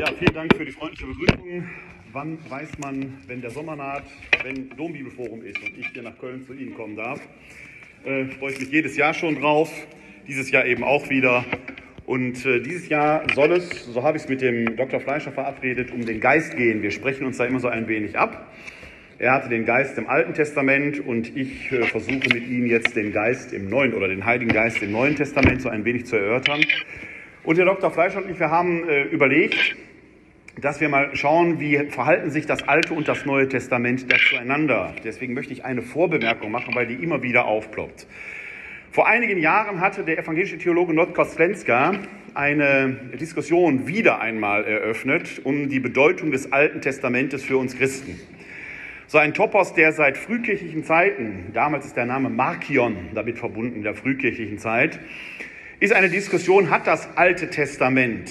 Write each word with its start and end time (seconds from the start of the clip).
Ja, 0.00 0.06
vielen 0.18 0.32
Dank 0.32 0.56
für 0.56 0.64
die 0.64 0.72
freundliche 0.72 1.04
Begrüßung. 1.04 1.68
Wann 2.14 2.38
weiß 2.48 2.78
man, 2.78 3.18
wenn 3.26 3.42
der 3.42 3.50
Sommer 3.50 3.76
naht, 3.76 4.04
wenn 4.42 4.70
Dombibelforum 4.70 5.42
ist 5.44 5.58
und 5.58 5.76
ich 5.76 5.88
hier 5.88 6.00
nach 6.00 6.16
Köln 6.18 6.42
zu 6.46 6.54
Ihnen 6.54 6.74
kommen 6.74 6.96
darf? 6.96 7.20
Äh, 8.06 8.24
freue 8.38 8.52
ich 8.52 8.60
mich 8.60 8.70
jedes 8.70 8.96
Jahr 8.96 9.12
schon 9.12 9.38
drauf, 9.38 9.70
dieses 10.26 10.50
Jahr 10.50 10.64
eben 10.64 10.84
auch 10.84 11.10
wieder. 11.10 11.44
Und 12.06 12.46
äh, 12.46 12.60
dieses 12.60 12.88
Jahr 12.88 13.26
soll 13.34 13.52
es, 13.52 13.92
so 13.92 14.02
habe 14.02 14.16
ich 14.16 14.22
es 14.22 14.28
mit 14.30 14.40
dem 14.40 14.74
Dr. 14.74 15.00
Fleischer 15.00 15.32
verabredet, 15.32 15.90
um 15.90 16.06
den 16.06 16.18
Geist 16.18 16.56
gehen. 16.56 16.82
Wir 16.82 16.92
sprechen 16.92 17.26
uns 17.26 17.36
da 17.36 17.44
immer 17.44 17.60
so 17.60 17.68
ein 17.68 17.86
wenig 17.86 18.18
ab. 18.18 18.50
Er 19.18 19.32
hatte 19.32 19.50
den 19.50 19.66
Geist 19.66 19.98
im 19.98 20.08
Alten 20.08 20.32
Testament 20.32 20.98
und 20.98 21.36
ich 21.36 21.70
äh, 21.72 21.82
versuche 21.82 22.26
mit 22.32 22.48
Ihnen 22.48 22.68
jetzt 22.68 22.96
den 22.96 23.12
Geist 23.12 23.52
im 23.52 23.68
Neuen 23.68 23.92
oder 23.92 24.08
den 24.08 24.24
Heiligen 24.24 24.50
Geist 24.50 24.82
im 24.82 24.92
Neuen 24.92 25.14
Testament 25.14 25.60
so 25.60 25.68
ein 25.68 25.84
wenig 25.84 26.06
zu 26.06 26.16
erörtern. 26.16 26.64
Und 27.44 27.58
der 27.58 27.66
Dr. 27.66 27.90
Fleischer 27.90 28.24
und 28.24 28.30
ich, 28.30 28.40
wir 28.40 28.50
haben 28.50 28.88
äh, 28.88 29.02
überlegt, 29.02 29.76
dass 30.60 30.80
wir 30.80 30.88
mal 30.88 31.14
schauen, 31.16 31.60
wie 31.60 31.76
verhalten 31.88 32.30
sich 32.30 32.46
das 32.46 32.66
Alte 32.68 32.94
und 32.94 33.08
das 33.08 33.24
Neue 33.24 33.48
Testament 33.48 34.06
zueinander. 34.28 34.94
Deswegen 35.04 35.34
möchte 35.34 35.52
ich 35.52 35.64
eine 35.64 35.82
Vorbemerkung 35.82 36.50
machen, 36.50 36.74
weil 36.74 36.86
die 36.86 36.94
immer 36.94 37.22
wieder 37.22 37.46
aufploppt. 37.46 38.06
Vor 38.90 39.06
einigen 39.06 39.38
Jahren 39.38 39.80
hatte 39.80 40.02
der 40.02 40.18
evangelische 40.18 40.58
Theologe 40.58 40.92
Not 40.92 41.14
eine 42.34 42.88
Diskussion 43.18 43.86
wieder 43.86 44.20
einmal 44.20 44.64
eröffnet 44.64 45.40
um 45.44 45.68
die 45.68 45.80
Bedeutung 45.80 46.30
des 46.30 46.52
Alten 46.52 46.80
Testamentes 46.80 47.42
für 47.42 47.56
uns 47.56 47.76
Christen. 47.76 48.20
So 49.06 49.18
ein 49.18 49.34
Topos, 49.34 49.74
der 49.74 49.92
seit 49.92 50.16
frühkirchlichen 50.16 50.84
Zeiten, 50.84 51.46
damals 51.52 51.86
ist 51.86 51.96
der 51.96 52.06
Name 52.06 52.30
Markion 52.30 52.96
damit 53.14 53.38
verbunden, 53.38 53.82
der 53.82 53.94
frühkirchlichen 53.94 54.58
Zeit, 54.58 55.00
ist 55.80 55.92
eine 55.92 56.08
Diskussion, 56.08 56.70
hat 56.70 56.86
das 56.86 57.16
Alte 57.16 57.50
Testament, 57.50 58.30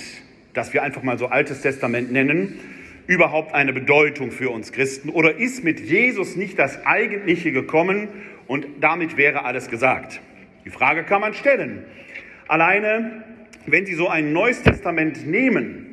das 0.59 0.73
wir 0.73 0.83
einfach 0.83 1.03
mal 1.03 1.17
so 1.17 1.27
Altes 1.27 1.61
Testament 1.61 2.11
nennen, 2.11 2.59
überhaupt 3.07 3.53
eine 3.55 3.71
Bedeutung 3.71 4.29
für 4.29 4.49
uns 4.49 4.73
Christen? 4.73 5.09
Oder 5.09 5.37
ist 5.37 5.63
mit 5.63 5.79
Jesus 5.79 6.35
nicht 6.35 6.59
das 6.59 6.85
Eigentliche 6.85 7.53
gekommen 7.53 8.09
und 8.45 8.67
damit 8.81 9.15
wäre 9.15 9.45
alles 9.45 9.69
gesagt? 9.69 10.19
Die 10.65 10.69
Frage 10.69 11.03
kann 11.03 11.21
man 11.21 11.33
stellen. 11.33 11.85
Alleine, 12.49 13.23
wenn 13.67 13.85
Sie 13.85 13.93
so 13.93 14.09
ein 14.09 14.33
neues 14.33 14.61
Testament 14.61 15.25
nehmen, 15.25 15.85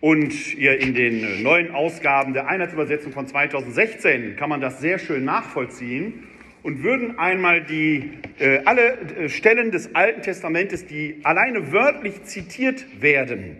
und 0.00 0.54
ihr 0.54 0.78
in 0.78 0.94
den 0.94 1.42
neuen 1.42 1.70
Ausgaben 1.74 2.34
der 2.34 2.48
Einheitsübersetzung 2.48 3.12
von 3.12 3.26
2016 3.26 4.36
kann 4.36 4.50
man 4.50 4.60
das 4.60 4.80
sehr 4.80 4.98
schön 4.98 5.24
nachvollziehen 5.24 6.24
und 6.66 6.82
würden 6.82 7.16
einmal 7.16 7.62
die, 7.62 8.10
äh, 8.40 8.58
alle 8.64 8.98
äh, 8.98 9.28
Stellen 9.28 9.70
des 9.70 9.94
Alten 9.94 10.20
Testamentes, 10.22 10.84
die 10.84 11.20
alleine 11.22 11.70
wörtlich 11.70 12.24
zitiert 12.24 12.84
werden, 13.00 13.58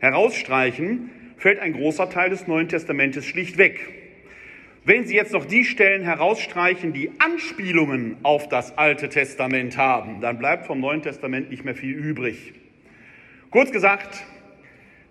herausstreichen, 0.00 1.10
fällt 1.36 1.60
ein 1.60 1.72
großer 1.72 2.10
Teil 2.10 2.30
des 2.30 2.46
Neuen 2.46 2.68
Testamentes 2.68 3.24
schlicht 3.24 3.58
weg. 3.58 3.80
Wenn 4.84 5.04
Sie 5.04 5.16
jetzt 5.16 5.32
noch 5.32 5.44
die 5.44 5.64
Stellen 5.64 6.04
herausstreichen, 6.04 6.92
die 6.92 7.10
Anspielungen 7.18 8.16
auf 8.22 8.48
das 8.48 8.78
Alte 8.78 9.08
Testament 9.08 9.76
haben, 9.76 10.20
dann 10.20 10.38
bleibt 10.38 10.66
vom 10.66 10.78
Neuen 10.78 11.02
Testament 11.02 11.50
nicht 11.50 11.64
mehr 11.64 11.74
viel 11.74 11.94
übrig. 11.94 12.54
Kurz 13.50 13.72
gesagt, 13.72 14.24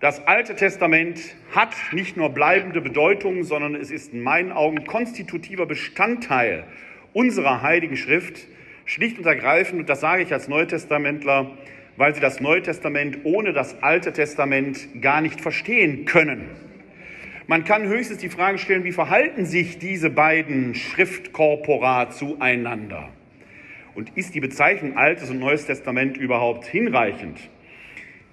das 0.00 0.26
Alte 0.26 0.56
Testament 0.56 1.20
hat 1.54 1.74
nicht 1.92 2.16
nur 2.16 2.30
bleibende 2.30 2.80
Bedeutung, 2.80 3.44
sondern 3.44 3.74
es 3.74 3.90
ist 3.90 4.12
in 4.12 4.22
meinen 4.22 4.52
Augen 4.52 4.84
konstitutiver 4.84 5.66
Bestandteil 5.66 6.64
unserer 7.12 7.62
Heiligen 7.62 7.96
Schrift, 7.96 8.46
schlicht 8.84 9.18
und 9.18 9.26
ergreifend, 9.26 9.80
und 9.80 9.88
das 9.88 10.00
sage 10.00 10.22
ich 10.22 10.32
als 10.32 10.48
Neutestamentler, 10.48 11.50
weil 11.96 12.14
sie 12.14 12.20
das 12.20 12.40
Neue 12.40 12.62
Testament 12.62 13.18
ohne 13.24 13.52
das 13.52 13.82
Alte 13.82 14.12
Testament 14.12 15.00
gar 15.00 15.20
nicht 15.20 15.40
verstehen 15.40 16.04
können. 16.04 16.48
Man 17.46 17.64
kann 17.64 17.86
höchstens 17.86 18.18
die 18.18 18.28
Frage 18.28 18.58
stellen, 18.58 18.84
wie 18.84 18.92
verhalten 18.92 19.46
sich 19.46 19.78
diese 19.78 20.10
beiden 20.10 20.74
Schriftkorpora 20.74 22.10
zueinander? 22.10 23.08
Und 23.94 24.16
ist 24.16 24.34
die 24.34 24.40
Bezeichnung 24.40 24.96
Altes 24.96 25.30
und 25.30 25.38
Neues 25.38 25.64
Testament 25.64 26.16
überhaupt 26.16 26.66
hinreichend? 26.66 27.38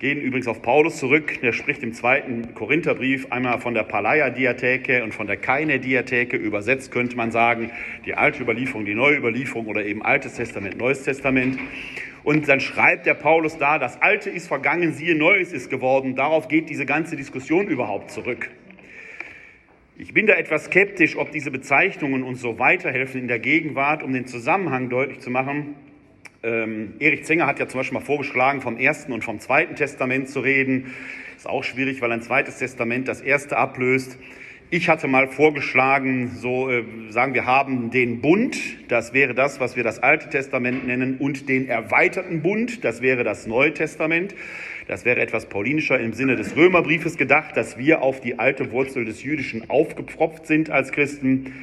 gehen 0.03 0.19
übrigens 0.19 0.49
auf 0.49 0.61
Paulus 0.61 0.97
zurück. 0.97 1.39
Der 1.41 1.53
spricht 1.53 1.81
im 1.81 1.93
zweiten 1.93 2.53
Korintherbrief 2.55 3.31
einmal 3.31 3.61
von 3.61 3.73
der 3.73 3.83
Palaia-Diatheke 3.83 5.01
und 5.01 5.13
von 5.13 5.27
der 5.27 5.37
Kaine-Diatheke. 5.37 6.35
Übersetzt 6.35 6.91
könnte 6.91 7.15
man 7.15 7.31
sagen, 7.31 7.71
die 8.05 8.13
alte 8.13 8.43
Überlieferung, 8.43 8.83
die 8.83 8.95
neue 8.95 9.15
Überlieferung 9.15 9.65
oder 9.67 9.85
eben 9.85 10.01
Altes 10.03 10.33
Testament, 10.33 10.77
Neues 10.77 11.03
Testament. 11.03 11.57
Und 12.23 12.47
dann 12.47 12.59
schreibt 12.59 13.05
der 13.05 13.15
Paulus 13.15 13.57
da, 13.57 13.79
das 13.79 14.01
Alte 14.01 14.29
ist 14.29 14.47
vergangen, 14.47 14.93
siehe, 14.93 15.15
Neues 15.15 15.51
ist 15.51 15.69
geworden. 15.69 16.15
Darauf 16.15 16.47
geht 16.47 16.69
diese 16.69 16.85
ganze 16.85 17.15
Diskussion 17.15 17.67
überhaupt 17.67 18.11
zurück. 18.11 18.49
Ich 19.97 20.13
bin 20.13 20.25
da 20.25 20.33
etwas 20.33 20.65
skeptisch, 20.65 21.17
ob 21.17 21.31
diese 21.31 21.51
Bezeichnungen 21.51 22.23
uns 22.23 22.41
so 22.41 22.57
weiterhelfen 22.59 23.21
in 23.21 23.27
der 23.27 23.39
Gegenwart, 23.39 24.03
um 24.03 24.13
den 24.13 24.25
Zusammenhang 24.25 24.89
deutlich 24.89 25.19
zu 25.19 25.29
machen. 25.29 25.75
Ähm, 26.41 26.93
Erich 26.99 27.25
Zenger 27.25 27.45
hat 27.45 27.59
ja 27.59 27.67
zum 27.67 27.79
Beispiel 27.79 27.99
mal 27.99 28.05
vorgeschlagen, 28.05 28.61
vom 28.61 28.77
Ersten 28.77 29.13
und 29.13 29.23
vom 29.23 29.39
Zweiten 29.39 29.75
Testament 29.75 30.29
zu 30.29 30.39
reden. 30.39 30.93
Ist 31.37 31.47
auch 31.47 31.63
schwierig, 31.63 32.01
weil 32.01 32.11
ein 32.11 32.21
zweites 32.21 32.57
Testament 32.57 33.07
das 33.07 33.21
erste 33.21 33.57
ablöst. 33.57 34.17
Ich 34.75 34.89
hatte 34.89 35.07
mal 35.07 35.27
vorgeschlagen, 35.27 36.31
so 36.35 36.67
äh, 36.67 36.83
sagen 37.09 37.35
wir 37.35 37.45
haben 37.45 37.91
den 37.91 38.21
Bund, 38.21 38.57
das 38.87 39.13
wäre 39.13 39.35
das, 39.35 39.59
was 39.59 39.75
wir 39.75 39.83
das 39.83 40.01
Alte 40.01 40.31
Testament 40.31 40.87
nennen, 40.87 41.17
und 41.19 41.47
den 41.47 41.67
erweiterten 41.67 42.41
Bund, 42.41 42.83
das 42.83 43.03
wäre 43.03 43.23
das 43.23 43.45
Neue 43.45 43.75
Testament. 43.75 44.33
Das 44.87 45.05
wäre 45.05 45.19
etwas 45.19 45.45
paulinischer 45.45 45.99
im 45.99 46.13
Sinne 46.13 46.37
des 46.37 46.55
Römerbriefes 46.55 47.17
gedacht, 47.17 47.55
dass 47.55 47.77
wir 47.77 48.01
auf 48.01 48.19
die 48.19 48.39
alte 48.39 48.71
Wurzel 48.71 49.05
des 49.05 49.21
Jüdischen 49.21 49.69
aufgepfropft 49.69 50.47
sind 50.47 50.71
als 50.71 50.91
Christen. 50.91 51.53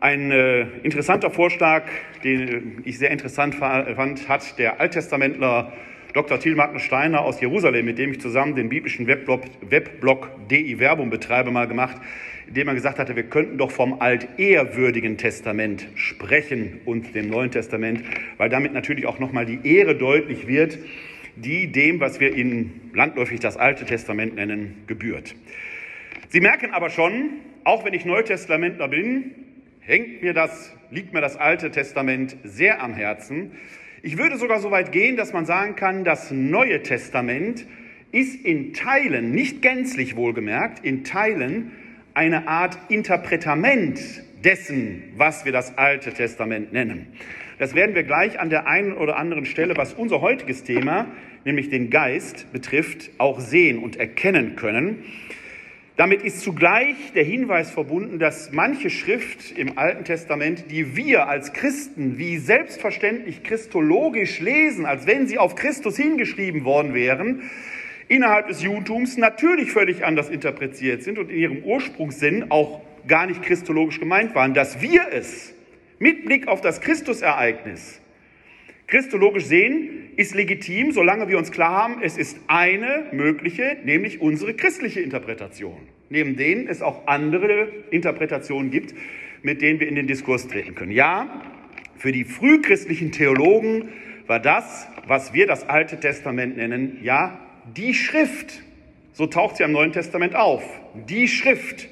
Ein 0.00 0.32
äh, 0.32 0.62
interessanter 0.82 1.30
Vorschlag, 1.30 1.84
den 2.24 2.48
äh, 2.48 2.60
ich 2.82 2.98
sehr 2.98 3.12
interessant 3.12 3.54
fand, 3.54 4.28
hat 4.28 4.58
der 4.58 4.80
Alttestamentler 4.80 5.72
Dr. 6.14 6.40
Thiel 6.40 6.56
Magnus 6.56 6.82
Steiner 6.82 7.20
aus 7.20 7.40
Jerusalem, 7.40 7.86
mit 7.86 7.98
dem 7.98 8.10
ich 8.10 8.20
zusammen 8.20 8.56
den 8.56 8.70
biblischen 8.70 9.06
Webblog, 9.06 9.42
Webblog 9.60 10.30
DI 10.48 10.76
Verbum 10.78 11.10
betreibe, 11.10 11.52
mal 11.52 11.68
gemacht, 11.68 12.00
indem 12.46 12.68
er 12.68 12.74
gesagt 12.74 12.98
hatte, 12.98 13.16
wir 13.16 13.24
könnten 13.24 13.58
doch 13.58 13.70
vom 13.70 14.00
altehrwürdigen 14.00 15.18
Testament 15.18 15.88
sprechen 15.94 16.80
und 16.84 17.14
dem 17.14 17.28
Neuen 17.28 17.50
Testament, 17.50 18.02
weil 18.36 18.48
damit 18.48 18.72
natürlich 18.72 19.06
auch 19.06 19.18
nochmal 19.18 19.46
die 19.46 19.58
Ehre 19.64 19.96
deutlich 19.96 20.46
wird, 20.46 20.78
die 21.36 21.70
dem, 21.70 22.00
was 22.00 22.20
wir 22.20 22.34
in 22.34 22.72
landläufig 22.94 23.40
das 23.40 23.56
Alte 23.56 23.84
Testament 23.84 24.36
nennen, 24.36 24.84
gebührt. 24.86 25.34
Sie 26.28 26.40
merken 26.40 26.70
aber 26.70 26.90
schon, 26.90 27.30
auch 27.64 27.84
wenn 27.84 27.94
ich 27.94 28.04
Neutestamentler 28.04 28.88
bin, 28.88 29.32
hängt 29.80 30.22
mir 30.22 30.32
das, 30.32 30.74
liegt 30.90 31.12
mir 31.12 31.20
das 31.20 31.36
Alte 31.36 31.70
Testament 31.70 32.36
sehr 32.44 32.82
am 32.82 32.94
Herzen. 32.94 33.52
Ich 34.02 34.18
würde 34.18 34.36
sogar 34.36 34.60
so 34.60 34.70
weit 34.70 34.92
gehen, 34.92 35.16
dass 35.16 35.32
man 35.32 35.46
sagen 35.46 35.76
kann, 35.76 36.04
das 36.04 36.30
Neue 36.30 36.82
Testament 36.82 37.66
ist 38.12 38.44
in 38.44 38.72
Teilen, 38.72 39.32
nicht 39.32 39.62
gänzlich 39.62 40.16
wohlgemerkt, 40.16 40.84
in 40.84 41.04
Teilen 41.04 41.72
eine 42.16 42.48
Art 42.48 42.78
Interpretament 42.88 44.00
dessen, 44.42 45.12
was 45.16 45.44
wir 45.44 45.52
das 45.52 45.76
Alte 45.76 46.14
Testament 46.14 46.72
nennen. 46.72 47.08
Das 47.58 47.74
werden 47.74 47.94
wir 47.94 48.04
gleich 48.04 48.40
an 48.40 48.48
der 48.48 48.66
einen 48.66 48.94
oder 48.94 49.18
anderen 49.18 49.44
Stelle, 49.44 49.76
was 49.76 49.92
unser 49.92 50.22
heutiges 50.22 50.64
Thema, 50.64 51.08
nämlich 51.44 51.68
den 51.68 51.90
Geist 51.90 52.50
betrifft, 52.52 53.10
auch 53.18 53.38
sehen 53.38 53.78
und 53.78 53.96
erkennen 53.96 54.56
können. 54.56 55.04
Damit 55.96 56.22
ist 56.22 56.40
zugleich 56.40 56.96
der 57.14 57.24
Hinweis 57.24 57.70
verbunden, 57.70 58.18
dass 58.18 58.50
manche 58.50 58.88
Schrift 58.88 59.52
im 59.52 59.76
Alten 59.76 60.04
Testament, 60.04 60.70
die 60.70 60.96
wir 60.96 61.28
als 61.28 61.52
Christen 61.52 62.16
wie 62.16 62.38
selbstverständlich 62.38 63.42
christologisch 63.42 64.40
lesen, 64.40 64.86
als 64.86 65.06
wenn 65.06 65.26
sie 65.26 65.36
auf 65.36 65.54
Christus 65.54 65.98
hingeschrieben 65.98 66.64
worden 66.64 66.94
wären, 66.94 67.42
innerhalb 68.08 68.48
des 68.48 68.62
Judentums 68.62 69.16
natürlich 69.16 69.72
völlig 69.72 70.04
anders 70.04 70.28
interpretiert 70.28 71.02
sind 71.02 71.18
und 71.18 71.30
in 71.30 71.38
ihrem 71.38 71.64
Ursprungssinn 71.64 72.50
auch 72.50 72.80
gar 73.06 73.26
nicht 73.26 73.42
christologisch 73.42 74.00
gemeint 74.00 74.34
waren, 74.34 74.54
dass 74.54 74.80
wir 74.80 75.06
es 75.12 75.54
mit 75.98 76.24
Blick 76.24 76.48
auf 76.48 76.60
das 76.60 76.80
Christusereignis 76.80 78.00
christologisch 78.86 79.44
sehen, 79.44 80.10
ist 80.16 80.34
legitim, 80.34 80.92
solange 80.92 81.28
wir 81.28 81.38
uns 81.38 81.50
klar 81.50 81.72
haben, 81.72 82.02
es 82.02 82.16
ist 82.16 82.38
eine 82.46 83.06
mögliche, 83.12 83.78
nämlich 83.84 84.20
unsere 84.20 84.54
christliche 84.54 85.00
Interpretation, 85.00 85.76
neben 86.08 86.36
denen 86.36 86.68
es 86.68 86.82
auch 86.82 87.06
andere 87.06 87.68
Interpretationen 87.90 88.70
gibt, 88.70 88.94
mit 89.42 89.60
denen 89.60 89.80
wir 89.80 89.88
in 89.88 89.96
den 89.96 90.06
Diskurs 90.06 90.46
treten 90.48 90.74
können. 90.74 90.92
Ja, 90.92 91.42
für 91.96 92.12
die 92.12 92.24
frühchristlichen 92.24 93.10
Theologen 93.10 93.88
war 94.26 94.40
das, 94.40 94.88
was 95.06 95.32
wir 95.32 95.46
das 95.46 95.68
Alte 95.68 95.98
Testament 95.98 96.56
nennen, 96.56 96.98
ja, 97.02 97.40
die 97.74 97.94
Schrift. 97.94 98.62
So 99.12 99.26
taucht 99.26 99.56
sie 99.56 99.64
am 99.64 99.72
Neuen 99.72 99.92
Testament 99.92 100.34
auf. 100.34 100.62
Die 101.08 101.28
Schrift. 101.28 101.88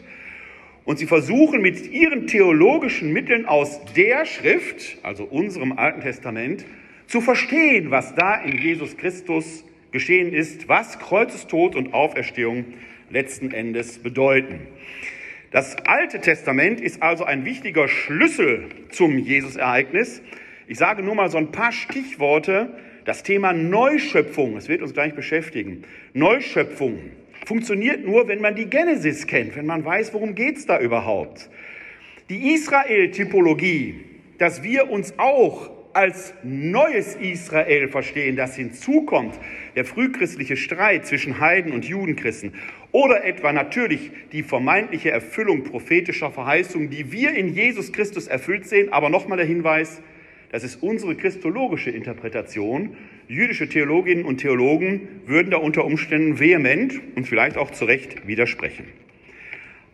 Und 0.85 0.99
sie 0.99 1.07
versuchen 1.07 1.63
mit 1.63 1.91
ihren 1.91 2.27
theologischen 2.27 3.13
Mitteln 3.13 3.47
aus 3.47 3.81
der 3.97 4.27
Schrift, 4.27 4.99
also 5.03 5.25
unserem 5.25 5.73
Alten 5.79 6.03
Testament, 6.03 6.67
zu 7.07 7.21
verstehen, 7.21 7.91
was 7.91 8.15
da 8.15 8.35
in 8.37 8.59
Jesus 8.59 8.97
Christus 8.97 9.65
geschehen 9.93 10.33
ist, 10.33 10.69
was 10.69 10.99
Kreuzestod 10.99 11.75
und 11.75 11.95
Auferstehung 11.95 12.65
letzten 13.09 13.53
Endes 13.53 13.99
bedeuten. 13.99 14.61
Das 15.53 15.77
Alte 15.87 16.21
Testament 16.21 16.81
ist 16.81 17.03
also 17.03 17.25
ein 17.25 17.45
wichtiger 17.45 17.89
Schlüssel 17.89 18.69
zum 18.91 19.19
Jesusereignis. 19.19 20.21
Ich 20.67 20.79
sage 20.79 21.03
nur 21.03 21.15
mal 21.15 21.31
so 21.31 21.39
ein 21.39 21.53
paar 21.53 21.73
Stichworte. 21.73 22.77
Das 23.05 23.23
Thema 23.23 23.53
Neuschöpfung, 23.53 24.55
das 24.55 24.69
wird 24.69 24.81
uns 24.81 24.95
gleich 24.95 25.15
beschäftigen. 25.15 25.85
Neuschöpfung 26.15 26.99
funktioniert 27.45 28.07
nur, 28.07 28.29
wenn 28.29 28.41
man 28.41 28.55
die 28.55 28.65
Genesis 28.67 29.27
kennt, 29.27 29.57
wenn 29.57 29.67
man 29.67 29.85
weiß, 29.85 30.15
worum 30.15 30.35
geht 30.35 30.57
es 30.57 30.67
da 30.67 30.81
überhaupt. 30.81 31.51
Die 32.31 32.55
Israel-Typologie, 32.55 33.97
dass 34.39 34.63
wir 34.63 34.91
uns 34.91 35.19
auch 35.19 35.71
als 35.93 36.35
neues 36.43 37.15
Israel 37.17 37.89
verstehen, 37.89 38.37
das 38.37 38.57
hinzukommt, 38.57 39.39
der 39.77 39.85
frühchristliche 39.85 40.57
Streit 40.57 41.07
zwischen 41.07 41.41
Heiden 41.41 41.73
und 41.73 41.85
Judenchristen 41.85 42.55
oder 42.91 43.25
etwa 43.25 43.53
natürlich 43.53 44.11
die 44.33 44.43
vermeintliche 44.43 45.11
Erfüllung 45.11 45.65
prophetischer 45.65 46.31
Verheißungen, 46.31 46.91
die 46.91 47.13
wir 47.13 47.35
in 47.35 47.55
Jesus 47.55 47.93
Christus 47.93 48.27
erfüllt 48.27 48.67
sehen, 48.67 48.93
aber 48.93 49.11
nochmal 49.11 49.37
der 49.37 49.47
Hinweis, 49.47 50.01
das 50.55 50.63
ist 50.63 50.85
unsere 50.85 51.17
christologische 51.17 51.91
Interpretation. 51.91 52.97
Jüdische 53.27 53.69
Theologinnen 53.69 54.25
und 54.25 54.37
Theologen 54.37 55.09
würden 55.27 55.51
da 55.51 55.57
unter 55.57 55.85
Umständen 55.85 56.39
vehement 56.39 57.01
und 57.17 57.27
vielleicht 57.27 57.57
auch 57.57 57.73
zu 57.73 57.87
Recht 57.87 58.29
widersprechen. 58.29 58.85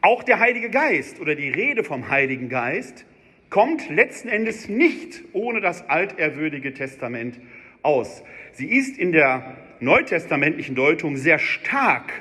Auch 0.02 0.22
der 0.22 0.38
Heilige 0.38 0.68
Geist 0.68 1.18
oder 1.18 1.34
die 1.34 1.48
Rede 1.48 1.82
vom 1.82 2.10
Heiligen 2.10 2.50
Geist 2.50 3.06
kommt 3.48 3.88
letzten 3.88 4.28
Endes 4.28 4.68
nicht 4.68 5.22
ohne 5.32 5.62
das 5.62 5.88
altehrwürdige 5.88 6.74
Testament 6.74 7.40
aus. 7.80 8.22
Sie 8.52 8.66
ist 8.66 8.98
in 8.98 9.12
der 9.12 9.56
neutestamentlichen 9.80 10.74
Deutung 10.74 11.16
sehr 11.16 11.38
stark 11.38 12.12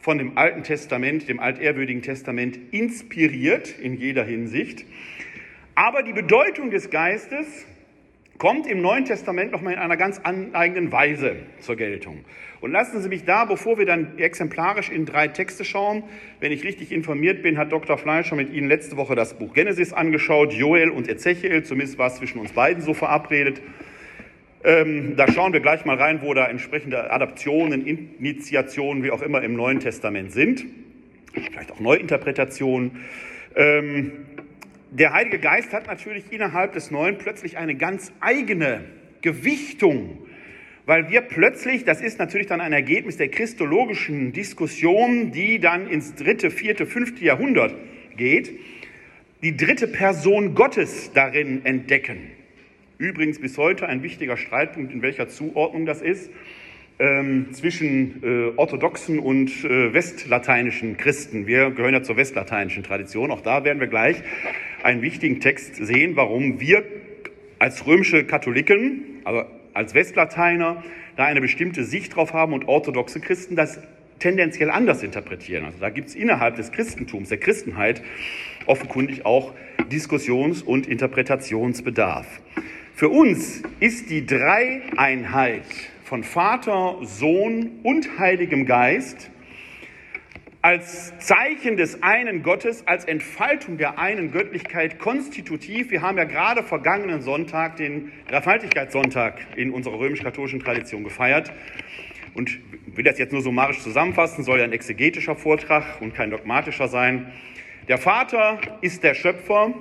von 0.00 0.18
dem 0.18 0.36
Alten 0.36 0.64
Testament, 0.64 1.30
dem 1.30 1.40
altehrwürdigen 1.40 2.02
Testament 2.02 2.58
inspiriert 2.72 3.74
in 3.80 3.94
jeder 3.94 4.24
Hinsicht. 4.24 4.84
Aber 5.74 6.02
die 6.02 6.12
Bedeutung 6.12 6.70
des 6.70 6.90
Geistes 6.90 7.64
kommt 8.38 8.66
im 8.66 8.82
Neuen 8.82 9.04
Testament 9.04 9.52
nochmal 9.52 9.74
in 9.74 9.78
einer 9.78 9.96
ganz 9.96 10.20
eigenen 10.24 10.92
Weise 10.92 11.36
zur 11.60 11.76
Geltung. 11.76 12.24
Und 12.60 12.72
lassen 12.72 13.00
Sie 13.00 13.08
mich 13.08 13.24
da, 13.24 13.44
bevor 13.44 13.78
wir 13.78 13.86
dann 13.86 14.18
exemplarisch 14.18 14.90
in 14.90 15.06
drei 15.06 15.28
Texte 15.28 15.64
schauen, 15.64 16.02
wenn 16.40 16.52
ich 16.52 16.64
richtig 16.64 16.92
informiert 16.92 17.42
bin, 17.42 17.58
hat 17.58 17.72
Dr. 17.72 17.98
Fleischer 17.98 18.36
mit 18.36 18.52
Ihnen 18.52 18.68
letzte 18.68 18.96
Woche 18.96 19.14
das 19.14 19.38
Buch 19.38 19.54
Genesis 19.54 19.92
angeschaut, 19.92 20.52
Joel 20.52 20.90
und 20.90 21.08
Ezechiel, 21.08 21.62
zumindest 21.62 21.98
war 21.98 22.08
es 22.08 22.16
zwischen 22.16 22.38
uns 22.38 22.52
beiden 22.52 22.82
so 22.82 22.94
verabredet. 22.94 23.62
Ähm, 24.64 25.14
da 25.16 25.30
schauen 25.30 25.52
wir 25.52 25.60
gleich 25.60 25.84
mal 25.84 25.96
rein, 25.96 26.22
wo 26.22 26.34
da 26.34 26.46
entsprechende 26.46 27.10
Adaptionen, 27.10 27.86
Initiationen, 27.86 29.04
wie 29.04 29.10
auch 29.10 29.22
immer 29.22 29.42
im 29.42 29.54
Neuen 29.54 29.80
Testament 29.80 30.32
sind. 30.32 30.64
Vielleicht 31.32 31.70
auch 31.70 31.78
Neuinterpretationen. 31.78 33.02
Ähm, 33.54 34.12
der 34.98 35.12
Heilige 35.12 35.38
Geist 35.38 35.72
hat 35.72 35.86
natürlich 35.86 36.24
innerhalb 36.30 36.72
des 36.72 36.90
Neuen 36.90 37.18
plötzlich 37.18 37.58
eine 37.58 37.74
ganz 37.74 38.12
eigene 38.20 38.84
Gewichtung, 39.20 40.26
weil 40.86 41.10
wir 41.10 41.20
plötzlich, 41.20 41.84
das 41.84 42.00
ist 42.00 42.18
natürlich 42.18 42.46
dann 42.46 42.60
ein 42.62 42.72
Ergebnis 42.72 43.18
der 43.18 43.28
christologischen 43.28 44.32
Diskussion, 44.32 45.32
die 45.32 45.58
dann 45.58 45.88
ins 45.88 46.14
dritte, 46.14 46.50
vierte, 46.50 46.86
fünfte 46.86 47.24
Jahrhundert 47.24 47.74
geht, 48.16 48.52
die 49.42 49.56
dritte 49.56 49.86
Person 49.86 50.54
Gottes 50.54 51.12
darin 51.12 51.64
entdecken. 51.66 52.30
Übrigens 52.96 53.38
bis 53.38 53.58
heute 53.58 53.86
ein 53.86 54.02
wichtiger 54.02 54.38
Streitpunkt, 54.38 54.92
in 54.92 55.02
welcher 55.02 55.28
Zuordnung 55.28 55.84
das 55.84 56.00
ist, 56.00 56.30
ähm, 56.98 57.52
zwischen 57.52 58.22
äh, 58.22 58.52
orthodoxen 58.56 59.18
und 59.18 59.50
äh, 59.64 59.92
westlateinischen 59.92 60.96
Christen. 60.96 61.46
Wir 61.46 61.70
gehören 61.70 61.94
ja 61.94 62.02
zur 62.02 62.16
westlateinischen 62.16 62.82
Tradition. 62.82 63.30
Auch 63.30 63.42
da 63.42 63.64
werden 63.64 63.80
wir 63.80 63.86
gleich 63.86 64.22
einen 64.82 65.02
wichtigen 65.02 65.40
Text 65.40 65.76
sehen, 65.76 66.16
warum 66.16 66.60
wir 66.60 66.84
als 67.58 67.86
römische 67.86 68.24
Katholiken, 68.24 69.20
also 69.24 69.44
als 69.74 69.94
Westlateiner, 69.94 70.82
da 71.16 71.24
eine 71.24 71.40
bestimmte 71.40 71.84
Sicht 71.84 72.16
drauf 72.16 72.32
haben 72.32 72.52
und 72.52 72.66
orthodoxe 72.66 73.20
Christen 73.20 73.56
das 73.56 73.78
tendenziell 74.18 74.70
anders 74.70 75.02
interpretieren. 75.02 75.64
Also 75.64 75.78
da 75.80 75.90
gibt 75.90 76.08
es 76.08 76.14
innerhalb 76.14 76.56
des 76.56 76.72
Christentums, 76.72 77.28
der 77.28 77.38
Christenheit, 77.38 78.02
offenkundig 78.66 79.26
auch 79.26 79.52
Diskussions- 79.90 80.62
und 80.62 80.86
Interpretationsbedarf. 80.86 82.26
Für 82.94 83.10
uns 83.10 83.62
ist 83.80 84.08
die 84.08 84.24
Dreieinheit 84.24 85.64
von 86.06 86.22
Vater, 86.22 86.98
Sohn 87.02 87.80
und 87.82 88.20
Heiligem 88.20 88.64
Geist 88.64 89.28
als 90.62 91.18
Zeichen 91.18 91.76
des 91.76 92.00
einen 92.04 92.44
Gottes, 92.44 92.86
als 92.86 93.04
Entfaltung 93.04 93.76
der 93.76 93.98
einen 93.98 94.30
Göttlichkeit 94.30 95.00
konstitutiv. 95.00 95.90
Wir 95.90 96.02
haben 96.02 96.16
ja 96.16 96.22
gerade 96.22 96.62
vergangenen 96.62 97.22
Sonntag 97.22 97.76
den 97.76 98.12
Dreifaltigkeitssonntag 98.28 99.46
in 99.56 99.72
unserer 99.72 99.98
römisch-katholischen 99.98 100.60
Tradition 100.60 101.02
gefeiert. 101.02 101.52
Und 102.34 102.60
will 102.86 103.04
das 103.04 103.18
jetzt 103.18 103.32
nur 103.32 103.42
summarisch 103.42 103.80
zusammenfassen, 103.80 104.44
soll 104.44 104.58
ja 104.58 104.64
ein 104.64 104.72
exegetischer 104.72 105.34
Vortrag 105.34 106.00
und 106.00 106.14
kein 106.14 106.30
dogmatischer 106.30 106.86
sein. 106.86 107.32
Der 107.88 107.98
Vater 107.98 108.60
ist 108.80 109.02
der 109.02 109.14
Schöpfer, 109.14 109.74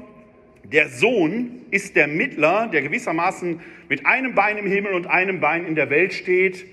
der 0.72 0.90
Sohn 0.90 1.62
ist 1.72 1.96
der 1.96 2.08
Mittler, 2.08 2.68
der 2.68 2.82
gewissermaßen 2.82 3.60
mit 3.90 4.06
einem 4.06 4.36
Bein 4.36 4.58
im 4.58 4.68
Himmel 4.68 4.94
und 4.94 5.08
einem 5.08 5.40
Bein 5.40 5.66
in 5.66 5.76
der 5.76 5.90
Welt 5.90 6.14
steht 6.14 6.66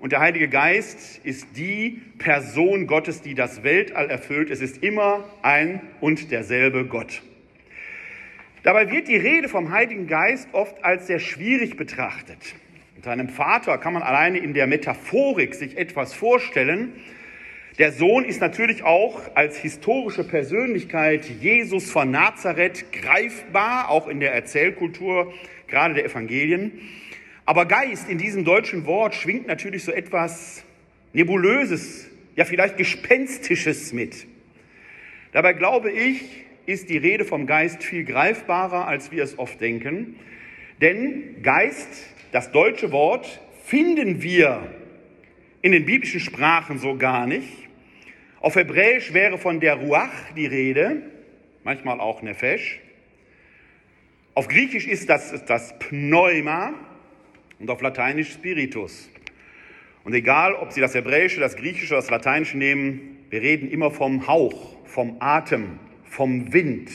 und 0.00 0.12
der 0.12 0.20
Heilige 0.20 0.48
Geist 0.48 1.20
ist 1.24 1.56
die 1.56 2.00
Person 2.18 2.86
Gottes, 2.86 3.20
die 3.20 3.34
das 3.34 3.64
Weltall 3.64 4.10
erfüllt. 4.10 4.50
Es 4.50 4.60
ist 4.60 4.82
immer 4.82 5.24
ein 5.42 5.80
und 6.00 6.30
derselbe 6.30 6.84
Gott. 6.84 7.22
Dabei 8.62 8.90
wird 8.90 9.08
die 9.08 9.16
Rede 9.16 9.48
vom 9.48 9.72
Heiligen 9.72 10.06
Geist 10.06 10.48
oft 10.52 10.84
als 10.84 11.06
sehr 11.06 11.18
schwierig 11.18 11.76
betrachtet. 11.76 12.38
Mit 12.94 13.06
einem 13.08 13.28
Vater 13.28 13.78
kann 13.78 13.92
man 13.92 14.02
alleine 14.02 14.38
in 14.38 14.54
der 14.54 14.66
Metaphorik 14.66 15.54
sich 15.54 15.76
etwas 15.76 16.14
vorstellen. 16.14 16.92
Der 17.78 17.92
Sohn 17.92 18.24
ist 18.24 18.40
natürlich 18.40 18.82
auch 18.82 19.20
als 19.36 19.56
historische 19.56 20.24
Persönlichkeit 20.24 21.24
Jesus 21.40 21.88
von 21.92 22.10
Nazareth 22.10 22.90
greifbar, 22.90 23.88
auch 23.88 24.08
in 24.08 24.18
der 24.18 24.34
Erzählkultur, 24.34 25.32
gerade 25.68 25.94
der 25.94 26.04
Evangelien. 26.04 26.72
Aber 27.46 27.66
Geist 27.66 28.08
in 28.08 28.18
diesem 28.18 28.44
deutschen 28.44 28.84
Wort 28.84 29.14
schwingt 29.14 29.46
natürlich 29.46 29.84
so 29.84 29.92
etwas 29.92 30.64
Nebulöses, 31.12 32.10
ja 32.34 32.44
vielleicht 32.44 32.78
Gespenstisches 32.78 33.92
mit. 33.92 34.26
Dabei 35.30 35.52
glaube 35.52 35.92
ich, 35.92 36.22
ist 36.66 36.90
die 36.90 36.98
Rede 36.98 37.24
vom 37.24 37.46
Geist 37.46 37.84
viel 37.84 38.02
greifbarer, 38.02 38.88
als 38.88 39.12
wir 39.12 39.22
es 39.22 39.38
oft 39.38 39.60
denken. 39.60 40.16
Denn 40.80 41.42
Geist, 41.44 42.06
das 42.32 42.50
deutsche 42.50 42.90
Wort, 42.90 43.40
finden 43.64 44.20
wir 44.20 44.68
in 45.62 45.70
den 45.70 45.84
biblischen 45.86 46.18
Sprachen 46.18 46.80
so 46.80 46.96
gar 46.96 47.28
nicht. 47.28 47.67
Auf 48.40 48.56
Hebräisch 48.56 49.12
wäre 49.12 49.38
von 49.38 49.60
der 49.60 49.76
Ruach 49.76 50.32
die 50.36 50.46
Rede, 50.46 51.02
manchmal 51.64 52.00
auch 52.00 52.22
Nefesh. 52.22 52.80
Auf 54.34 54.48
Griechisch 54.48 54.86
ist 54.86 55.08
das 55.08 55.44
das 55.44 55.78
Pneuma, 55.78 56.74
und 57.58 57.70
auf 57.70 57.80
Lateinisch 57.82 58.32
Spiritus. 58.32 59.08
Und 60.04 60.14
egal, 60.14 60.54
ob 60.54 60.72
Sie 60.72 60.80
das 60.80 60.94
Hebräische, 60.94 61.40
das 61.40 61.56
Griechische, 61.56 61.94
das 61.94 62.10
Lateinische 62.10 62.56
nehmen, 62.56 63.18
wir 63.30 63.42
reden 63.42 63.68
immer 63.68 63.90
vom 63.90 64.26
Hauch, 64.26 64.76
vom 64.86 65.16
Atem, 65.20 65.78
vom 66.04 66.52
Wind. 66.52 66.90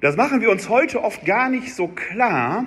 Das 0.00 0.16
machen 0.16 0.40
wir 0.40 0.50
uns 0.50 0.68
heute 0.68 1.02
oft 1.02 1.24
gar 1.24 1.48
nicht 1.48 1.74
so 1.74 1.88
klar, 1.88 2.66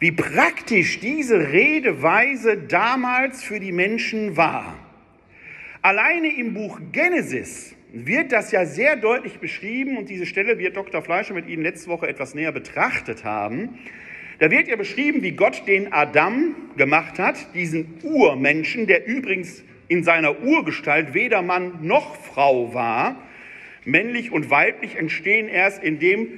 wie 0.00 0.12
praktisch 0.12 1.00
diese 1.00 1.50
Redeweise 1.52 2.56
damals 2.56 3.42
für 3.42 3.58
die 3.58 3.72
Menschen 3.72 4.36
war. 4.36 4.76
Alleine 5.80 6.36
im 6.36 6.54
Buch 6.54 6.80
Genesis 6.90 7.76
wird 7.92 8.32
das 8.32 8.50
ja 8.50 8.66
sehr 8.66 8.96
deutlich 8.96 9.38
beschrieben 9.38 9.96
und 9.96 10.08
diese 10.08 10.26
Stelle 10.26 10.58
wird 10.58 10.76
Dr. 10.76 11.02
Fleischer 11.02 11.34
mit 11.34 11.46
Ihnen 11.46 11.62
letzte 11.62 11.88
Woche 11.88 12.08
etwas 12.08 12.34
näher 12.34 12.50
betrachtet 12.50 13.22
haben. 13.24 13.78
Da 14.40 14.50
wird 14.50 14.66
ja 14.66 14.74
beschrieben, 14.74 15.22
wie 15.22 15.32
Gott 15.32 15.68
den 15.68 15.92
Adam 15.92 16.56
gemacht 16.76 17.20
hat, 17.20 17.54
diesen 17.54 17.94
Urmenschen, 18.02 18.88
der 18.88 19.06
übrigens 19.06 19.62
in 19.86 20.02
seiner 20.02 20.42
Urgestalt 20.42 21.14
weder 21.14 21.42
Mann 21.42 21.78
noch 21.82 22.16
Frau 22.16 22.74
war. 22.74 23.22
Männlich 23.84 24.32
und 24.32 24.50
weiblich 24.50 24.96
entstehen 24.96 25.48
erst, 25.48 25.82
indem 25.82 26.28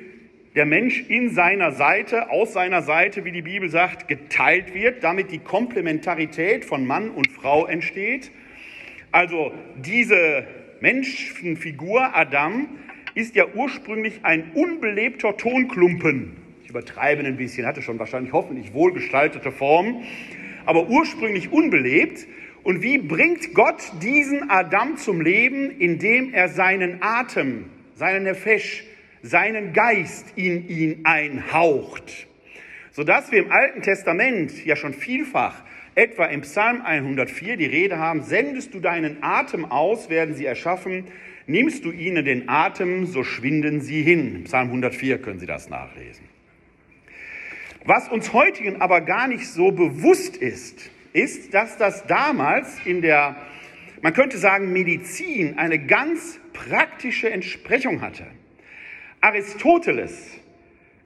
der 0.54 0.66
Mensch 0.66 1.04
in 1.08 1.30
seiner 1.30 1.72
Seite, 1.72 2.30
aus 2.30 2.52
seiner 2.52 2.82
Seite, 2.82 3.24
wie 3.24 3.32
die 3.32 3.42
Bibel 3.42 3.70
sagt, 3.70 4.06
geteilt 4.06 4.74
wird, 4.74 5.02
damit 5.02 5.30
die 5.30 5.38
Komplementarität 5.38 6.66
von 6.66 6.86
Mann 6.86 7.08
und 7.08 7.28
Frau 7.28 7.66
entsteht. 7.66 8.30
Also 9.12 9.52
diese 9.76 10.46
Menschenfigur 10.80 12.16
Adam 12.16 12.68
ist 13.14 13.34
ja 13.34 13.46
ursprünglich 13.54 14.20
ein 14.22 14.52
unbelebter 14.54 15.36
Tonklumpen 15.36 16.36
übertreiben 16.70 17.26
ein 17.26 17.36
bisschen, 17.36 17.66
hatte 17.66 17.82
schon 17.82 17.98
wahrscheinlich 17.98 18.32
hoffentlich 18.32 18.72
wohlgestaltete 18.72 19.52
Form, 19.52 20.02
aber 20.64 20.88
ursprünglich 20.88 21.52
unbelebt. 21.52 22.26
Und 22.62 22.82
wie 22.82 22.98
bringt 22.98 23.54
Gott 23.54 23.92
diesen 24.02 24.50
Adam 24.50 24.96
zum 24.96 25.20
Leben, 25.20 25.78
indem 25.78 26.32
er 26.32 26.48
seinen 26.48 27.02
Atem, 27.02 27.66
seinen 27.94 28.24
Nefesh, 28.24 28.84
seinen 29.22 29.72
Geist 29.72 30.26
in 30.36 30.68
ihn 30.68 31.00
einhaucht? 31.04 32.28
Sodass 32.92 33.32
wir 33.32 33.40
im 33.44 33.52
Alten 33.52 33.82
Testament 33.82 34.64
ja 34.64 34.76
schon 34.76 34.94
vielfach, 34.94 35.62
etwa 35.94 36.26
im 36.26 36.42
Psalm 36.42 36.82
104, 36.82 37.56
die 37.56 37.66
Rede 37.66 37.98
haben, 37.98 38.22
sendest 38.22 38.74
du 38.74 38.80
deinen 38.80 39.22
Atem 39.22 39.64
aus, 39.64 40.08
werden 40.10 40.34
sie 40.34 40.46
erschaffen, 40.46 41.04
nimmst 41.46 41.84
du 41.84 41.90
ihnen 41.90 42.24
den 42.24 42.48
Atem, 42.48 43.06
so 43.06 43.24
schwinden 43.24 43.80
sie 43.80 44.02
hin. 44.02 44.34
Im 44.36 44.44
Psalm 44.44 44.68
104 44.68 45.18
können 45.18 45.40
Sie 45.40 45.46
das 45.46 45.68
nachlesen. 45.68 46.24
Was 47.84 48.08
uns 48.08 48.32
heutigen 48.32 48.80
aber 48.80 49.00
gar 49.00 49.26
nicht 49.26 49.48
so 49.48 49.72
bewusst 49.72 50.36
ist, 50.36 50.90
ist, 51.12 51.54
dass 51.54 51.76
das 51.76 52.06
damals 52.06 52.78
in 52.84 53.00
der, 53.00 53.36
man 54.02 54.12
könnte 54.12 54.38
sagen, 54.38 54.72
Medizin 54.72 55.58
eine 55.58 55.78
ganz 55.78 56.38
praktische 56.52 57.30
Entsprechung 57.30 58.00
hatte. 58.00 58.26
Aristoteles 59.20 60.36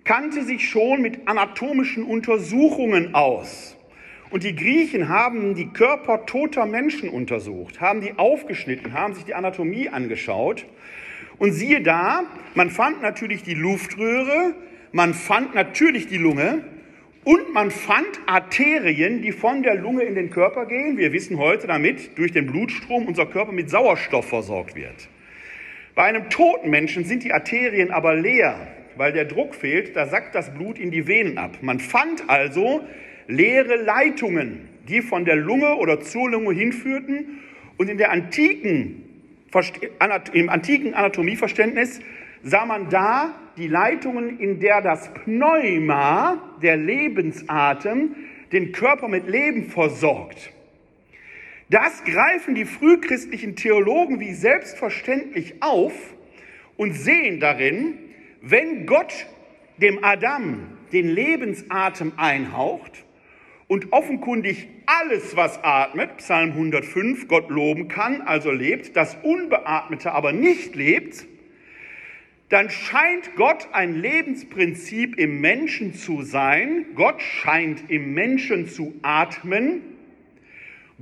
kannte 0.05 0.45
sich 0.45 0.69
schon 0.69 1.01
mit 1.01 1.27
anatomischen 1.27 2.05
Untersuchungen 2.05 3.15
aus. 3.15 3.77
Und 4.35 4.43
die 4.43 4.57
Griechen 4.57 5.09
haben 5.09 5.55
die 5.55 5.69
Körper 5.69 6.27
toter 6.27 6.67
Menschen 6.67 7.09
untersucht, 7.09 7.81
haben 7.81 8.01
die 8.01 8.15
aufgeschnitten, 8.19 8.93
haben 8.93 9.15
sich 9.15 9.25
die 9.25 9.35
Anatomie 9.35 9.91
angeschaut. 9.91 10.67
Und 11.39 11.53
siehe 11.53 11.81
da, 11.83 12.25
man 12.57 12.69
fand 12.69 13.01
natürlich 13.01 13.45
die 13.45 13.55
Luftröhre, 13.55 14.57
man 14.91 15.15
fand 15.15 15.55
natürlich 15.55 16.09
die 16.09 16.19
Lunge, 16.19 16.65
und 17.23 17.55
man 17.55 17.71
fand 17.71 18.09
Arterien, 18.27 19.23
die 19.23 19.31
von 19.31 19.63
der 19.63 19.77
Lunge 19.77 20.03
in 20.03 20.17
den 20.17 20.31
Körper 20.31 20.67
gehen. 20.67 20.99
Wir 20.99 21.13
wissen 21.13 21.39
heute 21.39 21.69
damit, 21.69 22.19
durch 22.19 22.33
den 22.33 22.47
Blutstrom 22.47 23.07
unser 23.07 23.27
Körper 23.27 23.53
mit 23.53 23.71
Sauerstoff 23.71 24.29
versorgt 24.29 24.75
wird. 24.75 25.09
Bei 25.95 26.07
einem 26.07 26.29
toten 26.29 26.71
Menschen 26.71 27.05
sind 27.05 27.23
die 27.23 27.33
Arterien 27.33 27.93
aber 27.93 28.17
leer, 28.17 28.67
weil 28.97 29.13
der 29.13 29.27
Druck 29.27 29.55
fehlt, 29.55 29.95
da 29.95 30.07
sackt 30.07 30.35
das 30.35 30.53
Blut 30.53 30.81
in 30.81 30.91
die 30.91 31.07
Venen 31.07 31.39
ab. 31.39 31.59
Man 31.61 31.79
fand 31.79 32.29
also 32.29 32.85
leere 33.27 33.77
Leitungen, 33.77 34.69
die 34.89 35.03
von 35.03 35.25
der 35.25 35.37
Lunge 35.37 35.77
oder 35.77 36.01
zur 36.01 36.31
Lunge 36.31 36.55
hinführten 36.55 37.41
und 37.79 37.89
in 37.89 37.99
der 37.99 38.11
antiken, 38.11 39.03
im 40.33 40.49
antiken 40.49 40.95
Anatomieverständnis 40.95 42.01
sah 42.43 42.67
man 42.67 42.91
da 42.91 43.35
die 43.57 43.69
Leitungen, 43.69 44.39
in 44.41 44.59
der 44.61 44.83
das 44.83 45.13
Pneuma, 45.15 46.57
der 46.61 46.77
Lebensatem, 46.77 48.17
den 48.53 48.73
Körper 48.73 49.09
mit 49.09 49.29
Leben 49.29 49.71
versorgt. 49.71 50.51
Das 51.71 52.05
greifen 52.05 52.55
die 52.55 52.67
frühchristlichen 52.67 53.57
Theologen 53.57 54.21
wie 54.21 54.35
selbstverständlich 54.35 55.63
auf 55.63 55.93
und 56.77 56.93
sehen 56.93 57.41
darin, 57.41 57.95
wenn 58.43 58.87
Gott 58.87 59.27
dem 59.79 60.05
Adam 60.05 60.67
den 60.93 61.09
Lebensatem 61.09 62.13
einhaucht 62.17 63.05
und 63.69 63.93
offenkundig 63.93 64.69
alles, 64.87 65.37
was 65.37 65.63
atmet, 65.63 66.19
Psalm 66.19 66.51
105, 66.51 67.29
Gott 67.29 67.51
loben 67.51 67.89
kann, 67.89 68.21
also 68.23 68.51
lebt, 68.51 68.97
das 68.97 69.17
Unbeatmete 69.23 70.13
aber 70.13 70.33
nicht 70.33 70.77
lebt, 70.77 71.27
dann 72.51 72.69
scheint 72.71 73.35
Gott 73.37 73.69
ein 73.73 73.95
Lebensprinzip 73.95 75.19
im 75.19 75.41
Menschen 75.41 75.95
zu 75.95 76.23
sein. 76.23 76.87
Gott 76.95 77.23
scheint 77.23 77.91
im 77.91 78.13
Menschen 78.13 78.69
zu 78.69 78.95
atmen. 79.03 79.81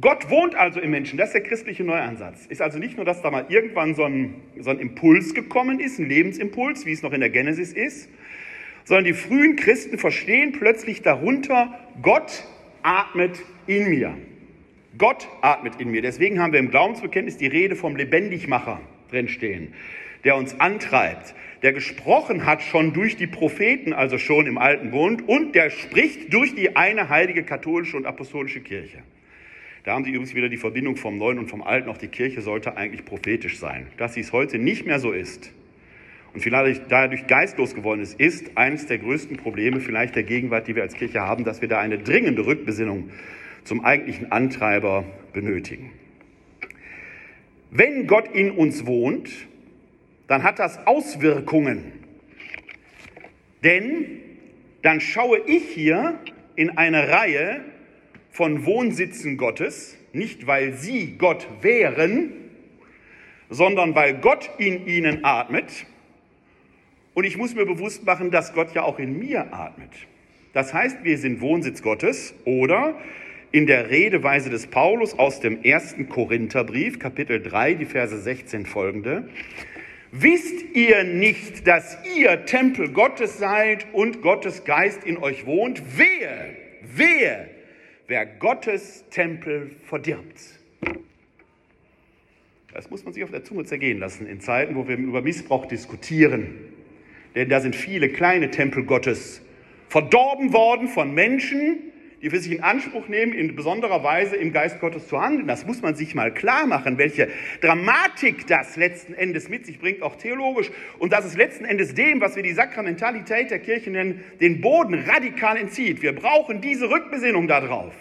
Gott 0.00 0.30
wohnt 0.30 0.54
also 0.54 0.80
im 0.80 0.90
Menschen. 0.92 1.18
Das 1.18 1.28
ist 1.28 1.34
der 1.34 1.42
christliche 1.42 1.84
Neuansatz. 1.84 2.46
Ist 2.46 2.62
also 2.62 2.78
nicht 2.78 2.96
nur, 2.96 3.04
dass 3.04 3.20
da 3.20 3.30
mal 3.30 3.46
irgendwann 3.48 3.94
so 3.94 4.04
ein, 4.04 4.36
so 4.60 4.70
ein 4.70 4.78
Impuls 4.78 5.34
gekommen 5.34 5.80
ist, 5.80 5.98
ein 5.98 6.08
Lebensimpuls, 6.08 6.86
wie 6.86 6.92
es 6.92 7.02
noch 7.02 7.12
in 7.12 7.20
der 7.20 7.28
Genesis 7.28 7.72
ist, 7.72 8.08
sondern 8.84 9.04
die 9.04 9.12
frühen 9.12 9.56
Christen 9.56 9.98
verstehen 9.98 10.52
plötzlich 10.52 11.02
darunter, 11.02 11.78
Gott 12.00 12.44
atmet 12.82 13.40
in 13.66 13.88
mir. 13.88 14.16
Gott 14.98 15.28
atmet 15.40 15.80
in 15.80 15.90
mir. 15.90 16.02
Deswegen 16.02 16.40
haben 16.40 16.52
wir 16.52 16.60
im 16.60 16.70
Glaubensbekenntnis 16.70 17.36
die 17.36 17.46
Rede 17.46 17.76
vom 17.76 17.96
Lebendigmacher 17.96 18.80
drinstehen 19.10 19.72
der 20.24 20.36
uns 20.36 20.58
antreibt, 20.60 21.34
der 21.62 21.72
gesprochen 21.72 22.46
hat 22.46 22.62
schon 22.62 22.92
durch 22.92 23.16
die 23.16 23.26
Propheten, 23.26 23.92
also 23.92 24.18
schon 24.18 24.46
im 24.46 24.58
Alten 24.58 24.90
Bund, 24.90 25.28
und 25.28 25.54
der 25.54 25.70
spricht 25.70 26.32
durch 26.32 26.54
die 26.54 26.76
eine 26.76 27.08
heilige 27.08 27.42
katholische 27.42 27.96
und 27.96 28.06
apostolische 28.06 28.60
Kirche. 28.60 28.98
Da 29.84 29.94
haben 29.94 30.04
Sie 30.04 30.10
übrigens 30.10 30.34
wieder 30.34 30.48
die 30.48 30.56
Verbindung 30.56 30.96
vom 30.96 31.18
Neuen 31.18 31.38
und 31.38 31.48
vom 31.48 31.62
Alten. 31.62 31.88
Auch 31.88 31.98
die 31.98 32.08
Kirche 32.08 32.40
sollte 32.40 32.76
eigentlich 32.76 33.04
prophetisch 33.04 33.58
sein. 33.58 33.88
Dass 33.96 34.14
sie 34.14 34.20
es 34.20 34.32
heute 34.32 34.58
nicht 34.58 34.86
mehr 34.86 35.00
so 35.00 35.10
ist 35.10 35.52
und 36.34 36.40
vielleicht 36.40 36.90
dadurch 36.90 37.26
geistlos 37.26 37.74
geworden 37.74 38.00
ist, 38.00 38.18
ist 38.18 38.56
eines 38.56 38.86
der 38.86 38.98
größten 38.98 39.36
Probleme 39.36 39.80
vielleicht 39.80 40.16
der 40.16 40.22
Gegenwart, 40.22 40.66
die 40.66 40.74
wir 40.74 40.82
als 40.82 40.94
Kirche 40.94 41.20
haben, 41.20 41.44
dass 41.44 41.60
wir 41.60 41.68
da 41.68 41.78
eine 41.80 41.98
dringende 41.98 42.46
Rückbesinnung 42.46 43.10
zum 43.64 43.84
eigentlichen 43.84 44.32
Antreiber 44.32 45.04
benötigen. 45.32 45.92
Wenn 47.70 48.06
Gott 48.06 48.28
in 48.34 48.50
uns 48.50 48.86
wohnt, 48.86 49.30
dann 50.26 50.42
hat 50.42 50.58
das 50.58 50.86
Auswirkungen. 50.86 51.92
Denn 53.62 54.20
dann 54.82 55.00
schaue 55.00 55.40
ich 55.46 55.62
hier 55.68 56.18
in 56.56 56.76
eine 56.76 57.08
Reihe 57.08 57.64
von 58.30 58.66
Wohnsitzen 58.66 59.36
Gottes, 59.36 59.96
nicht 60.12 60.46
weil 60.46 60.72
sie 60.72 61.16
Gott 61.18 61.46
wären, 61.60 62.32
sondern 63.48 63.94
weil 63.94 64.14
Gott 64.14 64.50
in 64.58 64.86
ihnen 64.86 65.24
atmet. 65.24 65.86
Und 67.14 67.24
ich 67.24 67.36
muss 67.36 67.54
mir 67.54 67.66
bewusst 67.66 68.04
machen, 68.04 68.30
dass 68.30 68.54
Gott 68.54 68.74
ja 68.74 68.82
auch 68.82 68.98
in 68.98 69.18
mir 69.18 69.52
atmet. 69.52 69.90
Das 70.52 70.72
heißt, 70.72 71.04
wir 71.04 71.18
sind 71.18 71.40
Wohnsitz 71.40 71.82
Gottes 71.82 72.34
oder 72.44 72.94
in 73.52 73.66
der 73.66 73.90
Redeweise 73.90 74.48
des 74.48 74.66
Paulus 74.66 75.18
aus 75.18 75.40
dem 75.40 75.62
ersten 75.62 76.08
Korintherbrief, 76.08 76.98
Kapitel 76.98 77.42
3, 77.42 77.74
die 77.74 77.84
Verse 77.84 78.18
16 78.18 78.64
folgende. 78.64 79.28
Wisst 80.10 80.74
ihr 80.74 81.04
nicht, 81.04 81.66
dass 81.66 81.98
ihr 82.16 82.44
Tempel 82.44 82.90
Gottes 82.90 83.38
seid 83.38 83.86
und 83.92 84.22
Gottes 84.22 84.64
Geist 84.64 85.04
in 85.04 85.18
euch 85.18 85.46
wohnt? 85.46 85.98
Wehe, 85.98 86.56
wehe, 86.82 87.48
wer 88.08 88.26
Gottes 88.26 89.04
Tempel 89.10 89.70
verdirbt. 89.84 90.38
Das 92.74 92.90
muss 92.90 93.04
man 93.04 93.12
sich 93.12 93.22
auf 93.22 93.30
der 93.30 93.44
Zunge 93.44 93.64
zergehen 93.64 93.98
lassen 93.98 94.26
in 94.26 94.40
Zeiten, 94.40 94.76
wo 94.76 94.88
wir 94.88 94.96
über 94.96 95.20
Missbrauch 95.20 95.66
diskutieren. 95.66 96.71
Denn 97.34 97.48
da 97.48 97.60
sind 97.60 97.74
viele 97.76 98.08
kleine 98.08 98.50
Tempel 98.50 98.84
Gottes 98.84 99.42
verdorben 99.88 100.52
worden 100.52 100.88
von 100.88 101.14
Menschen, 101.14 101.92
die 102.22 102.30
für 102.30 102.38
sich 102.38 102.52
in 102.52 102.62
Anspruch 102.62 103.08
nehmen, 103.08 103.32
in 103.32 103.56
besonderer 103.56 104.04
Weise 104.04 104.36
im 104.36 104.52
Geist 104.52 104.80
Gottes 104.80 105.08
zu 105.08 105.20
handeln. 105.20 105.48
Das 105.48 105.66
muss 105.66 105.82
man 105.82 105.96
sich 105.96 106.14
mal 106.14 106.32
klar 106.32 106.66
machen, 106.66 106.96
welche 106.96 107.28
Dramatik 107.60 108.46
das 108.46 108.76
letzten 108.76 109.12
Endes 109.12 109.48
mit 109.48 109.66
sich 109.66 109.80
bringt, 109.80 110.02
auch 110.02 110.14
theologisch. 110.14 110.70
Und 111.00 111.12
dass 111.12 111.24
es 111.24 111.36
letzten 111.36 111.64
Endes 111.64 111.94
dem, 111.94 112.20
was 112.20 112.36
wir 112.36 112.44
die 112.44 112.52
Sakramentalität 112.52 113.50
der 113.50 113.58
Kirche 113.58 113.90
nennen, 113.90 114.22
den 114.40 114.60
Boden 114.60 114.94
radikal 114.94 115.56
entzieht. 115.56 116.00
Wir 116.00 116.14
brauchen 116.14 116.60
diese 116.60 116.88
Rückbesinnung 116.90 117.48
darauf. 117.48 117.92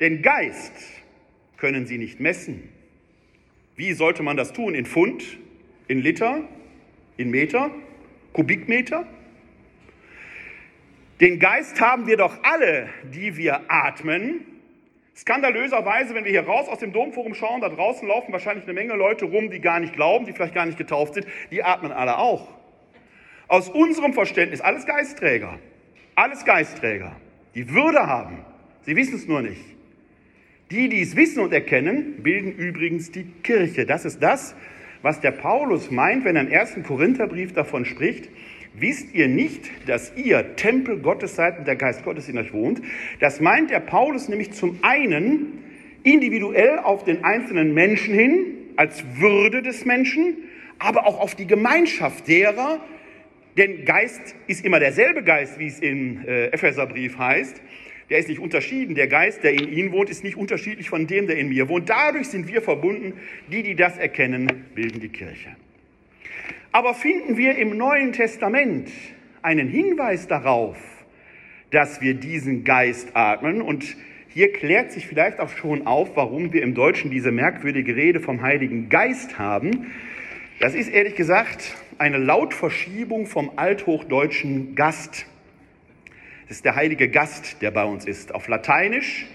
Den 0.00 0.20
Geist 0.20 0.74
können 1.56 1.86
sie 1.86 1.96
nicht 1.96 2.20
messen. 2.20 2.68
Wie 3.76 3.94
sollte 3.94 4.22
man 4.22 4.36
das 4.36 4.52
tun? 4.52 4.74
In 4.74 4.84
Pfund, 4.84 5.38
in 5.88 6.00
Liter, 6.00 6.46
in 7.18 7.30
Meter, 7.30 7.70
Kubikmeter? 8.32 9.06
Den 11.20 11.38
Geist 11.38 11.80
haben 11.80 12.06
wir 12.06 12.16
doch 12.16 12.42
alle, 12.44 12.88
die 13.12 13.36
wir 13.36 13.62
atmen. 13.68 14.46
Skandalöserweise, 15.16 16.14
wenn 16.14 16.24
wir 16.24 16.30
hier 16.30 16.46
raus 16.46 16.68
aus 16.68 16.78
dem 16.78 16.92
Domforum 16.92 17.34
schauen, 17.34 17.60
da 17.60 17.68
draußen 17.68 18.06
laufen 18.06 18.32
wahrscheinlich 18.32 18.64
eine 18.64 18.72
Menge 18.72 18.94
Leute 18.94 19.24
rum, 19.24 19.50
die 19.50 19.60
gar 19.60 19.80
nicht 19.80 19.94
glauben, 19.94 20.26
die 20.26 20.32
vielleicht 20.32 20.54
gar 20.54 20.64
nicht 20.64 20.78
getauft 20.78 21.14
sind, 21.14 21.26
die 21.50 21.64
atmen 21.64 21.90
alle 21.90 22.18
auch. 22.18 22.46
Aus 23.48 23.68
unserem 23.68 24.12
Verständnis 24.12 24.60
alles 24.60 24.86
Geistträger, 24.86 25.58
alles 26.14 26.44
Geistträger, 26.44 27.16
die 27.56 27.68
Würde 27.70 28.06
haben. 28.06 28.44
Sie 28.82 28.94
wissen 28.94 29.16
es 29.16 29.26
nur 29.26 29.42
nicht. 29.42 29.64
Die, 30.70 30.88
die 30.88 31.02
es 31.02 31.16
wissen 31.16 31.40
und 31.40 31.52
erkennen, 31.52 32.22
bilden 32.22 32.52
übrigens 32.52 33.10
die 33.10 33.24
Kirche. 33.42 33.86
Das 33.86 34.04
ist 34.04 34.22
das, 34.22 34.54
was 35.02 35.20
der 35.20 35.30
Paulus 35.32 35.90
meint, 35.90 36.24
wenn 36.24 36.36
er 36.36 36.42
im 36.42 36.50
ersten 36.50 36.82
Korintherbrief 36.82 37.52
davon 37.52 37.84
spricht, 37.84 38.28
Wisst 38.80 39.12
ihr 39.14 39.28
nicht, 39.28 39.70
dass 39.88 40.12
ihr 40.16 40.54
Tempel 40.56 40.98
Gottes 40.98 41.34
seid 41.34 41.58
und 41.58 41.66
der 41.66 41.74
Geist 41.74 42.04
Gottes 42.04 42.28
in 42.28 42.38
euch 42.38 42.52
wohnt? 42.52 42.80
Das 43.18 43.40
meint 43.40 43.70
der 43.70 43.80
Paulus 43.80 44.28
nämlich 44.28 44.52
zum 44.52 44.78
einen 44.82 45.64
individuell 46.04 46.78
auf 46.78 47.04
den 47.04 47.24
einzelnen 47.24 47.74
Menschen 47.74 48.14
hin, 48.14 48.46
als 48.76 49.04
Würde 49.16 49.62
des 49.62 49.84
Menschen, 49.84 50.36
aber 50.78 51.06
auch 51.06 51.18
auf 51.18 51.34
die 51.34 51.46
Gemeinschaft 51.46 52.28
derer, 52.28 52.80
denn 53.56 53.84
Geist 53.84 54.36
ist 54.46 54.64
immer 54.64 54.78
derselbe 54.78 55.24
Geist, 55.24 55.58
wie 55.58 55.66
es 55.66 55.80
im 55.80 56.24
äh, 56.24 56.46
Epheserbrief 56.46 57.18
heißt. 57.18 57.60
Der 58.10 58.18
ist 58.18 58.28
nicht 58.28 58.40
unterschieden. 58.40 58.94
Der 58.94 59.06
Geist, 59.06 59.44
der 59.44 59.52
in 59.52 59.70
Ihnen 59.70 59.92
wohnt, 59.92 60.08
ist 60.08 60.24
nicht 60.24 60.36
unterschiedlich 60.36 60.88
von 60.88 61.06
dem, 61.06 61.26
der 61.26 61.36
in 61.36 61.48
mir 61.50 61.68
wohnt. 61.68 61.90
Dadurch 61.90 62.28
sind 62.28 62.48
wir 62.48 62.62
verbunden. 62.62 63.14
Die, 63.52 63.62
die 63.62 63.74
das 63.74 63.98
erkennen, 63.98 64.46
bilden 64.74 65.00
die 65.00 65.10
Kirche. 65.10 65.56
Aber 66.72 66.94
finden 66.94 67.36
wir 67.36 67.56
im 67.56 67.76
Neuen 67.76 68.12
Testament 68.12 68.90
einen 69.42 69.68
Hinweis 69.68 70.26
darauf, 70.26 70.78
dass 71.70 72.00
wir 72.00 72.14
diesen 72.14 72.64
Geist 72.64 73.14
atmen? 73.14 73.60
Und 73.60 73.96
hier 74.28 74.52
klärt 74.52 74.92
sich 74.92 75.06
vielleicht 75.06 75.40
auch 75.40 75.48
schon 75.48 75.86
auf, 75.86 76.16
warum 76.16 76.52
wir 76.52 76.62
im 76.62 76.74
Deutschen 76.74 77.10
diese 77.10 77.30
merkwürdige 77.30 77.96
Rede 77.96 78.20
vom 78.20 78.42
Heiligen 78.42 78.88
Geist 78.88 79.38
haben. 79.38 79.92
Das 80.60 80.74
ist 80.74 80.88
ehrlich 80.88 81.14
gesagt 81.14 81.76
eine 81.98 82.18
Lautverschiebung 82.18 83.26
vom 83.26 83.52
althochdeutschen 83.56 84.74
Gast. 84.74 85.26
Das 86.48 86.56
ist 86.56 86.64
der 86.64 86.76
heilige 86.76 87.10
Gast, 87.10 87.60
der 87.60 87.70
bei 87.70 87.84
uns 87.84 88.06
ist. 88.06 88.34
Auf 88.34 88.48
Lateinisch 88.48 89.26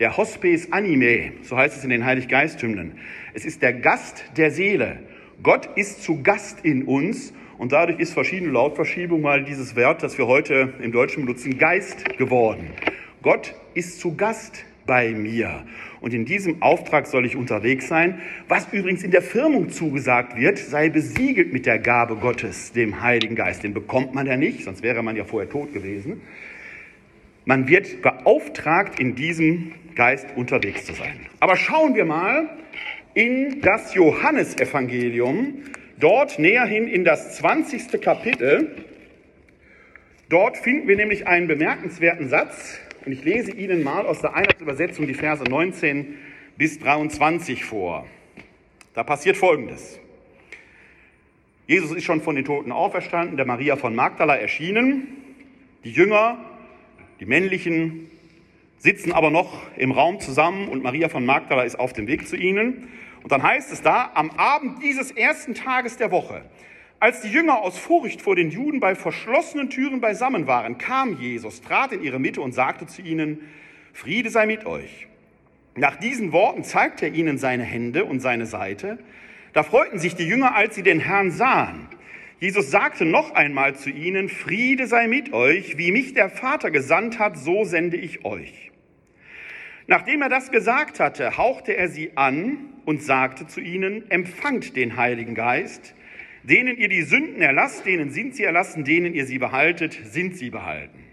der 0.00 0.18
Hospes 0.18 0.70
Anime, 0.70 1.32
so 1.40 1.56
heißt 1.56 1.74
es 1.74 1.82
in 1.82 1.88
den 1.88 2.04
Heiliggeisthymnen. 2.04 2.98
Es 3.32 3.46
ist 3.46 3.62
der 3.62 3.72
Gast 3.72 4.22
der 4.36 4.50
Seele. 4.50 4.98
Gott 5.42 5.70
ist 5.76 6.02
zu 6.02 6.22
Gast 6.22 6.62
in 6.66 6.84
uns 6.84 7.32
und 7.56 7.72
dadurch 7.72 7.98
ist 7.98 8.12
verschiedene 8.12 8.52
Lautverschiebung 8.52 9.22
mal 9.22 9.44
dieses 9.44 9.76
Wert, 9.76 10.02
das 10.02 10.18
wir 10.18 10.26
heute 10.26 10.74
im 10.82 10.92
Deutschen 10.92 11.24
benutzen, 11.24 11.56
Geist 11.56 12.04
geworden. 12.18 12.68
Gott 13.22 13.54
ist 13.72 13.98
zu 13.98 14.14
Gast 14.14 14.66
bei 14.84 15.12
mir. 15.12 15.64
Und 16.00 16.12
in 16.12 16.26
diesem 16.26 16.60
Auftrag 16.60 17.06
soll 17.06 17.24
ich 17.24 17.34
unterwegs 17.34 17.88
sein. 17.88 18.20
Was 18.46 18.70
übrigens 18.72 19.02
in 19.02 19.10
der 19.10 19.22
Firmung 19.22 19.70
zugesagt 19.70 20.36
wird, 20.36 20.58
sei 20.58 20.90
besiegelt 20.90 21.50
mit 21.50 21.64
der 21.64 21.78
Gabe 21.78 22.16
Gottes, 22.16 22.72
dem 22.72 23.00
Heiligen 23.02 23.36
Geist. 23.36 23.62
Den 23.62 23.72
bekommt 23.72 24.14
man 24.14 24.26
ja 24.26 24.36
nicht, 24.36 24.64
sonst 24.64 24.82
wäre 24.82 25.02
man 25.02 25.16
ja 25.16 25.24
vorher 25.24 25.48
tot 25.48 25.72
gewesen. 25.72 26.20
Man 27.48 27.66
wird 27.66 28.02
beauftragt, 28.02 29.00
in 29.00 29.14
diesem 29.14 29.72
Geist 29.94 30.26
unterwegs 30.36 30.84
zu 30.84 30.92
sein. 30.92 31.18
Aber 31.40 31.56
schauen 31.56 31.94
wir 31.94 32.04
mal 32.04 32.50
in 33.14 33.62
das 33.62 33.94
Johannesevangelium, 33.94 35.62
dort 35.98 36.38
näherhin 36.38 36.86
in 36.86 37.04
das 37.04 37.38
20. 37.38 38.02
Kapitel. 38.02 38.76
Dort 40.28 40.58
finden 40.58 40.88
wir 40.88 40.96
nämlich 40.96 41.26
einen 41.26 41.48
bemerkenswerten 41.48 42.28
Satz, 42.28 42.78
und 43.06 43.12
ich 43.12 43.24
lese 43.24 43.52
Ihnen 43.52 43.82
mal 43.82 44.04
aus 44.04 44.20
der 44.20 44.34
Einheitsübersetzung 44.34 45.06
die 45.06 45.14
Verse 45.14 45.42
19 45.42 46.16
bis 46.58 46.78
23 46.80 47.64
vor. 47.64 48.06
Da 48.92 49.04
passiert 49.04 49.38
Folgendes. 49.38 49.98
Jesus 51.66 51.96
ist 51.96 52.04
schon 52.04 52.20
von 52.20 52.36
den 52.36 52.44
Toten 52.44 52.72
auferstanden, 52.72 53.38
der 53.38 53.46
Maria 53.46 53.76
von 53.76 53.94
Magdala 53.94 54.36
erschienen. 54.36 55.08
Die 55.84 55.92
Jünger, 55.92 56.44
die 57.20 57.26
männlichen, 57.26 58.10
sitzen 58.78 59.12
aber 59.12 59.30
noch 59.30 59.60
im 59.76 59.90
Raum 59.90 60.20
zusammen 60.20 60.68
und 60.68 60.82
Maria 60.82 61.08
von 61.08 61.26
Magdala 61.26 61.64
ist 61.64 61.78
auf 61.78 61.92
dem 61.92 62.06
Weg 62.06 62.28
zu 62.28 62.36
ihnen. 62.36 62.88
Und 63.22 63.32
dann 63.32 63.42
heißt 63.42 63.72
es 63.72 63.82
da, 63.82 64.12
am 64.14 64.30
Abend 64.30 64.82
dieses 64.82 65.10
ersten 65.10 65.54
Tages 65.54 65.96
der 65.96 66.10
Woche, 66.10 66.42
als 67.00 67.20
die 67.20 67.28
Jünger 67.28 67.60
aus 67.60 67.78
Furcht 67.78 68.22
vor 68.22 68.36
den 68.36 68.50
Juden 68.50 68.80
bei 68.80 68.94
verschlossenen 68.94 69.70
Türen 69.70 70.00
beisammen 70.00 70.46
waren, 70.46 70.78
kam 70.78 71.20
Jesus, 71.20 71.60
trat 71.60 71.92
in 71.92 72.02
ihre 72.02 72.18
Mitte 72.18 72.40
und 72.40 72.52
sagte 72.52 72.86
zu 72.86 73.02
ihnen, 73.02 73.40
Friede 73.92 74.30
sei 74.30 74.46
mit 74.46 74.66
euch. 74.66 75.06
Nach 75.76 75.96
diesen 75.96 76.32
Worten 76.32 76.64
zeigte 76.64 77.06
er 77.06 77.14
ihnen 77.14 77.38
seine 77.38 77.62
Hände 77.62 78.04
und 78.04 78.20
seine 78.20 78.46
Seite. 78.46 78.98
Da 79.52 79.62
freuten 79.62 79.98
sich 79.98 80.16
die 80.16 80.24
Jünger, 80.24 80.54
als 80.54 80.74
sie 80.74 80.82
den 80.82 81.00
Herrn 81.00 81.30
sahen. 81.30 81.88
Jesus 82.40 82.70
sagte 82.70 83.04
noch 83.04 83.32
einmal 83.32 83.74
zu 83.74 83.90
ihnen, 83.90 84.28
Friede 84.28 84.86
sei 84.86 85.08
mit 85.08 85.32
euch, 85.32 85.76
wie 85.76 85.90
mich 85.90 86.14
der 86.14 86.30
Vater 86.30 86.70
gesandt 86.70 87.18
hat, 87.18 87.36
so 87.36 87.64
sende 87.64 87.96
ich 87.96 88.24
euch. 88.24 88.70
Nachdem 89.88 90.22
er 90.22 90.28
das 90.28 90.52
gesagt 90.52 91.00
hatte, 91.00 91.36
hauchte 91.36 91.76
er 91.76 91.88
sie 91.88 92.16
an 92.16 92.58
und 92.84 93.02
sagte 93.02 93.46
zu 93.46 93.60
ihnen, 93.60 94.08
empfangt 94.10 94.76
den 94.76 94.96
Heiligen 94.96 95.34
Geist. 95.34 95.94
Denen 96.44 96.76
ihr 96.76 96.88
die 96.88 97.02
Sünden 97.02 97.42
erlasst, 97.42 97.84
denen 97.86 98.10
sind 98.10 98.36
sie 98.36 98.44
erlassen, 98.44 98.84
denen 98.84 99.14
ihr 99.14 99.26
sie 99.26 99.38
behaltet, 99.38 99.98
sind 100.04 100.36
sie 100.36 100.50
behalten. 100.50 101.04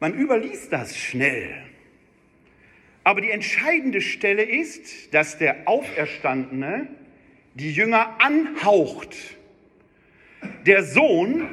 Man 0.00 0.14
überliest 0.14 0.72
das 0.72 0.96
schnell. 0.96 1.54
Aber 3.04 3.20
die 3.20 3.30
entscheidende 3.30 4.00
Stelle 4.00 4.42
ist, 4.42 5.12
dass 5.12 5.36
der 5.36 5.68
Auferstandene 5.68 6.88
die 7.54 7.72
Jünger 7.72 8.20
anhaucht. 8.20 9.16
Der 10.66 10.82
Sohn 10.82 11.46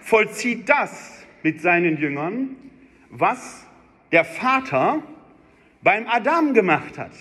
vollzieht 0.00 0.68
das 0.68 1.24
mit 1.42 1.60
seinen 1.60 1.98
Jüngern, 1.98 2.56
was 3.10 3.66
der 4.12 4.24
Vater 4.24 5.02
beim 5.82 6.06
Adam 6.06 6.54
gemacht 6.54 6.98
hat. 6.98 7.12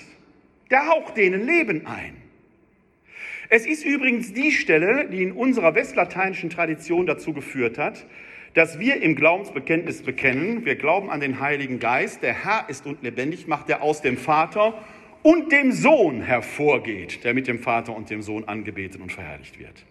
Der 0.69 0.87
haucht 0.87 1.17
denen 1.17 1.45
Leben 1.45 1.85
ein. 1.85 2.15
Es 3.49 3.65
ist 3.65 3.85
übrigens 3.85 4.33
die 4.33 4.51
Stelle, 4.51 5.07
die 5.07 5.23
in 5.23 5.31
unserer 5.31 5.73
westlateinischen 5.73 6.49
Tradition 6.49 7.05
dazu 7.05 7.31
geführt 7.31 7.77
hat, 7.77 8.05
dass 8.53 8.79
wir 8.79 9.01
im 9.01 9.15
Glaubensbekenntnis 9.15 10.01
bekennen, 10.01 10.65
wir 10.65 10.75
glauben 10.75 11.09
an 11.09 11.21
den 11.21 11.39
Heiligen 11.39 11.79
Geist, 11.79 12.23
der 12.23 12.33
Herr 12.43 12.65
ist 12.69 12.85
und 12.85 13.03
lebendig 13.03 13.47
macht, 13.47 13.69
der 13.69 13.81
aus 13.81 14.01
dem 14.01 14.17
Vater 14.17 14.73
und 15.27 15.51
dem 15.51 15.73
Sohn 15.73 16.21
hervorgeht, 16.21 17.25
der 17.25 17.33
mit 17.33 17.49
dem 17.49 17.59
Vater 17.59 17.93
und 17.93 18.09
dem 18.09 18.21
Sohn 18.21 18.45
angebetet 18.45 19.01
und 19.01 19.11
verherrlicht 19.11 19.59
wird. 19.59 19.83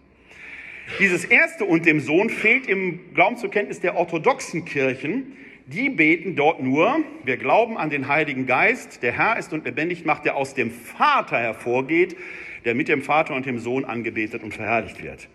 Dieses 0.99 1.27
erste 1.27 1.67
und 1.67 1.85
dem 1.85 2.01
Sohn 2.01 2.31
fehlt 2.31 2.67
im 2.67 3.13
Glaubensbekenntnis 3.13 3.81
der 3.81 3.97
orthodoxen 3.97 4.65
Kirchen. 4.65 5.37
Die 5.67 5.91
beten 5.91 6.37
dort 6.37 6.63
nur, 6.63 7.01
wir 7.23 7.37
glauben 7.37 7.77
an 7.77 7.91
den 7.91 8.09
Heiligen 8.09 8.47
Geist, 8.47 9.03
der 9.03 9.13
Herr 9.13 9.39
ist 9.39 9.53
und 9.53 9.67
lebendig 9.67 10.07
macht, 10.07 10.25
der 10.25 10.37
aus 10.37 10.55
dem 10.55 10.71
Vater 10.71 11.37
hervorgeht, 11.37 12.17
der 12.65 12.75
mit 12.75 12.89
dem 12.89 13.03
Vater 13.03 13.35
und 13.35 13.45
dem 13.45 13.59
Sohn 13.59 13.85
angebetet 13.85 14.43
und 14.43 14.55
verherrlicht 14.55 15.03
wird. 15.03 15.29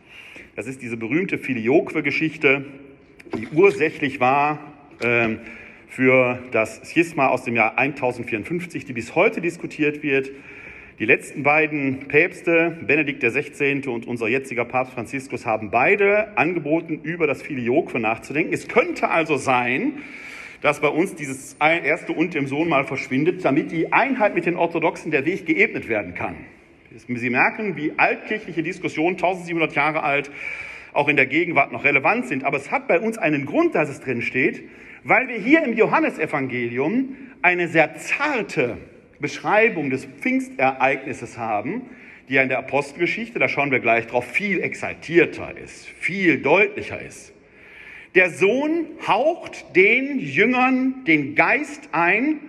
Das 0.56 0.66
ist 0.66 0.82
diese 0.82 0.98
berühmte 0.98 1.38
Filioque-Geschichte, 1.38 2.66
die 3.38 3.48
ursächlich 3.50 4.20
war 4.20 4.58
äh, 5.00 5.36
für 5.92 6.40
das 6.52 6.90
Schisma 6.90 7.28
aus 7.28 7.44
dem 7.44 7.58
Jahr 7.58 7.78
1054, 7.78 8.86
die 8.86 8.94
bis 8.94 9.14
heute 9.14 9.42
diskutiert 9.42 10.02
wird. 10.04 10.32
Die 11.00 11.06
letzten 11.06 11.44
beiden 11.44 12.08
Päpste, 12.08 12.78
Benedikt 12.88 13.22
XVI. 13.22 13.86
und 13.90 14.08
unser 14.08 14.30
jetziger 14.30 14.64
Papst 14.64 14.94
Franziskus, 14.94 15.46
haben 15.46 15.70
beide 15.70 16.38
angeboten, 16.38 17.02
über 17.04 17.28
das 17.28 17.42
Filioque 17.42 18.00
nachzudenken. 18.00 18.54
Es 18.54 18.70
könnte 18.70 19.10
also 19.10 19.36
sein, 19.36 19.98
dass 20.62 20.80
bei 20.80 20.88
uns 20.88 21.16
dieses 21.16 21.58
erste 21.60 22.14
und 22.14 22.36
dem 22.36 22.48
Sohn 22.48 22.70
mal 22.70 22.86
verschwindet, 22.86 23.44
damit 23.44 23.74
die 23.74 23.92
Einheit 23.92 24.34
mit 24.34 24.46
den 24.46 24.56
Orthodoxen 24.56 25.12
der 25.12 25.26
Weg 25.26 25.46
geebnet 25.46 25.90
werden 25.90 26.14
kann. 26.14 26.38
Sie 26.96 27.30
merken, 27.30 27.76
wie 27.76 27.92
altkirchliche 27.98 28.64
Diskussionen, 28.64 29.18
1700 29.18 29.76
Jahre 29.76 30.04
alt, 30.04 30.32
auch 30.94 31.10
in 31.10 31.18
der 31.18 31.26
Gegenwart 31.26 31.74
noch 31.74 31.84
relevant 31.84 32.28
sind. 32.28 32.46
Aber 32.46 32.56
es 32.56 32.72
hat 32.72 32.88
bei 32.88 32.98
uns 32.98 33.18
einen 33.18 33.46
Grund, 33.46 33.76
dass 33.76 33.90
es 33.90 34.00
drin 34.00 34.22
steht, 34.22 34.64
weil 35.04 35.28
wir 35.28 35.38
hier 35.38 35.64
im 35.64 35.74
Johannesevangelium 35.78 37.16
eine 37.42 37.68
sehr 37.68 37.96
zarte 37.96 38.78
Beschreibung 39.20 39.90
des 39.90 40.06
Pfingstereignisses 40.06 41.38
haben, 41.38 41.84
die 42.30 42.36
ja 42.36 42.44
in 42.44 42.50
der 42.50 42.60
Apostelgeschichte, 42.60 43.40
da 43.40 43.50
schauen 43.50 43.72
wir 43.72 43.80
gleich 43.80 44.08
drauf, 44.08 44.26
viel 44.26 44.62
exaltierter 44.62 45.58
ist, 45.58 45.88
viel 45.88 46.42
deutlicher 46.42 47.02
ist. 47.02 47.34
Der 48.16 48.30
Sohn 48.30 48.86
haucht 49.08 49.76
den 49.76 50.20
Jüngern 50.20 51.04
den 51.06 51.36
Geist 51.36 51.90
ein, 51.92 52.40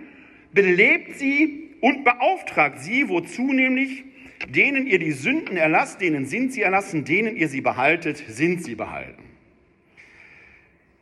belebt 0.51 1.17
sie 1.17 1.69
und 1.81 2.03
beauftragt 2.03 2.79
sie, 2.79 3.09
wozu 3.09 3.53
nämlich 3.53 4.03
Denen 4.49 4.87
ihr 4.87 4.99
die 4.99 5.11
Sünden 5.11 5.57
erlasst, 5.57 6.01
denen 6.01 6.25
sind 6.25 6.53
sie 6.53 6.61
erlassen, 6.61 7.05
denen 7.05 7.37
ihr 7.37 7.47
sie 7.47 7.61
behaltet, 7.61 8.23
sind 8.27 8.63
sie 8.63 8.75
behalten. 8.75 9.23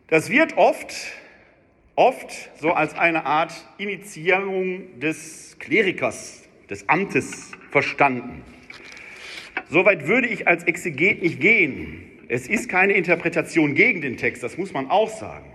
Das 0.08 0.30
wird 0.30 0.58
oft, 0.58 0.94
oft 1.96 2.50
so 2.60 2.72
als 2.72 2.94
eine 2.98 3.26
Art 3.26 3.54
Initiierung 3.78 5.00
des 5.00 5.58
Klerikers, 5.60 6.48
des 6.70 6.88
Amtes 6.88 7.52
verstanden. 7.70 8.44
Soweit 9.70 10.08
würde 10.08 10.28
ich 10.28 10.48
als 10.48 10.64
Exeget 10.64 11.22
nicht 11.22 11.40
gehen. 11.40 12.04
Es 12.28 12.48
ist 12.48 12.70
keine 12.70 12.94
Interpretation 12.94 13.76
gegen 13.76 14.02
den 14.02 14.18
Text, 14.18 14.44
das 14.44 14.58
muss 14.58 14.74
man 14.74 14.90
auch 14.90 15.10
sagen. 15.10 15.52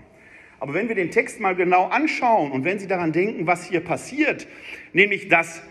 Aber 0.58 0.74
wenn 0.74 0.88
wir 0.88 0.94
den 0.94 1.10
Text 1.10 1.40
mal 1.40 1.54
genau 1.54 1.86
anschauen 1.86 2.50
und 2.50 2.64
wenn 2.64 2.78
Sie 2.78 2.86
daran 2.86 3.12
denken, 3.12 3.46
was 3.46 3.68
hier 3.68 3.80
passiert, 3.80 4.46
nämlich 4.92 5.28
dass 5.28 5.62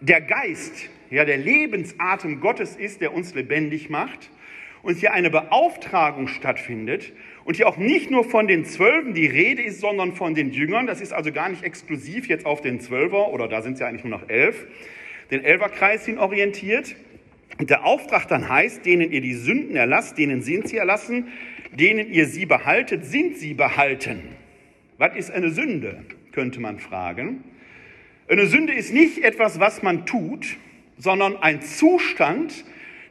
der 0.00 0.20
Geist, 0.20 0.88
ja 1.10 1.24
der 1.24 1.38
Lebensatem 1.38 2.40
Gottes 2.40 2.76
ist, 2.76 3.00
der 3.00 3.14
uns 3.14 3.34
lebendig 3.34 3.88
macht 3.88 4.30
und 4.82 4.98
hier 4.98 5.12
eine 5.12 5.30
Beauftragung 5.30 6.28
stattfindet 6.28 7.12
und 7.46 7.54
hier 7.54 7.68
auch 7.68 7.76
nicht 7.76 8.10
nur 8.10 8.24
von 8.24 8.48
den 8.48 8.64
Zwölfen 8.64 9.14
die 9.14 9.26
Rede 9.26 9.62
ist, 9.62 9.78
sondern 9.78 10.14
von 10.14 10.34
den 10.34 10.50
Jüngern. 10.50 10.88
Das 10.88 11.00
ist 11.00 11.12
also 11.12 11.30
gar 11.30 11.48
nicht 11.48 11.62
exklusiv 11.62 12.28
jetzt 12.28 12.44
auf 12.44 12.60
den 12.60 12.80
Zwölfer 12.80 13.28
oder 13.28 13.46
da 13.46 13.62
sind 13.62 13.74
es 13.74 13.80
ja 13.80 13.86
eigentlich 13.86 14.02
nur 14.02 14.18
noch 14.18 14.28
elf, 14.28 14.66
den 15.30 15.44
Elferkreis 15.44 16.04
hin 16.04 16.18
orientiert. 16.18 16.96
Und 17.58 17.70
der 17.70 17.84
Auftrag 17.84 18.26
dann 18.26 18.48
heißt, 18.48 18.84
denen 18.84 19.12
ihr 19.12 19.20
die 19.20 19.34
Sünden 19.34 19.76
erlasst, 19.76 20.18
denen 20.18 20.42
sind 20.42 20.68
sie 20.68 20.76
erlassen, 20.76 21.28
denen 21.70 22.12
ihr 22.12 22.26
sie 22.26 22.46
behaltet, 22.46 23.06
sind 23.06 23.36
sie 23.36 23.54
behalten. 23.54 24.22
Was 24.98 25.14
ist 25.14 25.30
eine 25.30 25.50
Sünde, 25.50 26.02
könnte 26.32 26.60
man 26.60 26.80
fragen. 26.80 27.44
Eine 28.28 28.46
Sünde 28.46 28.72
ist 28.72 28.92
nicht 28.92 29.22
etwas, 29.22 29.60
was 29.60 29.84
man 29.84 30.04
tut, 30.04 30.56
sondern 30.98 31.36
ein 31.36 31.62
Zustand, 31.62 32.64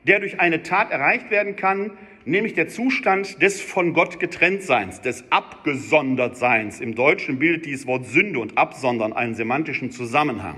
der 0.04 0.20
durch 0.20 0.42
eine 0.42 0.62
Tat 0.62 0.92
erreicht 0.92 1.32
werden 1.32 1.56
kann, 1.56 1.92
nämlich 2.26 2.54
der 2.54 2.68
Zustand 2.68 3.42
des 3.42 3.62
von 3.62 3.94
Gott 3.94 4.20
getrenntseins, 4.20 5.02
des 5.02 5.24
Abgesondertseins. 5.30 6.82
Im 6.82 6.96
Deutschen 6.96 7.40
bildet 7.40 7.66
dieses 7.66 7.88
Wort 7.88 8.06
Sünde 8.06 8.40
und 8.40 8.58
Absondern 8.58 9.14
einen 9.14 9.36
semantischen 9.36 9.92
Zusammenhang. 9.92 10.58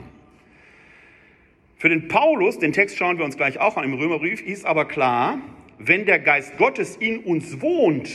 Für 1.77 1.89
den 1.89 2.07
Paulus, 2.07 2.57
den 2.57 2.73
Text 2.73 2.97
schauen 2.97 3.17
wir 3.17 3.25
uns 3.25 3.37
gleich 3.37 3.59
auch 3.59 3.77
an 3.77 3.83
im 3.83 3.93
Römerbrief, 3.93 4.41
ist 4.41 4.65
aber 4.65 4.85
klar, 4.85 5.39
wenn 5.77 6.05
der 6.05 6.19
Geist 6.19 6.57
Gottes 6.57 6.97
in 6.97 7.19
uns 7.19 7.61
wohnt, 7.61 8.09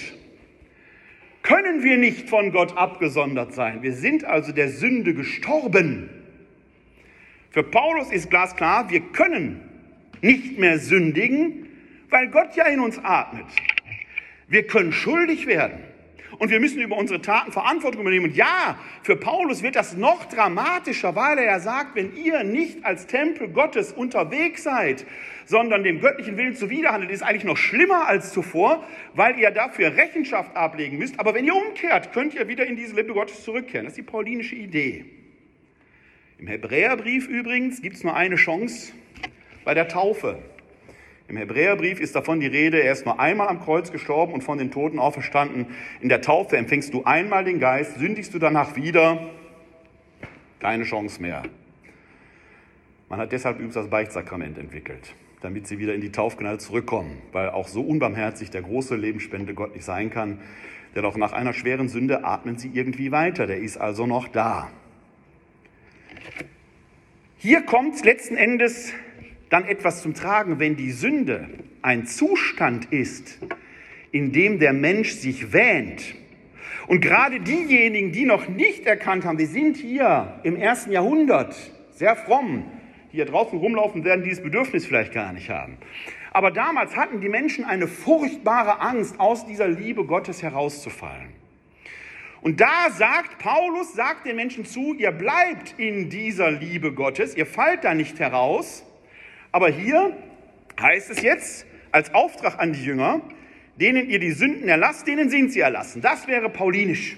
können 1.42 1.82
wir 1.84 1.96
nicht 1.96 2.28
von 2.28 2.52
Gott 2.52 2.76
abgesondert 2.76 3.52
sein. 3.52 3.82
Wir 3.82 3.92
sind 3.92 4.24
also 4.24 4.52
der 4.52 4.68
Sünde 4.68 5.14
gestorben. 5.14 6.08
Für 7.50 7.62
Paulus 7.62 8.10
ist 8.10 8.30
glasklar, 8.30 8.90
wir 8.90 9.00
können 9.00 9.60
nicht 10.22 10.58
mehr 10.58 10.78
sündigen, 10.78 11.66
weil 12.12 12.28
Gott 12.28 12.54
ja 12.54 12.66
in 12.66 12.80
uns 12.80 12.98
atmet. 13.02 13.46
Wir 14.46 14.66
können 14.66 14.92
schuldig 14.92 15.46
werden 15.46 15.82
und 16.38 16.50
wir 16.50 16.60
müssen 16.60 16.80
über 16.80 16.96
unsere 16.96 17.22
Taten 17.22 17.52
Verantwortung 17.52 18.02
übernehmen. 18.02 18.26
Und 18.26 18.36
ja, 18.36 18.78
für 19.02 19.16
Paulus 19.16 19.62
wird 19.62 19.76
das 19.76 19.96
noch 19.96 20.26
dramatischer, 20.26 21.14
weil 21.14 21.38
er 21.38 21.44
ja 21.44 21.60
sagt, 21.60 21.94
wenn 21.94 22.16
ihr 22.16 22.44
nicht 22.44 22.84
als 22.84 23.06
Tempel 23.06 23.48
Gottes 23.48 23.92
unterwegs 23.92 24.62
seid, 24.62 25.06
sondern 25.44 25.84
dem 25.84 26.00
göttlichen 26.00 26.36
Willen 26.36 26.54
zuwiderhandelt, 26.54 27.10
ist 27.10 27.22
eigentlich 27.22 27.44
noch 27.44 27.56
schlimmer 27.56 28.06
als 28.06 28.32
zuvor, 28.32 28.86
weil 29.14 29.38
ihr 29.38 29.50
dafür 29.50 29.96
Rechenschaft 29.96 30.56
ablegen 30.56 30.98
müsst. 30.98 31.18
Aber 31.18 31.34
wenn 31.34 31.44
ihr 31.44 31.54
umkehrt, 31.54 32.12
könnt 32.12 32.34
ihr 32.34 32.48
wieder 32.48 32.66
in 32.66 32.76
diese 32.76 32.94
Liebe 32.94 33.14
Gottes 33.14 33.44
zurückkehren. 33.44 33.86
Das 33.86 33.92
ist 33.92 33.98
die 33.98 34.10
paulinische 34.10 34.54
Idee. 34.54 35.04
Im 36.38 36.46
Hebräerbrief 36.46 37.28
übrigens 37.28 37.80
gibt 37.82 37.96
es 37.96 38.04
nur 38.04 38.14
eine 38.16 38.36
Chance 38.36 38.92
bei 39.64 39.74
der 39.74 39.88
Taufe. 39.88 40.38
Im 41.32 41.38
Hebräerbrief 41.38 41.98
ist 41.98 42.14
davon 42.14 42.40
die 42.40 42.46
Rede, 42.46 42.82
er 42.82 42.92
ist 42.92 43.06
nur 43.06 43.18
einmal 43.18 43.48
am 43.48 43.58
Kreuz 43.58 43.90
gestorben 43.90 44.34
und 44.34 44.44
von 44.44 44.58
den 44.58 44.70
Toten 44.70 44.98
auferstanden. 44.98 45.68
In 46.02 46.10
der 46.10 46.20
Taufe 46.20 46.58
empfängst 46.58 46.92
du 46.92 47.04
einmal 47.04 47.42
den 47.42 47.58
Geist, 47.58 47.98
sündigst 47.98 48.34
du 48.34 48.38
danach 48.38 48.76
wieder, 48.76 49.30
keine 50.60 50.84
Chance 50.84 51.22
mehr. 51.22 51.44
Man 53.08 53.18
hat 53.18 53.32
deshalb 53.32 53.56
übrigens 53.56 53.76
das 53.76 53.88
Beichtsakrament 53.88 54.58
entwickelt, 54.58 55.14
damit 55.40 55.66
sie 55.66 55.78
wieder 55.78 55.94
in 55.94 56.02
die 56.02 56.12
Taufgnade 56.12 56.58
zurückkommen, 56.58 57.22
weil 57.32 57.48
auch 57.48 57.66
so 57.66 57.80
unbarmherzig 57.80 58.50
der 58.50 58.60
große 58.60 58.94
Lebensspende 58.94 59.54
Gott 59.54 59.74
nicht 59.74 59.86
sein 59.86 60.10
kann. 60.10 60.38
Denn 60.94 61.06
auch 61.06 61.16
nach 61.16 61.32
einer 61.32 61.54
schweren 61.54 61.88
Sünde 61.88 62.24
atmen 62.24 62.58
sie 62.58 62.70
irgendwie 62.74 63.10
weiter, 63.10 63.46
der 63.46 63.56
ist 63.56 63.78
also 63.78 64.04
noch 64.04 64.28
da. 64.28 64.70
Hier 67.38 67.62
kommt 67.62 68.04
letzten 68.04 68.36
Endes 68.36 68.92
dann 69.52 69.66
etwas 69.66 70.00
zum 70.00 70.14
Tragen, 70.14 70.58
wenn 70.60 70.76
die 70.76 70.92
Sünde 70.92 71.46
ein 71.82 72.06
Zustand 72.06 72.86
ist, 72.86 73.38
in 74.10 74.32
dem 74.32 74.58
der 74.58 74.72
Mensch 74.72 75.12
sich 75.12 75.52
wähnt. 75.52 76.14
Und 76.86 77.02
gerade 77.02 77.38
diejenigen, 77.38 78.12
die 78.12 78.24
noch 78.24 78.48
nicht 78.48 78.86
erkannt 78.86 79.26
haben, 79.26 79.38
wir 79.38 79.46
sind 79.46 79.76
hier 79.76 80.40
im 80.42 80.56
ersten 80.56 80.90
Jahrhundert, 80.90 81.54
sehr 81.90 82.16
fromm, 82.16 82.64
die 83.12 83.16
hier 83.16 83.26
draußen 83.26 83.58
rumlaufen, 83.58 84.04
werden 84.04 84.24
dieses 84.24 84.42
Bedürfnis 84.42 84.86
vielleicht 84.86 85.12
gar 85.12 85.34
nicht 85.34 85.50
haben. 85.50 85.76
Aber 86.32 86.50
damals 86.50 86.96
hatten 86.96 87.20
die 87.20 87.28
Menschen 87.28 87.66
eine 87.66 87.88
furchtbare 87.88 88.80
Angst, 88.80 89.20
aus 89.20 89.44
dieser 89.44 89.68
Liebe 89.68 90.06
Gottes 90.06 90.42
herauszufallen. 90.42 91.28
Und 92.40 92.62
da 92.62 92.88
sagt 92.90 93.36
Paulus, 93.38 93.92
sagt 93.92 94.26
den 94.26 94.36
Menschen 94.36 94.64
zu, 94.64 94.94
ihr 94.94 95.12
bleibt 95.12 95.74
in 95.76 96.08
dieser 96.08 96.50
Liebe 96.50 96.94
Gottes, 96.94 97.36
ihr 97.36 97.44
fallt 97.44 97.84
da 97.84 97.92
nicht 97.92 98.18
heraus, 98.18 98.86
aber 99.52 99.68
hier 99.68 100.16
heißt 100.80 101.10
es 101.10 101.22
jetzt 101.22 101.66
als 101.92 102.14
Auftrag 102.14 102.58
an 102.58 102.72
die 102.72 102.84
Jünger, 102.84 103.20
denen 103.76 104.08
ihr 104.08 104.18
die 104.18 104.32
Sünden 104.32 104.68
erlasst, 104.68 105.06
denen 105.06 105.30
sind 105.30 105.52
sie 105.52 105.60
erlassen. 105.60 106.02
Das 106.02 106.26
wäre 106.26 106.48
paulinisch. 106.48 107.16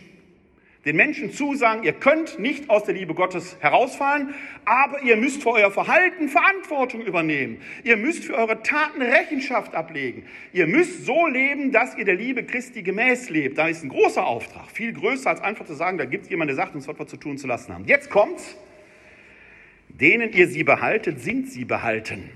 Den 0.84 0.96
Menschen 0.96 1.32
zusagen, 1.32 1.82
ihr 1.82 1.94
könnt 1.94 2.38
nicht 2.38 2.68
aus 2.68 2.84
der 2.84 2.94
Liebe 2.94 3.14
Gottes 3.14 3.56
herausfallen, 3.60 4.34
aber 4.66 5.00
ihr 5.02 5.16
müsst 5.16 5.42
für 5.42 5.52
euer 5.52 5.70
Verhalten 5.70 6.28
Verantwortung 6.28 7.00
übernehmen. 7.00 7.62
Ihr 7.84 7.96
müsst 7.96 8.24
für 8.24 8.34
eure 8.34 8.62
Taten 8.62 9.00
Rechenschaft 9.00 9.74
ablegen. 9.74 10.26
Ihr 10.52 10.66
müsst 10.66 11.06
so 11.06 11.26
leben, 11.26 11.72
dass 11.72 11.96
ihr 11.96 12.04
der 12.04 12.16
Liebe 12.16 12.44
Christi 12.44 12.82
gemäß 12.82 13.30
lebt. 13.30 13.56
Da 13.56 13.68
ist 13.68 13.82
ein 13.82 13.88
großer 13.88 14.26
Auftrag, 14.26 14.70
viel 14.70 14.92
größer 14.92 15.30
als 15.30 15.40
einfach 15.40 15.64
zu 15.64 15.74
sagen, 15.74 15.96
da 15.96 16.04
gibt 16.04 16.24
es 16.24 16.30
jemanden, 16.30 16.54
der 16.54 16.56
sagt 16.56 16.74
uns, 16.74 16.86
was 16.86 16.98
wir 16.98 17.06
zu 17.06 17.16
tun 17.16 17.38
zu 17.38 17.46
lassen 17.46 17.72
haben. 17.72 17.86
Jetzt 17.86 18.10
kommt's. 18.10 18.54
Denen 20.00 20.32
ihr 20.32 20.48
sie 20.48 20.64
behaltet, 20.64 21.20
sind 21.20 21.50
sie 21.50 21.64
behalten. 21.64 22.30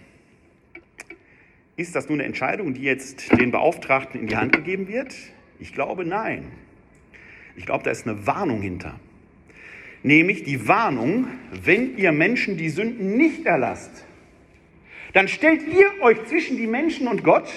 Ist 1.76 1.94
das 1.94 2.08
nun 2.08 2.18
eine 2.18 2.26
Entscheidung, 2.26 2.74
die 2.74 2.82
jetzt 2.82 3.30
den 3.38 3.50
Beauftragten 3.50 4.20
in 4.20 4.26
die 4.26 4.36
Hand 4.36 4.52
gegeben 4.52 4.88
wird? 4.88 5.14
Ich 5.58 5.72
glaube 5.72 6.04
nein. 6.04 6.44
Ich 7.56 7.66
glaube, 7.66 7.84
da 7.84 7.90
ist 7.90 8.06
eine 8.06 8.26
Warnung 8.26 8.62
hinter. 8.62 8.98
Nämlich 10.04 10.44
die 10.44 10.68
Warnung, 10.68 11.26
wenn 11.64 11.96
ihr 11.96 12.12
Menschen 12.12 12.56
die 12.56 12.68
Sünden 12.68 13.16
nicht 13.16 13.46
erlasst, 13.46 14.04
dann 15.12 15.26
stellt 15.26 15.62
ihr 15.66 16.02
euch 16.02 16.24
zwischen 16.26 16.56
die 16.56 16.68
Menschen 16.68 17.08
und 17.08 17.24
Gott 17.24 17.48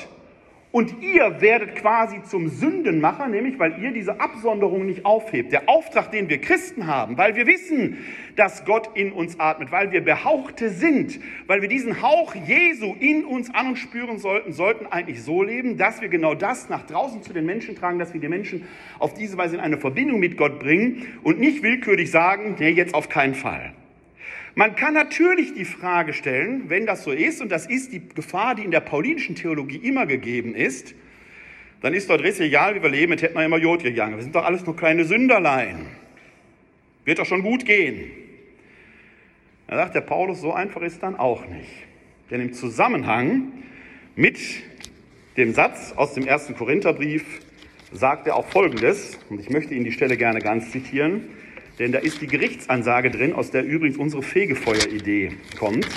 und 0.71 1.01
ihr 1.01 1.41
werdet 1.41 1.75
quasi 1.75 2.23
zum 2.23 2.47
Sündenmacher, 2.47 3.27
nämlich 3.27 3.59
weil 3.59 3.81
ihr 3.81 3.91
diese 3.91 4.21
Absonderung 4.21 4.85
nicht 4.85 5.05
aufhebt. 5.05 5.51
Der 5.51 5.67
Auftrag, 5.67 6.11
den 6.11 6.29
wir 6.29 6.39
Christen 6.39 6.87
haben, 6.87 7.17
weil 7.17 7.35
wir 7.35 7.45
wissen, 7.45 7.97
dass 8.37 8.63
Gott 8.63 8.89
in 8.93 9.11
uns 9.11 9.39
atmet, 9.39 9.71
weil 9.71 9.91
wir 9.91 10.01
Behauchte 10.01 10.69
sind, 10.69 11.19
weil 11.47 11.61
wir 11.61 11.67
diesen 11.67 12.01
Hauch 12.01 12.33
Jesu 12.35 12.95
in 12.99 13.25
uns 13.25 13.53
an 13.53 13.67
uns 13.67 13.79
spüren 13.79 14.17
sollten, 14.17 14.53
sollten 14.53 14.85
eigentlich 14.87 15.21
so 15.23 15.43
leben, 15.43 15.77
dass 15.77 16.01
wir 16.01 16.07
genau 16.07 16.35
das 16.35 16.69
nach 16.69 16.85
draußen 16.85 17.21
zu 17.21 17.33
den 17.33 17.45
Menschen 17.45 17.75
tragen, 17.75 17.99
dass 17.99 18.13
wir 18.13 18.21
die 18.21 18.29
Menschen 18.29 18.65
auf 18.97 19.13
diese 19.13 19.37
Weise 19.37 19.55
in 19.55 19.61
eine 19.61 19.77
Verbindung 19.77 20.19
mit 20.19 20.37
Gott 20.37 20.59
bringen 20.59 21.07
und 21.23 21.39
nicht 21.39 21.63
willkürlich 21.63 22.11
sagen, 22.11 22.55
nee, 22.59 22.69
jetzt 22.69 22.93
auf 22.93 23.09
keinen 23.09 23.35
Fall. 23.35 23.73
Man 24.55 24.75
kann 24.75 24.93
natürlich 24.93 25.53
die 25.53 25.65
Frage 25.65 26.13
stellen, 26.13 26.69
wenn 26.69 26.85
das 26.85 27.03
so 27.03 27.11
ist, 27.11 27.41
und 27.41 27.49
das 27.49 27.65
ist 27.65 27.93
die 27.93 28.07
Gefahr, 28.09 28.55
die 28.55 28.63
in 28.63 28.71
der 28.71 28.81
paulinischen 28.81 29.35
Theologie 29.35 29.77
immer 29.77 30.05
gegeben 30.05 30.55
ist, 30.55 30.93
dann 31.81 31.93
ist 31.93 32.09
doch 32.09 32.17
Dresse 32.17 32.43
egal, 32.43 32.75
wie 32.75 32.83
wir 32.83 32.89
leben, 32.89 33.11
jetzt 33.13 33.23
hätten 33.23 33.35
wir 33.35 33.45
immer 33.45 33.57
Jod 33.57 33.83
gegangen. 33.83 34.15
Wir 34.15 34.23
sind 34.23 34.35
doch 34.35 34.45
alles 34.45 34.65
nur 34.65 34.75
kleine 34.75 35.05
Sünderlein. 35.05 35.87
Wird 37.05 37.19
doch 37.19 37.25
schon 37.25 37.41
gut 37.41 37.65
gehen. 37.65 38.11
Da 39.67 39.77
sagt 39.77 39.95
der 39.95 40.01
Paulus, 40.01 40.41
so 40.41 40.53
einfach 40.53 40.81
ist 40.81 41.01
dann 41.01 41.15
auch 41.15 41.47
nicht. 41.47 41.71
Denn 42.29 42.41
im 42.41 42.53
Zusammenhang 42.53 43.51
mit 44.15 44.37
dem 45.37 45.53
Satz 45.53 45.93
aus 45.95 46.13
dem 46.13 46.27
ersten 46.27 46.55
Korintherbrief 46.55 47.23
sagt 47.91 48.27
er 48.27 48.35
auch 48.35 48.47
Folgendes, 48.47 49.17
und 49.29 49.39
ich 49.39 49.49
möchte 49.49 49.73
Ihnen 49.73 49.85
die 49.85 49.91
Stelle 49.91 50.17
gerne 50.17 50.39
ganz 50.39 50.71
zitieren. 50.71 51.29
Denn 51.81 51.91
da 51.91 51.97
ist 51.97 52.21
die 52.21 52.27
Gerichtsansage 52.27 53.09
drin, 53.09 53.33
aus 53.33 53.49
der 53.49 53.65
übrigens 53.65 53.97
unsere 53.97 54.21
Fegefeueridee 54.21 55.31
kommt. 55.57 55.87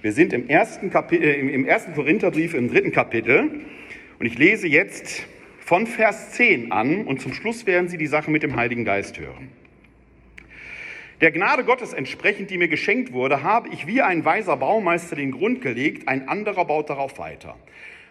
Wir 0.00 0.12
sind 0.12 0.32
im 0.32 0.48
ersten, 0.48 0.90
Kapitel, 0.90 1.24
äh, 1.24 1.40
im 1.40 1.64
ersten 1.64 1.92
Korintherbrief 1.92 2.54
im 2.54 2.68
dritten 2.68 2.92
Kapitel 2.92 3.50
und 4.20 4.26
ich 4.26 4.38
lese 4.38 4.68
jetzt 4.68 5.26
von 5.58 5.88
Vers 5.88 6.30
10 6.34 6.70
an 6.70 7.04
und 7.04 7.20
zum 7.20 7.32
Schluss 7.32 7.66
werden 7.66 7.88
Sie 7.88 7.98
die 7.98 8.06
Sache 8.06 8.30
mit 8.30 8.44
dem 8.44 8.54
Heiligen 8.54 8.84
Geist 8.84 9.18
hören. 9.18 9.48
Der 11.20 11.32
Gnade 11.32 11.64
Gottes 11.64 11.94
entsprechend, 11.94 12.50
die 12.50 12.58
mir 12.58 12.68
geschenkt 12.68 13.12
wurde, 13.12 13.42
habe 13.42 13.70
ich 13.70 13.88
wie 13.88 14.02
ein 14.02 14.24
weiser 14.24 14.56
Baumeister 14.56 15.16
den 15.16 15.32
Grund 15.32 15.62
gelegt, 15.62 16.06
ein 16.06 16.28
anderer 16.28 16.64
baut 16.64 16.88
darauf 16.90 17.18
weiter. 17.18 17.56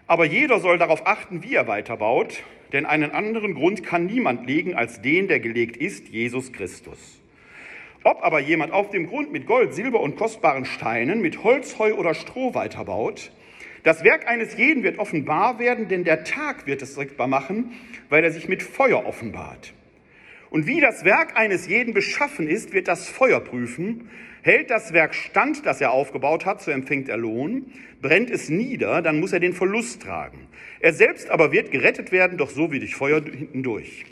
Aber 0.08 0.26
jeder 0.26 0.60
soll 0.60 0.78
darauf 0.78 1.08
achten, 1.08 1.44
wie 1.44 1.56
er 1.56 1.68
weiterbaut, 1.68 2.44
denn 2.74 2.86
einen 2.86 3.12
anderen 3.12 3.54
Grund 3.54 3.84
kann 3.84 4.06
niemand 4.06 4.48
legen 4.48 4.76
als 4.76 5.02
den, 5.02 5.28
der 5.28 5.39
gelegt 5.39 5.78
ist, 5.78 6.10
Jesus 6.10 6.52
Christus. 6.52 7.22
Ob 8.04 8.22
aber 8.22 8.39
jemand 8.39 8.74
auf 8.74 8.89
dem 8.89 9.08
Grund 9.08 9.32
mit 9.32 9.46
Gold, 9.46 9.74
Silber 9.74 10.02
und 10.02 10.18
kostbaren 10.18 10.66
Steinen, 10.66 11.22
mit 11.22 11.44
Holz, 11.44 11.80
Heu 11.80 11.94
oder 11.94 12.13
Stroh 12.13 12.54
weiterbaut, 12.54 13.32
das 13.84 14.04
Werk 14.04 14.28
eines 14.28 14.58
jeden 14.58 14.84
wird 14.84 14.98
offenbar 14.98 15.60
werden, 15.60 15.88
denn 15.88 16.04
der 16.04 16.24
Tag 16.24 16.68
wird 16.68 16.82
es 16.82 16.96
sichtbar 16.96 17.28
machen, 17.28 17.72
weil 18.10 18.24
er 18.24 18.32
sich 18.32 18.48
mit 18.50 18.63
Feuer 18.63 19.06
offenbart. 19.06 19.74
Und 20.50 20.68
wie 20.68 20.80
das 20.80 21.04
Werk 21.04 21.38
eines 21.38 21.68
jeden 21.68 21.94
beschaffen 21.94 22.48
ist, 22.48 22.74
wird 22.74 22.88
das 22.88 23.10
Feuer 23.10 23.39
prüfen. 23.39 24.10
Hält 24.43 24.69
das 24.69 24.91
Werk 24.91 25.15
stand, 25.15 25.65
das 25.65 25.79
er 25.79 25.91
aufgebaut 25.91 26.45
hat, 26.45 26.62
so 26.62 26.69
empfängt 26.69 27.08
er 27.08 27.15
Lohn. 27.15 27.71
Brennt 28.01 28.29
es 28.29 28.49
nieder, 28.49 29.01
dann 29.01 29.21
muss 29.21 29.32
er 29.32 29.39
den 29.39 29.53
Verlust 29.53 30.01
tragen. 30.01 30.47
Er 30.82 30.91
selbst 30.91 31.29
aber 31.29 31.53
wird 31.53 31.71
gerettet 31.71 32.12
werden, 32.12 32.38
doch 32.38 32.49
so 32.49 32.69
wie 32.69 32.79
durch 32.79 32.93
Feuer 32.93 33.21
hindurch. 33.23 34.06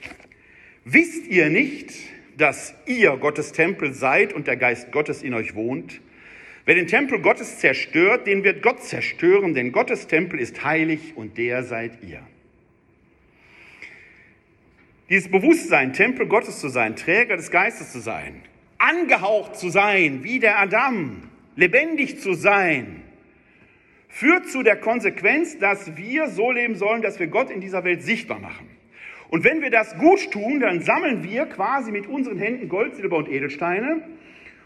Wisst 0.86 1.28
ihr 1.28 1.50
nicht, 1.50 1.92
dass 2.38 2.74
ihr 2.86 3.18
Gottes 3.18 3.52
Tempel 3.52 3.94
seid 3.94 4.32
und 4.32 4.48
der 4.48 4.56
Geist 4.56 4.94
Gottes 4.94 5.22
in 5.22 5.34
euch 5.34 5.54
wohnt? 5.54 6.00
Wer 6.64 6.76
den 6.76 6.88
Tempel 6.88 7.20
Gottes 7.20 7.60
zerstört, 7.60 8.26
den 8.26 8.46
wird 8.46 8.62
Gott 8.62 8.82
zerstören, 8.84 9.54
denn 9.54 9.74
Gottes 9.74 10.08
Tempel 10.08 10.40
ist 10.40 10.64
heilig 10.64 11.14
und 11.16 11.38
der 11.38 11.64
seid 11.64 12.04
ihr. 12.08 12.22
Dieses 15.10 15.30
Bewusstsein, 15.30 15.92
Tempel 15.92 16.26
Gottes 16.28 16.60
zu 16.62 16.70
sein, 16.70 16.96
Träger 16.96 17.36
des 17.36 17.52
Geistes 17.52 17.92
zu 17.92 18.00
sein, 18.00 18.44
angehaucht 18.82 19.56
zu 19.56 19.70
sein 19.70 20.24
wie 20.24 20.40
der 20.40 20.60
Adam, 20.60 21.24
lebendig 21.56 22.20
zu 22.20 22.34
sein, 22.34 23.04
führt 24.10 24.48
zu 24.48 24.64
der 24.64 24.76
Konsequenz, 24.76 25.58
dass 25.60 25.96
wir 25.96 26.28
so 26.28 26.52
leben 26.52 26.76
sollen, 26.76 27.02
dass 27.02 27.20
wir 27.20 27.28
Gott 27.28 27.50
in 27.50 27.62
dieser 27.62 27.84
Welt 27.84 28.04
sichtbar 28.04 28.40
machen. 28.40 28.68
Und 29.30 29.46
wenn 29.46 29.62
wir 29.62 29.70
das 29.70 29.98
gut 29.98 30.32
tun, 30.32 30.60
dann 30.60 30.82
sammeln 30.82 31.24
wir 31.24 31.46
quasi 31.46 31.92
mit 31.92 32.08
unseren 32.08 32.38
Händen 32.38 32.68
Gold, 32.68 32.96
Silber 32.96 33.18
und 33.18 33.30
Edelsteine. 33.30 34.02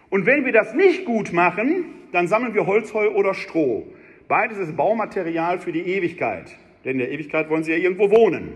Und 0.10 0.26
wenn 0.26 0.44
wir 0.44 0.52
das 0.52 0.74
nicht 0.74 1.06
gut 1.06 1.34
machen, 1.34 1.86
dann 2.12 2.28
sammeln 2.28 2.56
wir 2.56 2.66
Holzheu 2.66 3.10
oder 3.12 3.36
Stroh. 3.36 3.86
Beides 4.28 4.58
ist 4.58 4.76
Baumaterial 4.76 5.60
für 5.60 5.72
die 5.72 5.82
Ewigkeit. 5.82 6.56
Denn 6.84 6.94
in 6.94 7.00
der 7.00 7.12
Ewigkeit 7.12 7.50
wollen 7.50 7.64
sie 7.64 7.72
ja 7.74 7.78
irgendwo 7.78 8.10
wohnen. 8.10 8.54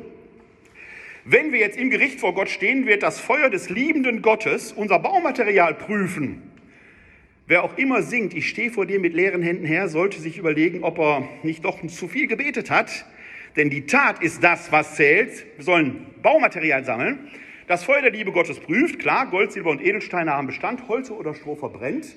Wenn 1.31 1.51
wir 1.51 1.59
jetzt 1.59 1.77
im 1.77 1.91
Gericht 1.91 2.19
vor 2.19 2.33
Gott 2.33 2.49
stehen, 2.49 2.87
wird 2.87 3.03
das 3.03 3.19
Feuer 3.19 3.51
des 3.51 3.69
liebenden 3.69 4.23
Gottes 4.23 4.71
unser 4.71 4.97
Baumaterial 4.97 5.75
prüfen. 5.75 6.41
Wer 7.45 7.63
auch 7.63 7.77
immer 7.77 8.01
singt, 8.01 8.33
ich 8.33 8.49
stehe 8.49 8.71
vor 8.71 8.87
dir 8.87 8.99
mit 8.99 9.13
leeren 9.13 9.43
Händen 9.43 9.63
her, 9.63 9.89
sollte 9.89 10.19
sich 10.19 10.39
überlegen, 10.39 10.83
ob 10.83 10.97
er 10.97 11.29
nicht 11.43 11.63
doch 11.65 11.85
zu 11.85 12.07
viel 12.07 12.25
gebetet 12.25 12.71
hat. 12.71 13.05
Denn 13.57 13.69
die 13.69 13.85
Tat 13.85 14.23
ist 14.23 14.43
das, 14.43 14.71
was 14.71 14.95
zählt. 14.95 15.45
Wir 15.55 15.65
sollen 15.65 16.07
Baumaterial 16.23 16.83
sammeln. 16.83 17.29
Das 17.67 17.83
Feuer 17.83 18.01
der 18.01 18.11
Liebe 18.11 18.31
Gottes 18.31 18.59
prüft. 18.59 18.97
Klar, 18.97 19.27
Gold, 19.29 19.51
Silber 19.51 19.69
und 19.69 19.85
Edelsteine 19.85 20.33
haben 20.33 20.47
Bestand. 20.47 20.87
Holz 20.87 21.11
oder 21.11 21.35
Stroh 21.35 21.55
verbrennt. 21.55 22.07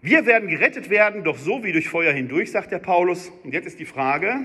Wir 0.00 0.24
werden 0.24 0.48
gerettet 0.48 0.88
werden, 0.88 1.22
doch 1.22 1.36
so 1.36 1.62
wie 1.62 1.72
durch 1.72 1.90
Feuer 1.90 2.14
hindurch, 2.14 2.50
sagt 2.50 2.72
der 2.72 2.78
Paulus. 2.78 3.30
Und 3.42 3.52
jetzt 3.52 3.66
ist 3.66 3.78
die 3.78 3.84
Frage, 3.84 4.36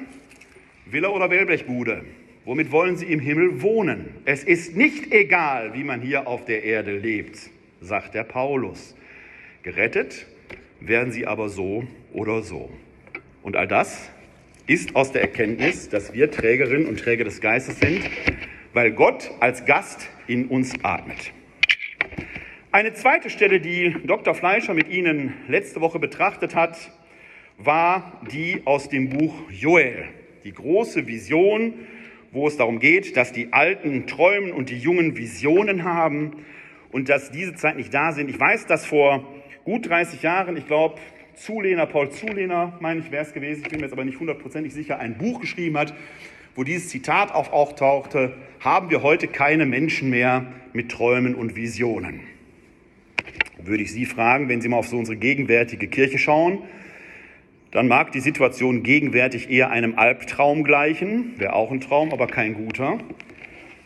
Villa 0.86 1.08
oder 1.08 1.30
Wellblechbude? 1.30 2.04
Womit 2.50 2.72
wollen 2.72 2.98
sie 2.98 3.06
im 3.06 3.20
Himmel 3.20 3.62
wohnen? 3.62 4.10
Es 4.26 4.44
ist 4.44 4.76
nicht 4.76 5.14
egal, 5.14 5.76
wie 5.76 5.84
man 5.84 6.02
hier 6.02 6.26
auf 6.26 6.46
der 6.46 6.64
Erde 6.64 6.98
lebt, 6.98 7.38
sagt 7.80 8.16
der 8.16 8.24
Paulus. 8.24 8.96
Gerettet 9.62 10.26
werden 10.80 11.12
sie 11.12 11.28
aber 11.28 11.50
so 11.50 11.84
oder 12.12 12.42
so. 12.42 12.72
Und 13.44 13.56
all 13.56 13.68
das 13.68 14.10
ist 14.66 14.96
aus 14.96 15.12
der 15.12 15.22
Erkenntnis, 15.22 15.90
dass 15.90 16.12
wir 16.16 16.32
Trägerinnen 16.32 16.88
und 16.88 17.00
Träger 17.00 17.24
des 17.24 17.40
Geistes 17.40 17.80
sind, 17.80 18.02
weil 18.74 18.94
Gott 18.94 19.30
als 19.40 19.68
Gast 19.68 20.10
in 20.26 20.48
uns 20.48 20.74
atmet. 20.82 21.32
Eine 22.72 22.96
zweite 22.96 23.30
Stelle, 23.30 23.60
die 23.60 23.96
Dr. 24.06 24.34
Fleischer 24.34 24.74
mit 24.74 24.90
Ihnen 24.90 25.36
letzte 25.48 25.82
Woche 25.82 26.00
betrachtet 26.00 26.56
hat, 26.56 26.80
war 27.60 28.20
die 28.32 28.64
aus 28.66 28.90
dem 28.90 29.10
Buch 29.10 29.36
Joel, 29.52 30.06
die 30.44 30.52
große 30.52 31.06
Vision, 31.06 31.76
wo 32.32 32.48
es 32.48 32.58
darum 32.58 32.80
geht, 32.80 33.18
dass 33.18 33.32
die 33.32 33.54
Alten 33.54 34.08
träumen 34.08 34.52
und 34.52 34.70
die 34.70 34.78
Jungen 34.78 35.18
Visionen 35.18 35.84
haben 35.84 36.32
und 36.92 37.10
dass 37.10 37.32
diese 37.32 37.56
Zeit 37.56 37.78
nicht 37.78 37.94
da 37.94 38.12
sind. 38.12 38.30
Ich 38.30 38.40
weiß, 38.40 38.66
dass 38.66 38.86
vor 38.86 39.28
gut 39.64 39.90
30 39.90 40.22
Jahren, 40.22 40.58
ich 40.58 40.68
glaube, 40.68 41.00
Zulehner, 41.36 41.86
Paul 41.86 42.10
Zulehner, 42.10 42.78
meine 42.82 43.00
ich, 43.00 43.12
wäre 43.12 43.24
es 43.24 43.34
gewesen, 43.34 43.62
ich 43.64 43.70
bin 43.70 43.80
mir 43.80 43.86
jetzt 43.86 43.94
aber 43.94 44.04
nicht 44.04 44.20
hundertprozentig 44.20 44.74
sicher, 44.74 45.00
ein 45.00 45.18
Buch 45.18 45.40
geschrieben 45.40 45.78
hat, 45.78 45.94
wo 46.56 46.64
dieses 46.64 46.90
Zitat 46.90 47.34
auch 47.34 47.52
auftauchte, 47.52 48.34
haben 48.60 48.90
wir 48.90 49.04
heute 49.04 49.28
keine 49.28 49.66
Menschen 49.66 50.10
mehr 50.10 50.52
mit 50.74 50.92
Träumen 50.92 51.36
und 51.36 51.56
Visionen. 51.56 52.22
Würde 53.62 53.84
ich 53.84 53.92
Sie 53.92 54.06
fragen, 54.06 54.50
wenn 54.50 54.62
Sie 54.62 54.68
mal 54.68 54.78
auf 54.78 54.88
so 54.88 54.98
unsere 54.98 55.18
gegenwärtige 55.18 55.88
Kirche 55.88 56.18
schauen, 56.18 56.64
dann 57.72 57.88
mag 57.88 58.12
die 58.12 58.20
Situation 58.20 58.84
gegenwärtig 58.84 59.50
eher 59.50 59.70
einem 59.70 59.98
Albtraum 59.98 60.64
gleichen, 60.64 61.34
wäre 61.38 61.54
auch 61.54 61.72
ein 61.72 61.82
Traum, 61.82 62.12
aber 62.12 62.28
kein 62.28 62.56
guter. 62.56 62.98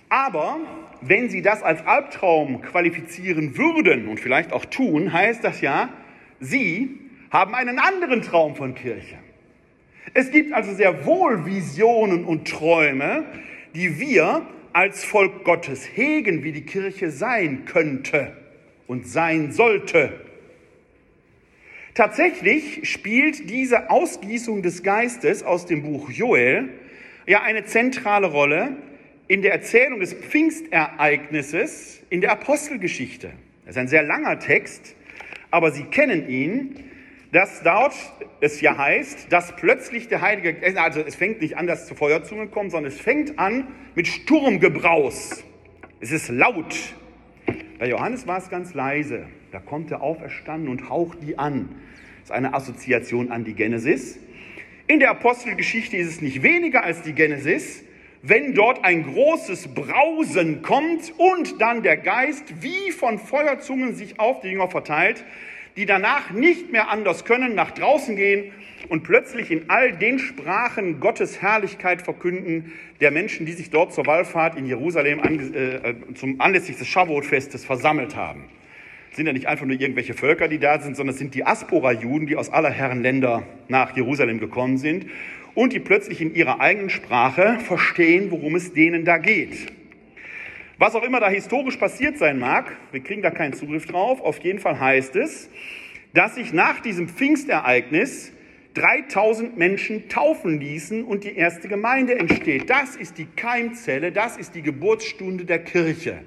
Aber 0.10 0.60
wenn 1.02 1.30
Sie 1.30 1.42
das 1.42 1.64
als 1.64 1.86
Albtraum 1.86 2.62
qualifizieren 2.62 3.58
würden 3.58 4.08
und 4.08 4.20
vielleicht 4.20 4.54
auch 4.54 4.66
tun, 4.66 5.12
heißt 5.12 5.44
das 5.44 5.60
ja, 5.62 5.90
Sie 6.40 7.00
haben 7.30 7.56
einen 7.56 7.80
anderen 7.80 8.22
Traum 8.22 8.56
von 8.56 8.76
Kirche. 8.76 9.18
Es 10.14 10.32
gibt 10.32 10.54
also 10.54 10.74
sehr 10.74 11.06
wohl 11.06 11.46
Visionen 11.46 12.26
und 12.26 12.48
Träume, 12.48 13.26
die 13.74 14.00
wir 14.00 14.46
als 14.72 15.04
Volk 15.04 15.44
Gottes 15.44 15.88
hegen, 15.96 16.44
wie 16.44 16.52
die 16.52 16.66
Kirche 16.66 17.10
sein 17.10 17.66
könnte 17.66 18.34
und 18.88 19.08
sein 19.08 19.52
sollte. 19.52 20.14
Tatsächlich 21.96 22.90
spielt 22.90 23.52
diese 23.52 23.92
Ausgießung 23.92 24.64
des 24.64 24.82
Geistes 24.82 25.44
aus 25.44 25.68
dem 25.68 25.84
Buch 25.84 26.10
Joel 26.10 26.70
ja 27.28 27.44
eine 27.44 27.66
zentrale 27.66 28.28
Rolle 28.28 28.78
in 29.28 29.44
der 29.44 29.54
Erzählung 29.54 30.00
des 30.00 30.14
Pfingstereignisses 30.14 32.02
in 32.10 32.22
der 32.22 32.32
Apostelgeschichte. 32.32 33.32
Das 33.66 33.76
ist 33.76 33.78
ein 33.78 33.88
sehr 33.88 34.02
langer 34.02 34.40
Text, 34.40 34.96
aber 35.52 35.72
Sie 35.72 35.84
kennen 35.84 36.28
ihn, 36.28 36.84
dass 37.32 37.62
dort 37.62 37.94
es 38.42 38.60
ja 38.60 38.76
heißt, 38.76 39.32
dass 39.32 39.56
plötzlich 39.56 40.08
der 40.08 40.22
Heilige, 40.22 40.56
also 40.82 41.00
es 41.02 41.16
fängt 41.16 41.42
nicht 41.42 41.58
an, 41.58 41.68
dass 41.68 41.86
zu 41.86 41.94
Feuerzungen 41.94 42.50
kommt, 42.50 42.72
sondern 42.72 42.92
es 42.92 43.00
fängt 43.00 43.38
an 43.38 43.68
mit 43.94 44.08
Sturmgebraus. 44.08 45.44
Es 46.00 46.12
ist 46.12 46.30
laut. 46.30 46.76
Bei 47.78 47.88
Johannes 47.88 48.26
war 48.26 48.40
es 48.40 48.50
ganz 48.50 48.74
leise. 48.74 49.28
Da 49.54 49.60
kommt 49.60 49.92
er 49.92 50.02
auferstanden 50.02 50.68
und 50.68 50.90
haucht 50.90 51.20
die 51.22 51.38
an. 51.38 51.70
Das 52.22 52.32
ist 52.32 52.32
eine 52.32 52.56
Assoziation 52.56 53.30
an 53.30 53.44
die 53.44 53.54
Genesis. 53.54 54.18
In 54.88 55.00
der 55.00 55.12
Apostelgeschichte 55.12 55.96
ist 55.96 56.08
es 56.08 56.22
nicht 56.22 56.42
weniger 56.42 56.84
als 56.84 57.04
die 57.04 57.14
Genesis, 57.14 57.84
wenn 58.24 58.56
dort 58.56 58.84
ein 58.84 59.04
großes 59.04 59.76
Brausen 59.76 60.64
kommt 60.64 61.14
und 61.20 61.62
dann 61.62 61.84
der 61.84 61.98
Geist 61.98 62.64
wie 62.64 62.90
von 62.90 63.20
Feuerzungen 63.20 63.94
sich 63.94 64.20
auf 64.20 64.42
die 64.42 64.48
Jünger 64.48 64.70
verteilt, 64.70 65.24
die 65.78 65.86
danach 65.86 66.32
nicht 66.32 66.72
mehr 66.72 66.90
anders 66.90 67.24
können, 67.24 67.54
nach 67.54 67.70
draußen 67.70 68.16
gehen 68.16 68.52
und 68.90 69.04
plötzlich 69.04 69.52
in 69.52 69.70
all 69.70 69.92
den 69.92 70.18
Sprachen 70.18 71.00
Gottes 71.00 71.44
Herrlichkeit 71.44 72.02
verkünden 72.02 72.74
der 73.02 73.12
Menschen, 73.12 73.46
die 73.46 73.52
sich 73.52 73.70
dort 73.70 73.94
zur 73.94 74.08
Wallfahrt 74.08 74.58
in 74.58 74.66
Jerusalem 74.66 75.20
äh, 75.54 75.94
zum 76.16 76.42
anlässlich 76.42 76.78
des 76.78 76.88
Shavuot-Festes 76.88 77.64
versammelt 77.66 78.16
haben. 78.16 78.46
Sind 79.14 79.28
ja 79.28 79.34
nicht 79.34 79.48
einfach 79.48 79.66
nur 79.66 79.80
irgendwelche 79.80 80.16
Völker, 80.16 80.48
die 80.48 80.58
da 80.58 80.80
sind, 80.80 80.98
sondern 80.98 81.14
es 81.14 81.20
sind 81.20 81.36
die 81.36 81.46
Aspora-Juden, 81.46 82.26
die 82.26 82.36
aus 82.36 82.50
aller 82.50 82.72
Herren 82.72 83.04
Länder 83.04 83.44
nach 83.68 83.96
Jerusalem 83.96 84.40
gekommen 84.40 84.78
sind 84.78 85.06
und 85.54 85.72
die 85.72 85.80
plötzlich 85.80 86.20
in 86.20 86.34
ihrer 86.34 86.60
eigenen 86.60 86.90
Sprache 86.90 87.60
verstehen, 87.60 88.32
worum 88.32 88.56
es 88.56 88.74
denen 88.74 89.06
da 89.06 89.20
geht. 89.20 89.72
Was 90.80 90.96
auch 90.96 91.04
immer 91.04 91.20
da 91.20 91.30
historisch 91.30 91.78
passiert 91.78 92.18
sein 92.18 92.40
mag, 92.40 92.76
wir 92.92 93.02
kriegen 93.02 93.22
da 93.22 93.30
keinen 93.30 93.54
Zugriff 93.54 93.86
drauf, 93.86 94.20
auf 94.20 94.40
jeden 94.40 94.58
Fall 94.58 94.80
heißt 94.80 95.16
es, 95.16 95.48
dass 96.16 96.34
sich 96.36 96.52
nach 96.52 96.80
diesem 96.80 97.08
Pfingstereignis 97.08 98.32
3000 98.74 99.56
Menschen 99.56 100.10
taufen 100.10 100.60
ließen 100.60 101.04
und 101.04 101.24
die 101.24 101.36
erste 101.36 101.68
Gemeinde 101.68 102.18
entsteht. 102.18 102.72
Das 102.72 102.96
ist 102.96 103.20
die 103.20 103.28
Keimzelle, 103.36 104.12
das 104.12 104.38
ist 104.38 104.56
die 104.56 104.64
Geburtsstunde 104.64 105.46
der 105.46 105.60
Kirche. 105.60 106.20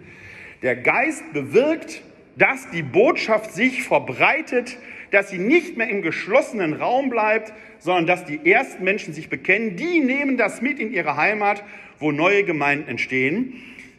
Der 0.63 0.77
Geist 0.77 1.33
bewirkt, 1.33 2.03
dass 2.37 2.71
die 2.71 2.83
Botschaft 2.83 3.53
sich 3.53 3.83
verbreitet, 3.83 4.79
dass 5.11 5.31
sie 5.31 5.39
nicht 5.39 5.77
mehr 5.77 5.89
im 5.89 6.03
geschlossenen 6.03 6.75
Raum 6.75 7.11
bleibt, 7.11 7.53
sondern 7.79 8.07
dass 8.07 8.25
die 8.25 8.41
ersten 8.45 8.85
Menschen 8.85 9.15
sich 9.15 9.29
bekennen. 9.29 9.77
Die 9.77 10.01
nehmen 10.01 10.37
das 10.37 10.61
mit 10.61 10.79
in 10.79 10.93
ihre 10.93 11.17
Heimat, 11.17 11.63
wo 11.99 12.13
neue 12.13 12.45
Gemeinden 12.45 12.89
entstehen. 12.89 13.55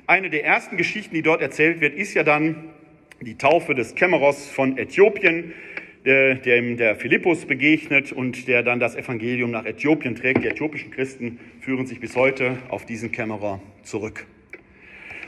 Eine 0.05 0.29
der 0.29 0.45
ersten 0.45 0.77
Geschichten, 0.77 1.15
die 1.15 1.21
dort 1.21 1.41
erzählt 1.41 1.81
wird, 1.81 1.95
ist 1.95 2.13
ja 2.13 2.23
dann 2.23 2.69
die 3.21 3.37
Taufe 3.37 3.73
des 3.73 3.95
Kämmeros 3.95 4.47
von 4.47 4.77
Äthiopien, 4.77 5.53
dem 6.05 6.77
der 6.77 6.95
Philippus 6.95 7.45
begegnet 7.45 8.11
und 8.11 8.47
der 8.47 8.63
dann 8.63 8.79
das 8.79 8.95
Evangelium 8.95 9.51
nach 9.51 9.65
Äthiopien 9.65 10.15
trägt. 10.15 10.43
Die 10.43 10.47
äthiopischen 10.47 10.91
Christen 10.91 11.39
führen 11.59 11.87
sich 11.87 11.99
bis 11.99 12.15
heute 12.15 12.57
auf 12.69 12.85
diesen 12.85 13.11
Kämmerer 13.11 13.59
zurück. 13.83 14.25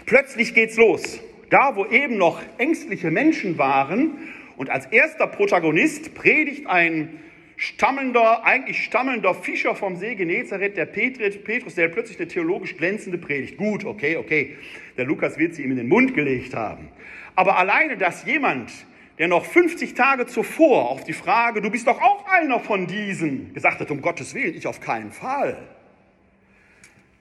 Plötzlich 0.05 0.53
geht's 0.53 0.77
los. 0.77 1.21
Da, 1.49 1.75
wo 1.75 1.85
eben 1.85 2.17
noch 2.17 2.41
ängstliche 2.57 3.09
Menschen 3.11 3.57
waren 3.57 4.11
und 4.57 4.69
als 4.69 4.85
erster 4.87 5.25
Protagonist 5.27 6.13
predigt 6.13 6.67
ein 6.67 7.19
stammelnder, 7.57 8.45
eigentlich 8.45 8.83
stammelnder 8.83 9.33
Fischer 9.33 9.75
vom 9.75 9.95
See 9.95 10.15
Genezareth, 10.15 10.77
der 10.77 10.85
Petrus, 10.85 11.75
der 11.75 11.89
plötzlich 11.89 12.19
eine 12.19 12.27
theologisch 12.27 12.77
glänzende 12.77 13.17
Predigt. 13.17 13.57
Gut, 13.57 13.83
okay, 13.83 14.15
okay. 14.15 14.57
Der 14.97 15.05
Lukas 15.05 15.37
wird 15.37 15.55
sie 15.55 15.63
ihm 15.63 15.71
in 15.71 15.77
den 15.77 15.87
Mund 15.87 16.13
gelegt 16.13 16.53
haben. 16.55 16.89
Aber 17.35 17.57
alleine, 17.57 17.97
dass 17.97 18.25
jemand, 18.25 18.71
der 19.17 19.27
noch 19.27 19.45
50 19.45 19.93
Tage 19.93 20.25
zuvor 20.25 20.89
auf 20.89 21.03
die 21.03 21.13
Frage, 21.13 21.61
du 21.61 21.69
bist 21.69 21.87
doch 21.87 22.01
auch 22.01 22.25
einer 22.27 22.59
von 22.59 22.87
diesen, 22.87 23.53
gesagt 23.53 23.79
hat, 23.79 23.91
um 23.91 24.01
Gottes 24.01 24.35
Willen, 24.35 24.55
ich 24.55 24.67
auf 24.67 24.79
keinen 24.79 25.11
Fall, 25.11 25.57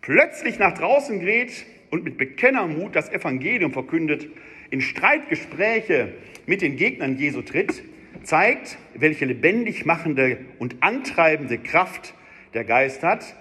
plötzlich 0.03 0.59
nach 0.59 0.75
draußen 0.75 1.19
geht 1.19 1.67
und 1.91 2.05
mit 2.05 2.19
Bekennermut 2.19 2.95
das 2.95 3.11
Evangelium 3.11 3.73
verkündet, 3.73 4.29
in 4.71 4.81
Streitgespräche 4.81 6.13
mit 6.47 6.63
den 6.63 6.77
Gegnern 6.77 7.17
Jesu 7.17 7.43
tritt, 7.43 7.83
zeigt, 8.23 8.79
welche 8.95 9.25
lebendig 9.25 9.87
machende 9.87 10.39
und 10.59 10.77
antreibende 10.81 11.59
Kraft 11.59 12.15
der 12.55 12.65
Geist 12.65 13.03
hat, 13.03 13.35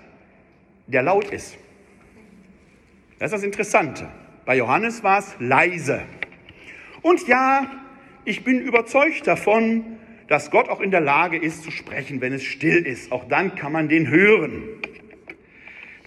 der 0.87 1.03
laut 1.03 1.31
ist. 1.31 1.57
Das 3.19 3.31
ist 3.31 3.39
das 3.39 3.43
Interessante. 3.43 4.07
Bei 4.45 4.55
Johannes 4.55 5.03
war 5.03 5.19
es 5.19 5.35
leise. 5.39 6.03
Und 7.01 7.27
ja, 7.27 7.69
ich 8.25 8.43
bin 8.43 8.59
überzeugt 8.59 9.27
davon, 9.27 9.97
dass 10.27 10.51
Gott 10.51 10.69
auch 10.69 10.81
in 10.81 10.91
der 10.91 11.01
Lage 11.01 11.37
ist 11.37 11.63
zu 11.63 11.71
sprechen, 11.71 12.21
wenn 12.21 12.33
es 12.33 12.43
still 12.43 12.85
ist. 12.85 13.11
Auch 13.11 13.27
dann 13.27 13.55
kann 13.55 13.71
man 13.71 13.89
den 13.89 14.09
hören. 14.09 14.63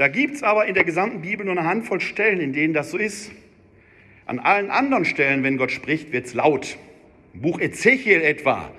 Da 0.01 0.09
gibt 0.09 0.37
es 0.37 0.43
aber 0.43 0.65
in 0.65 0.73
der 0.73 0.85
gesamten 0.85 1.21
Bibel 1.21 1.45
nur 1.45 1.59
eine 1.59 1.69
Handvoll 1.69 2.01
Stellen, 2.01 2.41
in 2.41 2.55
denen 2.55 2.73
das 2.73 2.91
so 2.91 2.97
ist. 2.97 3.31
An 4.25 4.39
allen 4.39 4.71
anderen 4.71 5.05
Stellen, 5.05 5.43
wenn 5.43 5.59
Gott 5.59 5.71
spricht, 5.71 6.11
wird 6.11 6.25
es 6.25 6.33
laut. 6.33 6.79
Im 7.35 7.43
Buch 7.43 7.61
Ezechiel 7.61 8.23
etwa, 8.23 8.73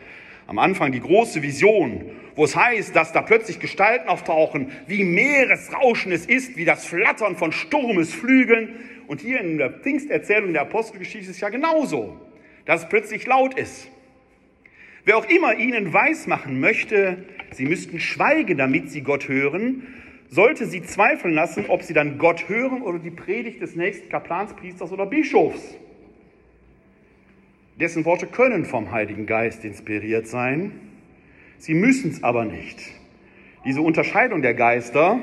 am 0.47 0.57
Anfang 0.57 0.91
die 0.91 0.99
große 0.99 1.43
Vision, 1.43 2.09
wo 2.35 2.43
es 2.43 2.55
heißt, 2.55 2.95
dass 2.95 3.13
da 3.13 3.21
plötzlich 3.21 3.59
Gestalten 3.59 4.09
auftauchen, 4.09 4.71
wie 4.87 5.03
Meeresrauschen 5.03 6.11
es 6.11 6.25
ist, 6.25 6.57
wie 6.57 6.65
das 6.65 6.87
Flattern 6.87 7.35
von 7.35 7.51
Sturmesflügeln. 7.51 8.69
Und 9.05 9.21
hier 9.21 9.41
in 9.41 9.59
der 9.59 9.69
Pfingsterzählung 9.69 10.53
der 10.53 10.63
Apostelgeschichte 10.63 11.29
ist 11.29 11.35
es 11.35 11.39
ja 11.39 11.49
genauso, 11.49 12.19
dass 12.65 12.81
es 12.81 12.89
plötzlich 12.89 13.27
laut 13.27 13.53
ist. 13.59 13.89
Wer 15.05 15.17
auch 15.17 15.29
immer 15.29 15.53
ihnen 15.53 15.93
weismachen 15.93 16.59
möchte, 16.59 17.25
sie 17.51 17.65
müssten 17.65 17.99
schweigen, 17.99 18.57
damit 18.57 18.89
sie 18.89 19.01
Gott 19.01 19.27
hören, 19.27 19.85
sollte 20.31 20.65
sie 20.65 20.81
zweifeln 20.81 21.33
lassen, 21.33 21.65
ob 21.67 21.83
sie 21.83 21.93
dann 21.93 22.17
Gott 22.17 22.47
hören 22.47 22.81
oder 22.81 22.97
die 22.97 23.11
Predigt 23.11 23.61
des 23.61 23.75
nächsten 23.75 24.09
Kaplans, 24.09 24.53
Priesters 24.53 24.91
oder 24.91 25.05
Bischofs. 25.05 25.75
Dessen 27.75 28.05
Worte 28.05 28.27
können 28.27 28.65
vom 28.65 28.91
Heiligen 28.91 29.25
Geist 29.25 29.65
inspiriert 29.65 30.27
sein, 30.27 30.71
sie 31.57 31.73
müssen 31.73 32.11
es 32.11 32.23
aber 32.23 32.45
nicht. 32.45 32.79
Diese 33.65 33.81
Unterscheidung 33.81 34.41
der 34.41 34.53
Geister 34.53 35.19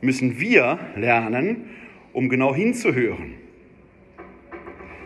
müssen 0.00 0.40
wir 0.40 0.78
lernen, 0.96 1.68
um 2.14 2.30
genau 2.30 2.54
hinzuhören. 2.54 3.34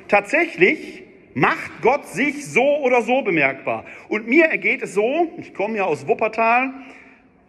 Tatsächlich 0.06 1.02
macht 1.34 1.82
Gott 1.82 2.06
sich 2.06 2.46
so 2.46 2.78
oder 2.78 3.02
so 3.02 3.22
bemerkbar. 3.22 3.84
Und 4.08 4.28
mir 4.28 4.44
ergeht 4.44 4.82
es 4.82 4.94
so, 4.94 5.32
ich 5.38 5.54
komme 5.54 5.78
ja 5.78 5.84
aus 5.84 6.06
Wuppertal, 6.06 6.72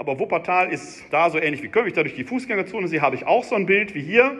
aber 0.01 0.17
Wuppertal 0.17 0.73
ist 0.73 1.03
da 1.11 1.29
so 1.29 1.37
ähnlich 1.37 1.61
wie 1.61 1.67
Köln, 1.67 1.85
ich 1.85 1.93
da 1.93 2.01
durch 2.01 2.15
die 2.15 2.23
Fußgängerzone 2.23 2.87
sehe, 2.87 3.03
habe 3.03 3.15
ich 3.15 3.27
auch 3.27 3.43
so 3.43 3.53
ein 3.53 3.67
Bild 3.67 3.93
wie 3.93 4.01
hier. 4.01 4.35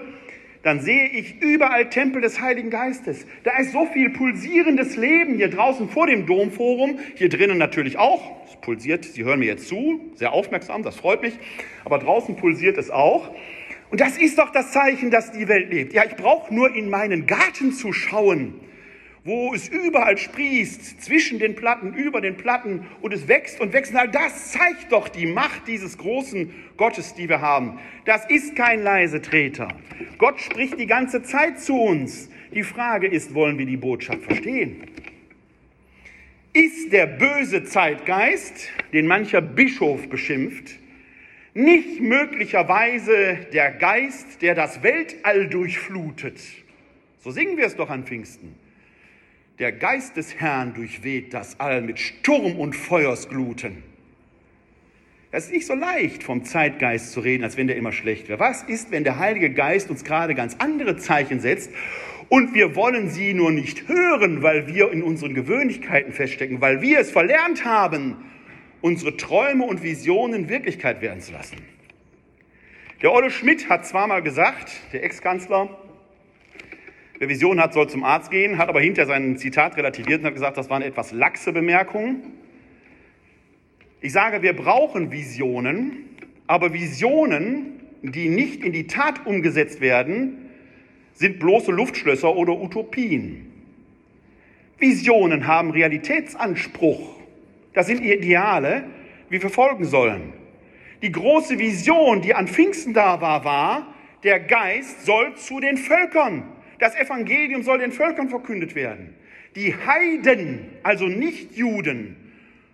Dann 0.64 0.80
sehe 0.80 1.08
ich 1.08 1.40
überall 1.40 1.88
Tempel 1.88 2.20
des 2.20 2.42
Heiligen 2.42 2.72
Geistes. 2.72 3.28
Da 3.44 3.60
ist 3.60 3.72
so 3.72 3.86
viel 3.86 4.10
pulsierendes 4.10 4.98
Leben 4.98 5.36
hier 5.36 5.52
draußen 5.52 5.88
vor 5.88 6.08
dem 6.08 6.26
Domforum, 6.26 6.98
hier 7.14 7.30
drinnen 7.30 7.60
natürlich 7.60 8.00
auch. 8.00 8.44
Es 8.48 8.56
pulsiert, 8.56 9.06
Sie 9.06 9.24
hören 9.24 9.38
mir 9.38 9.46
jetzt 9.46 9.68
zu, 9.68 10.02
sehr 10.16 10.34
aufmerksam, 10.34 10.82
das 10.82 10.96
freut 10.96 11.22
mich. 11.22 11.38
Aber 11.86 12.00
draußen 12.00 12.36
pulsiert 12.38 12.80
es 12.80 12.90
auch. 12.90 13.30
Und 13.92 14.02
das 14.02 14.18
ist 14.18 14.40
doch 14.40 14.50
das 14.50 14.72
Zeichen, 14.72 15.12
dass 15.12 15.32
die 15.32 15.48
Welt 15.48 15.70
lebt. 15.70 15.94
Ja, 15.94 16.06
ich 16.06 16.16
brauche 16.16 16.52
nur 16.52 16.76
in 16.76 16.90
meinen 16.90 17.28
Garten 17.28 17.72
zu 17.72 17.94
schauen 17.94 18.56
wo 19.24 19.54
es 19.54 19.68
überall 19.68 20.18
sprießt, 20.18 21.04
zwischen 21.04 21.38
den 21.38 21.56
Platten, 21.56 21.94
über 21.94 22.22
den 22.22 22.38
Platten 22.38 22.88
und 23.02 23.14
es 23.14 23.28
wächst 23.28 23.60
und 23.60 23.72
wächst. 23.72 23.96
All 23.96 24.10
das 24.10 24.52
zeigt 24.52 24.92
doch 24.92 25.08
die 25.10 25.28
Macht 25.28 25.68
dieses 25.68 25.98
großen 25.98 26.52
Gottes, 26.78 27.14
die 27.14 27.30
wir 27.30 27.40
haben. 27.40 27.80
Das 28.06 28.26
ist 28.30 28.56
kein 28.56 28.82
leise 28.82 29.22
Treter. 29.22 29.68
Gott 30.18 30.40
spricht 30.40 30.80
die 30.80 30.88
ganze 30.88 31.22
Zeit 31.22 31.60
zu 31.60 31.80
uns. 31.80 32.30
Die 32.54 32.64
Frage 32.64 33.08
ist, 33.08 33.34
wollen 33.34 33.58
wir 33.60 33.66
die 33.66 33.78
Botschaft 33.78 34.24
verstehen? 34.24 34.88
Ist 36.54 36.92
der 36.92 37.06
böse 37.06 37.64
Zeitgeist, 37.64 38.70
den 38.92 39.08
mancher 39.08 39.40
Bischof 39.40 40.10
beschimpft, 40.10 40.80
nicht 41.54 42.02
möglicherweise 42.02 43.38
der 43.54 43.72
Geist, 43.72 44.42
der 44.42 44.56
das 44.56 44.84
Weltall 44.84 45.48
durchflutet? 45.48 46.42
So 47.20 47.32
singen 47.32 47.56
wir 47.56 47.68
es 47.68 47.76
doch 47.76 47.90
an 47.90 48.04
Pfingsten. 48.04 48.56
Der 49.62 49.72
Geist 49.72 50.18
des 50.18 50.38
Herrn 50.38 50.74
durchweht 50.74 51.36
das 51.36 51.60
All 51.60 51.84
mit 51.84 52.00
Sturm 52.00 52.56
und 52.56 52.76
Feuersgluten. 52.76 53.84
Es 55.30 55.46
ist 55.46 55.52
nicht 55.52 55.68
so 55.68 55.76
leicht, 55.76 56.24
vom 56.24 56.44
Zeitgeist 56.44 57.12
zu 57.12 57.20
reden, 57.20 57.44
als 57.44 57.58
wenn 57.58 57.68
der 57.68 57.76
immer 57.76 57.92
schlecht 57.92 58.28
wäre. 58.28 58.40
Was 58.40 58.64
ist, 58.64 58.90
wenn 58.90 59.04
der 59.04 59.20
Heilige 59.20 59.52
Geist 59.52 59.92
uns 59.92 60.04
gerade 60.04 60.34
ganz 60.34 60.56
andere 60.58 60.98
Zeichen 60.98 61.42
setzt 61.42 61.70
und 62.28 62.56
wir 62.56 62.76
wollen 62.76 63.12
sie 63.12 63.36
nur 63.36 63.52
nicht 63.52 63.88
hören, 63.88 64.42
weil 64.42 64.66
wir 64.66 64.92
in 64.92 65.04
unseren 65.04 65.36
Gewöhnlichkeiten 65.36 66.12
feststecken, 66.12 66.60
weil 66.60 66.82
wir 66.82 66.98
es 66.98 67.12
verlernt 67.12 67.64
haben, 67.64 68.16
unsere 68.82 69.16
Träume 69.16 69.66
und 69.66 69.84
Visionen 69.84 70.50
Wirklichkeit 70.50 71.04
werden 71.04 71.22
zu 71.22 71.34
lassen? 71.34 71.58
Der 73.04 73.14
Olle 73.14 73.30
Schmidt 73.30 73.70
hat 73.70 73.86
zwar 73.86 74.08
mal 74.08 74.24
gesagt, 74.24 74.72
der 74.92 75.04
Ex-Kanzler, 75.04 75.81
Wer 77.22 77.30
Vision 77.30 77.62
hat, 77.62 77.72
soll 77.74 77.88
zum 77.88 78.04
Arzt 78.04 78.32
gehen, 78.32 78.58
hat 78.58 78.68
aber 78.68 78.82
hinter 78.82 79.06
sein 79.06 79.38
Zitat 79.38 79.78
relativiert 79.78 80.22
und 80.22 80.26
hat 80.26 80.34
gesagt, 80.34 80.58
das 80.58 80.72
war 80.72 80.78
eine 80.78 80.86
etwas 80.86 81.12
laxe 81.12 81.54
Bemerkung. 81.54 82.24
Ich 84.02 84.12
sage, 84.12 84.42
wir 84.42 84.56
brauchen 84.56 85.12
Visionen, 85.12 85.98
aber 86.48 86.74
Visionen, 86.74 87.80
die 88.02 88.28
nicht 88.28 88.64
in 88.64 88.72
die 88.72 88.88
Tat 88.88 89.28
umgesetzt 89.28 89.82
werden, 89.82 90.50
sind 91.14 91.38
bloße 91.38 91.72
Luftschlösser 91.72 92.36
oder 92.36 92.60
Utopien. 92.60 93.52
Visionen 94.80 95.46
haben 95.46 95.70
Realitätsanspruch. 95.70 97.20
Das 97.74 97.86
sind 97.86 98.02
Ideale, 98.02 98.86
wie 99.30 99.44
wir 99.44 99.52
folgen 99.52 99.86
sollen. 99.86 100.34
Die 101.04 101.12
große 101.12 101.60
Vision, 101.60 102.24
die 102.24 102.34
an 102.34 102.48
Pfingsten 102.48 102.96
da 102.96 103.22
war, 103.22 103.46
war, 103.46 103.94
der 104.24 104.40
Geist 104.40 105.06
soll 105.06 105.36
zu 105.36 105.60
den 105.60 105.78
Völkern 105.78 106.46
das 106.82 106.96
Evangelium 106.96 107.62
soll 107.62 107.78
den 107.78 107.92
Völkern 107.92 108.28
verkündet 108.28 108.74
werden. 108.74 109.14
Die 109.56 109.76
Heiden, 109.76 110.66
also 110.82 111.06
Nichtjuden, 111.06 112.16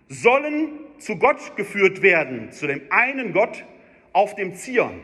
sollen 0.08 0.70
zu 0.98 1.16
Gott 1.16 1.56
geführt 1.56 2.00
werden, 2.00 2.50
zu 2.50 2.66
dem 2.66 2.80
einen 2.88 3.34
Gott 3.34 3.64
auf 4.14 4.34
dem 4.34 4.54
Zion. 4.54 5.00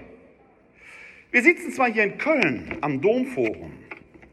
Wir 1.30 1.42
sitzen 1.42 1.70
zwar 1.70 1.92
hier 1.92 2.04
in 2.04 2.16
Köln 2.16 2.78
am 2.80 3.02
Domforum, 3.02 3.72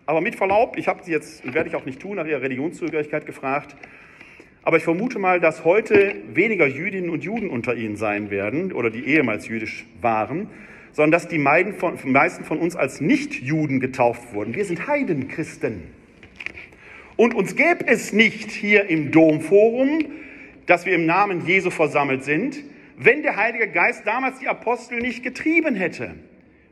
aber 0.06 0.22
mit 0.22 0.36
Verlaub, 0.36 0.78
ich 0.78 0.88
habe 0.88 1.04
Sie 1.04 1.12
jetzt, 1.12 1.54
werde 1.54 1.68
ich 1.68 1.76
auch 1.76 1.86
nicht 1.86 2.00
tun, 2.00 2.16
nach 2.16 2.26
Ihrer 2.26 2.42
Religionszugehörigkeit 2.42 3.26
gefragt, 3.26 3.76
aber 4.64 4.78
ich 4.78 4.84
vermute 4.84 5.20
mal, 5.20 5.42
dass 5.42 5.66
heute 5.66 6.16
weniger 6.34 6.68
Jüdinnen 6.68 7.10
und 7.10 7.26
Juden 7.26 7.50
unter 7.50 7.76
Ihnen 7.76 7.98
sein 7.98 8.30
werden 8.30 8.72
oder 8.72 8.90
die 8.90 9.04
ehemals 9.04 9.50
jüdisch 9.50 9.86
waren, 10.00 10.48
sondern 10.94 11.12
dass 11.12 11.28
die 11.28 11.38
meisten 11.38 12.44
von 12.44 12.58
uns 12.60 12.76
als 12.76 13.02
Nichtjuden 13.02 13.80
getauft 13.80 14.34
wurden. 14.34 14.56
Wir 14.56 14.66
sind 14.66 14.88
Heidenchristen. 14.88 15.84
Und 17.16 17.34
uns 17.34 17.56
gäbe 17.56 17.88
es 17.88 18.14
nicht 18.14 18.52
hier 18.52 18.90
im 18.90 19.12
Domforum, 19.12 20.06
dass 20.66 20.86
wir 20.86 20.96
im 20.96 21.06
Namen 21.06 21.46
Jesu 21.46 21.70
versammelt 21.70 22.24
sind, 22.24 22.58
wenn 22.98 23.24
der 23.24 23.36
Heilige 23.36 23.68
Geist 23.68 24.06
damals 24.06 24.40
die 24.40 24.48
Apostel 24.48 25.00
nicht 25.00 25.24
getrieben 25.24 25.76
hätte. 25.76 26.16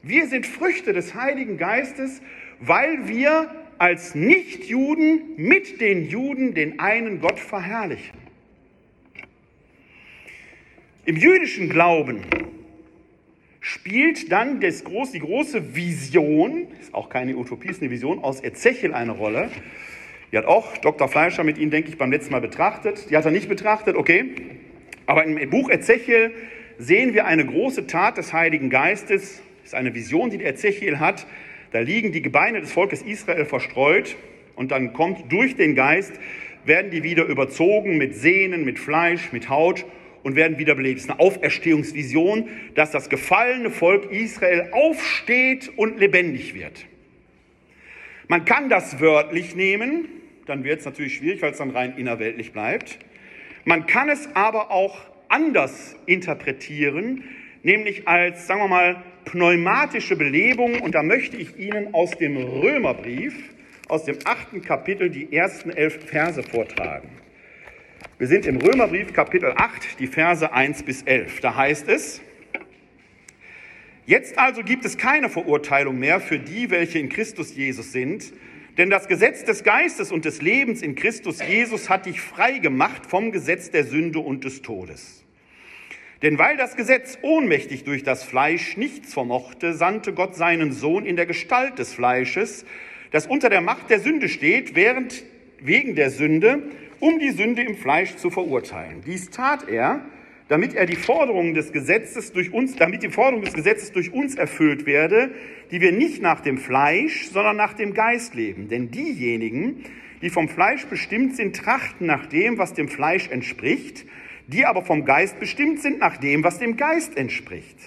Wir 0.01 0.27
sind 0.27 0.45
Früchte 0.45 0.93
des 0.93 1.15
Heiligen 1.15 1.58
Geistes, 1.58 2.21
weil 2.60 3.08
wir 3.08 3.49
als 3.77 4.15
Nichtjuden 4.15 5.36
mit 5.38 5.82
den 5.82 6.08
Juden 6.08 6.53
den 6.53 6.79
einen 6.79 7.21
Gott 7.21 7.39
verherrlichen. 7.39 8.17
Im 11.05 11.15
jüdischen 11.15 11.69
Glauben 11.69 12.21
spielt 13.61 14.31
dann 14.31 14.61
das 14.61 14.83
groß, 14.83 15.11
die 15.11 15.19
große 15.19 15.75
Vision, 15.75 16.67
ist 16.79 16.93
auch 16.93 17.09
keine 17.09 17.35
Utopie, 17.35 17.69
ist 17.69 17.81
eine 17.81 17.91
Vision 17.91 18.23
aus 18.23 18.43
Ezechiel 18.43 18.93
eine 18.93 19.11
Rolle. 19.11 19.49
Die 20.31 20.37
hat 20.37 20.45
auch 20.45 20.77
Dr. 20.77 21.07
Fleischer 21.07 21.43
mit 21.43 21.57
Ihnen, 21.57 21.71
denke 21.71 21.89
ich, 21.89 21.97
beim 21.97 22.11
letzten 22.11 22.31
Mal 22.31 22.41
betrachtet. 22.41 23.09
Die 23.09 23.17
hat 23.17 23.25
er 23.25 23.31
nicht 23.31 23.49
betrachtet, 23.49 23.95
okay. 23.95 24.35
Aber 25.05 25.23
im 25.25 25.49
Buch 25.49 25.69
Ezechiel 25.69 26.31
sehen 26.77 27.13
wir 27.13 27.25
eine 27.25 27.45
große 27.45 27.87
Tat 27.87 28.17
des 28.17 28.31
Heiligen 28.31 28.69
Geistes. 28.69 29.41
Das 29.61 29.73
ist 29.73 29.75
eine 29.75 29.93
Vision, 29.95 30.29
die 30.29 30.43
Ezechiel 30.43 30.99
hat. 30.99 31.25
Da 31.71 31.79
liegen 31.79 32.11
die 32.11 32.21
Gebeine 32.21 32.62
des 32.62 32.71
Volkes 32.71 33.01
Israel 33.01 33.45
verstreut 33.45 34.15
und 34.55 34.71
dann 34.71 34.93
kommt 34.93 35.31
durch 35.31 35.55
den 35.55 35.75
Geist, 35.75 36.13
werden 36.65 36.91
die 36.91 37.03
wieder 37.03 37.25
überzogen 37.25 37.97
mit 37.97 38.15
Sehnen, 38.15 38.65
mit 38.65 38.79
Fleisch, 38.79 39.31
mit 39.31 39.49
Haut 39.49 39.85
und 40.23 40.35
werden 40.35 40.57
wiederbelebt. 40.57 40.97
Es 40.97 41.05
ist 41.05 41.09
eine 41.09 41.19
Auferstehungsvision, 41.19 42.49
dass 42.75 42.91
das 42.91 43.09
gefallene 43.09 43.71
Volk 43.71 44.11
Israel 44.11 44.69
aufsteht 44.71 45.71
und 45.75 45.99
lebendig 45.99 46.53
wird. 46.53 46.85
Man 48.27 48.45
kann 48.45 48.69
das 48.69 48.99
wörtlich 48.99 49.55
nehmen, 49.55 50.07
dann 50.45 50.63
wird 50.63 50.79
es 50.79 50.85
natürlich 50.85 51.15
schwierig, 51.15 51.41
weil 51.41 51.51
es 51.51 51.57
dann 51.57 51.71
rein 51.71 51.95
innerweltlich 51.97 52.51
bleibt. 52.51 52.99
Man 53.65 53.85
kann 53.85 54.09
es 54.09 54.29
aber 54.35 54.71
auch 54.71 54.99
anders 55.29 55.95
interpretieren, 56.05 57.23
nämlich 57.63 58.07
als, 58.07 58.47
sagen 58.47 58.61
wir 58.61 58.67
mal, 58.67 59.03
pneumatische 59.25 60.15
Belebung. 60.15 60.79
Und 60.81 60.95
da 60.95 61.03
möchte 61.03 61.37
ich 61.37 61.57
Ihnen 61.57 61.93
aus 61.93 62.11
dem 62.11 62.37
Römerbrief, 62.37 63.35
aus 63.87 64.05
dem 64.05 64.17
achten 64.25 64.61
Kapitel, 64.61 65.09
die 65.09 65.33
ersten 65.33 65.71
elf 65.71 66.05
Verse 66.05 66.41
vortragen. 66.43 67.09
Wir 68.19 68.27
sind 68.27 68.45
im 68.45 68.57
Römerbrief 68.57 69.13
Kapitel 69.13 69.53
8, 69.55 69.97
die 69.97 70.07
Verse 70.07 70.51
1 70.51 70.83
bis 70.83 71.03
11. 71.03 71.39
Da 71.39 71.55
heißt 71.55 71.87
es, 71.87 72.19
Jetzt 74.05 74.37
also 74.37 74.61
gibt 74.61 74.83
es 74.83 74.97
keine 74.97 75.29
Verurteilung 75.29 75.97
mehr 75.97 76.19
für 76.19 76.37
die, 76.37 76.69
welche 76.69 76.99
in 76.99 77.07
Christus 77.07 77.55
Jesus 77.55 77.93
sind, 77.93 78.33
denn 78.77 78.89
das 78.89 79.07
Gesetz 79.07 79.45
des 79.45 79.63
Geistes 79.63 80.11
und 80.11 80.25
des 80.25 80.41
Lebens 80.41 80.81
in 80.81 80.95
Christus 80.95 81.39
Jesus 81.41 81.89
hat 81.89 82.07
dich 82.07 82.19
frei 82.19 82.57
gemacht 82.57 83.05
vom 83.05 83.31
Gesetz 83.31 83.71
der 83.71 83.85
Sünde 83.85 84.19
und 84.19 84.43
des 84.43 84.63
Todes. 84.63 85.23
Denn 86.21 86.37
weil 86.37 86.57
das 86.57 86.75
Gesetz 86.75 87.19
ohnmächtig 87.21 87.85
durch 87.85 88.03
das 88.03 88.25
Fleisch 88.25 88.75
nichts 88.75 89.13
vermochte, 89.13 89.73
sandte 89.73 90.11
Gott 90.11 90.35
seinen 90.35 90.73
Sohn 90.73 91.05
in 91.05 91.15
der 91.15 91.25
Gestalt 91.25 91.79
des 91.79 91.93
Fleisches, 91.93 92.65
das 93.11 93.27
unter 93.27 93.49
der 93.49 93.61
Macht 93.61 93.89
der 93.89 94.01
Sünde 94.01 94.27
steht, 94.27 94.75
während 94.75 95.23
wegen 95.61 95.95
der 95.95 96.09
Sünde, 96.09 96.63
um 97.00 97.19
die 97.19 97.31
Sünde 97.31 97.62
im 97.63 97.75
Fleisch 97.75 98.15
zu 98.15 98.29
verurteilen. 98.29 99.02
Dies 99.06 99.29
tat 99.29 99.67
er, 99.67 100.02
damit 100.50 100.73
er 100.73 100.85
die 100.85 100.95
Forderungen 100.95 101.54
des 101.54 101.71
Gesetzes 101.71 102.33
durch 102.33 102.52
uns, 102.52 102.75
damit 102.75 103.04
die 103.04 103.10
Forderung 103.10 103.43
des 103.43 103.54
Gesetzes 103.54 103.91
durch 103.91 104.12
uns 104.12 104.35
erfüllt 104.35 104.85
werde, 104.85 105.31
die 105.71 105.79
wir 105.79 105.91
nicht 105.91 106.21
nach 106.21 106.41
dem 106.41 106.58
Fleisch, 106.58 107.29
sondern 107.29 107.56
nach 107.56 107.73
dem 107.73 107.93
Geist 107.93 108.33
leben. 108.33 108.67
Denn 108.67 108.89
diejenigen, 108.89 109.83
die 110.21 110.29
vom 110.29 110.50
Fleisch 110.50 110.85
bestimmt 110.85 111.35
sind, 111.35 111.56
trachten 111.56 112.08
nach 112.08 112.25
dem, 112.25 112.58
was 112.58 112.73
dem 112.73 112.89
Fleisch 112.89 113.29
entspricht, 113.29 114.06
die 114.47 114.65
aber 114.65 114.83
vom 114.83 115.06
Geist 115.06 115.39
bestimmt 115.39 115.79
sind, 115.81 116.00
nach 116.00 116.17
dem, 116.17 116.43
was 116.43 116.58
dem 116.58 116.75
Geist 116.75 117.15
entspricht. 117.15 117.77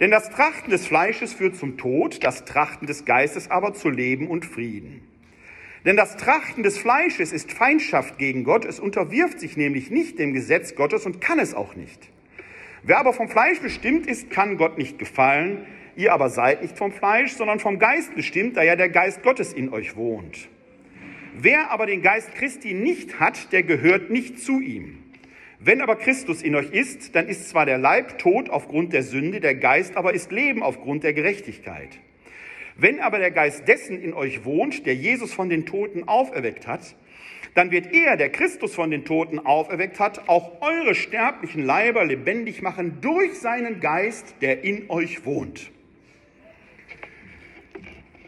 Denn 0.00 0.10
das 0.10 0.30
Trachten 0.30 0.70
des 0.70 0.86
Fleisches 0.86 1.34
führt 1.34 1.56
zum 1.56 1.76
Tod, 1.76 2.24
das 2.24 2.46
Trachten 2.46 2.86
des 2.86 3.04
Geistes 3.04 3.50
aber 3.50 3.74
zu 3.74 3.90
Leben 3.90 4.26
und 4.26 4.46
Frieden. 4.46 5.11
Denn 5.84 5.96
das 5.96 6.16
Trachten 6.16 6.62
des 6.62 6.78
Fleisches 6.78 7.32
ist 7.32 7.52
Feindschaft 7.52 8.18
gegen 8.18 8.44
Gott, 8.44 8.64
es 8.64 8.78
unterwirft 8.78 9.40
sich 9.40 9.56
nämlich 9.56 9.90
nicht 9.90 10.18
dem 10.18 10.32
Gesetz 10.32 10.76
Gottes 10.76 11.06
und 11.06 11.20
kann 11.20 11.38
es 11.38 11.54
auch 11.54 11.74
nicht. 11.74 12.08
Wer 12.84 12.98
aber 12.98 13.12
vom 13.12 13.28
Fleisch 13.28 13.60
bestimmt 13.60 14.06
ist, 14.06 14.30
kann 14.30 14.56
Gott 14.56 14.78
nicht 14.78 14.98
gefallen. 14.98 15.66
Ihr 15.96 16.12
aber 16.12 16.30
seid 16.30 16.62
nicht 16.62 16.78
vom 16.78 16.92
Fleisch, 16.92 17.32
sondern 17.32 17.58
vom 17.58 17.78
Geist 17.78 18.14
bestimmt, 18.14 18.56
da 18.56 18.62
ja 18.62 18.76
der 18.76 18.88
Geist 18.88 19.22
Gottes 19.22 19.52
in 19.52 19.72
euch 19.72 19.96
wohnt. 19.96 20.48
Wer 21.34 21.70
aber 21.70 21.86
den 21.86 22.02
Geist 22.02 22.34
Christi 22.34 22.74
nicht 22.74 23.20
hat, 23.20 23.52
der 23.52 23.62
gehört 23.62 24.10
nicht 24.10 24.38
zu 24.40 24.60
ihm. 24.60 24.98
Wenn 25.58 25.80
aber 25.80 25.96
Christus 25.96 26.42
in 26.42 26.56
euch 26.56 26.70
ist, 26.70 27.14
dann 27.14 27.28
ist 27.28 27.48
zwar 27.48 27.66
der 27.66 27.78
Leib 27.78 28.18
tot 28.18 28.50
aufgrund 28.50 28.92
der 28.92 29.02
Sünde, 29.02 29.40
der 29.40 29.54
Geist 29.54 29.96
aber 29.96 30.12
ist 30.12 30.32
Leben 30.32 30.62
aufgrund 30.62 31.04
der 31.04 31.12
Gerechtigkeit. 31.12 32.00
Wenn 32.76 33.00
aber 33.00 33.18
der 33.18 33.30
Geist 33.30 33.68
dessen 33.68 34.00
in 34.00 34.14
euch 34.14 34.44
wohnt, 34.44 34.86
der 34.86 34.94
Jesus 34.94 35.32
von 35.32 35.48
den 35.48 35.66
Toten 35.66 36.08
auferweckt 36.08 36.66
hat, 36.66 36.94
dann 37.54 37.70
wird 37.70 37.92
er, 37.92 38.16
der 38.16 38.30
Christus 38.30 38.74
von 38.74 38.90
den 38.90 39.04
Toten 39.04 39.38
auferweckt 39.38 40.00
hat, 40.00 40.28
auch 40.28 40.62
eure 40.62 40.94
sterblichen 40.94 41.62
Leiber 41.62 42.04
lebendig 42.04 42.62
machen 42.62 42.98
durch 43.00 43.34
seinen 43.34 43.80
Geist, 43.80 44.36
der 44.40 44.64
in 44.64 44.88
euch 44.88 45.26
wohnt. 45.26 45.70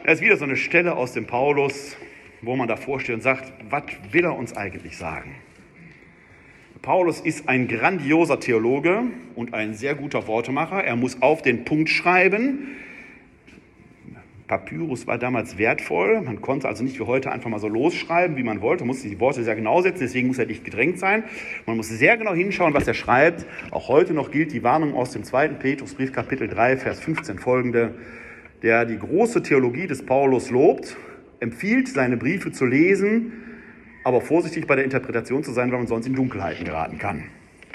Das 0.04 0.16
ist 0.16 0.20
wieder 0.20 0.36
so 0.36 0.44
eine 0.44 0.56
Stelle 0.56 0.96
aus 0.96 1.14
dem 1.14 1.26
Paulus, 1.26 1.96
wo 2.42 2.56
man 2.56 2.68
davor 2.68 3.00
steht 3.00 3.14
und 3.14 3.22
sagt, 3.22 3.50
was 3.70 3.84
will 4.12 4.24
er 4.24 4.36
uns 4.36 4.54
eigentlich 4.54 4.98
sagen? 4.98 5.34
Paulus 6.82 7.20
ist 7.20 7.48
ein 7.48 7.66
grandioser 7.66 8.38
Theologe 8.38 9.04
und 9.34 9.54
ein 9.54 9.72
sehr 9.72 9.94
guter 9.94 10.26
Wortemacher. 10.26 10.84
Er 10.84 10.96
muss 10.96 11.22
auf 11.22 11.40
den 11.40 11.64
Punkt 11.64 11.88
schreiben. 11.88 12.76
Papyrus 14.46 15.06
war 15.06 15.16
damals 15.16 15.56
wertvoll. 15.56 16.20
Man 16.20 16.42
konnte 16.42 16.68
also 16.68 16.84
nicht 16.84 16.98
wie 16.98 17.04
heute 17.04 17.32
einfach 17.32 17.48
mal 17.48 17.58
so 17.58 17.68
losschreiben, 17.68 18.36
wie 18.36 18.42
man 18.42 18.60
wollte. 18.60 18.82
Man 18.82 18.88
musste 18.88 19.08
die 19.08 19.18
Worte 19.18 19.42
sehr 19.42 19.56
genau 19.56 19.80
setzen, 19.80 20.00
deswegen 20.00 20.28
muss 20.28 20.38
er 20.38 20.46
nicht 20.46 20.64
gedrängt 20.64 20.98
sein. 20.98 21.24
Man 21.66 21.78
muss 21.78 21.88
sehr 21.88 22.16
genau 22.18 22.34
hinschauen, 22.34 22.74
was 22.74 22.86
er 22.86 22.94
schreibt. 22.94 23.46
Auch 23.70 23.88
heute 23.88 24.12
noch 24.12 24.30
gilt 24.30 24.52
die 24.52 24.62
Warnung 24.62 24.94
aus 24.94 25.12
dem 25.12 25.24
zweiten 25.24 25.58
Petrusbrief, 25.58 26.12
Kapitel 26.12 26.48
3, 26.48 26.76
Vers 26.76 27.00
15 27.00 27.38
folgende, 27.38 27.94
der 28.62 28.84
die 28.84 28.98
große 28.98 29.42
Theologie 29.42 29.86
des 29.86 30.04
Paulus 30.04 30.50
lobt, 30.50 30.96
empfiehlt, 31.40 31.88
seine 31.88 32.18
Briefe 32.18 32.52
zu 32.52 32.66
lesen, 32.66 33.32
aber 34.04 34.20
vorsichtig 34.20 34.66
bei 34.66 34.76
der 34.76 34.84
Interpretation 34.84 35.42
zu 35.42 35.52
sein, 35.52 35.70
weil 35.70 35.78
man 35.78 35.86
sonst 35.86 36.06
in 36.06 36.14
Dunkelheiten 36.14 36.66
geraten 36.66 36.98
kann. 36.98 37.24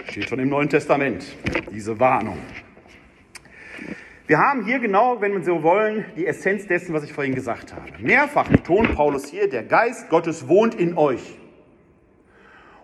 Steht 0.08 0.30
schon 0.30 0.40
im 0.40 0.50
Neuen 0.50 0.70
Testament, 0.70 1.36
diese 1.74 2.00
Warnung. 2.00 2.38
Wir 4.30 4.38
haben 4.38 4.64
hier 4.64 4.78
genau, 4.78 5.22
wenn 5.22 5.34
wir 5.34 5.44
so 5.44 5.64
wollen, 5.64 6.06
die 6.16 6.28
Essenz 6.28 6.68
dessen, 6.68 6.94
was 6.94 7.04
ich 7.04 7.12
vorhin 7.12 7.34
gesagt 7.34 7.74
habe. 7.74 7.88
Mehrfach 7.98 8.48
betont 8.48 8.94
Paulus 8.94 9.26
hier, 9.26 9.50
der 9.50 9.64
Geist 9.64 10.08
Gottes 10.10 10.48
wohnt 10.48 10.76
in 10.76 10.96
euch. 11.00 11.36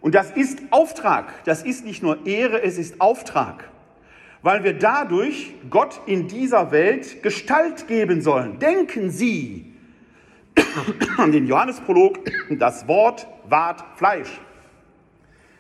Und 0.02 0.16
das 0.16 0.32
ist 0.32 0.58
Auftrag. 0.72 1.44
Das 1.44 1.62
ist 1.62 1.86
nicht 1.86 2.02
nur 2.02 2.26
Ehre, 2.26 2.64
es 2.64 2.80
ist 2.80 3.00
Auftrag. 3.00 3.70
Weil 4.42 4.64
wir 4.64 4.74
dadurch 4.74 5.54
Gott 5.70 6.02
in 6.08 6.28
dieser 6.28 6.72
Welt 6.72 7.22
Gestalt 7.22 7.88
geben 7.88 8.22
sollen. 8.22 8.58
Denken 8.58 9.12
Sie 9.12 9.72
an 11.18 11.32
den 11.32 11.46
Johannesprolog, 11.46 12.22
das 12.58 12.88
Wort 12.88 13.28
ward 13.48 13.84
Fleisch. 13.98 14.42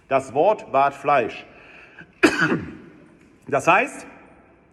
Das 0.10 0.34
Wort 0.34 0.66
ward 0.74 0.96
Fleisch. 0.96 1.46
Das 3.48 3.68
heißt, 3.68 4.08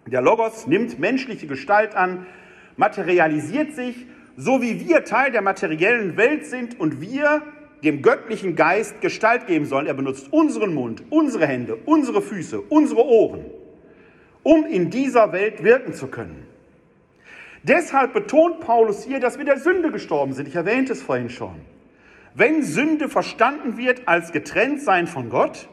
der 0.06 0.20
Logos 0.20 0.66
nimmt 0.66 0.98
menschliche 0.98 1.46
Gestalt 1.46 1.94
an, 1.94 2.26
materialisiert 2.76 3.74
sich, 3.74 4.06
so 4.36 4.62
wie 4.62 4.86
wir 4.86 5.04
Teil 5.04 5.30
der 5.30 5.42
materiellen 5.42 6.16
Welt 6.16 6.46
sind 6.46 6.80
und 6.80 7.00
wir 7.00 7.42
dem 7.84 8.02
göttlichen 8.02 8.56
Geist 8.56 9.00
Gestalt 9.00 9.46
geben 9.46 9.66
sollen. 9.66 9.86
Er 9.86 9.94
benutzt 9.94 10.32
unseren 10.32 10.74
Mund, 10.74 11.02
unsere 11.10 11.46
Hände, 11.46 11.76
unsere 11.84 12.22
Füße, 12.22 12.60
unsere 12.60 13.04
Ohren, 13.04 13.44
um 14.42 14.64
in 14.64 14.90
dieser 14.90 15.32
Welt 15.32 15.62
wirken 15.62 15.92
zu 15.92 16.06
können. 16.06 16.46
Deshalb 17.64 18.12
betont 18.12 18.60
Paulus 18.60 19.04
hier, 19.04 19.20
dass 19.20 19.38
wir 19.38 19.44
der 19.44 19.58
Sünde 19.58 19.92
gestorben 19.92 20.32
sind. 20.32 20.48
Ich 20.48 20.56
erwähnte 20.56 20.92
es 20.92 21.02
vorhin 21.02 21.30
schon. 21.30 21.54
Wenn 22.34 22.62
Sünde 22.62 23.08
verstanden 23.08 23.76
wird 23.76 24.08
als 24.08 24.32
getrennt 24.32 24.80
sein 24.80 25.06
von 25.06 25.28
Gott, 25.28 25.68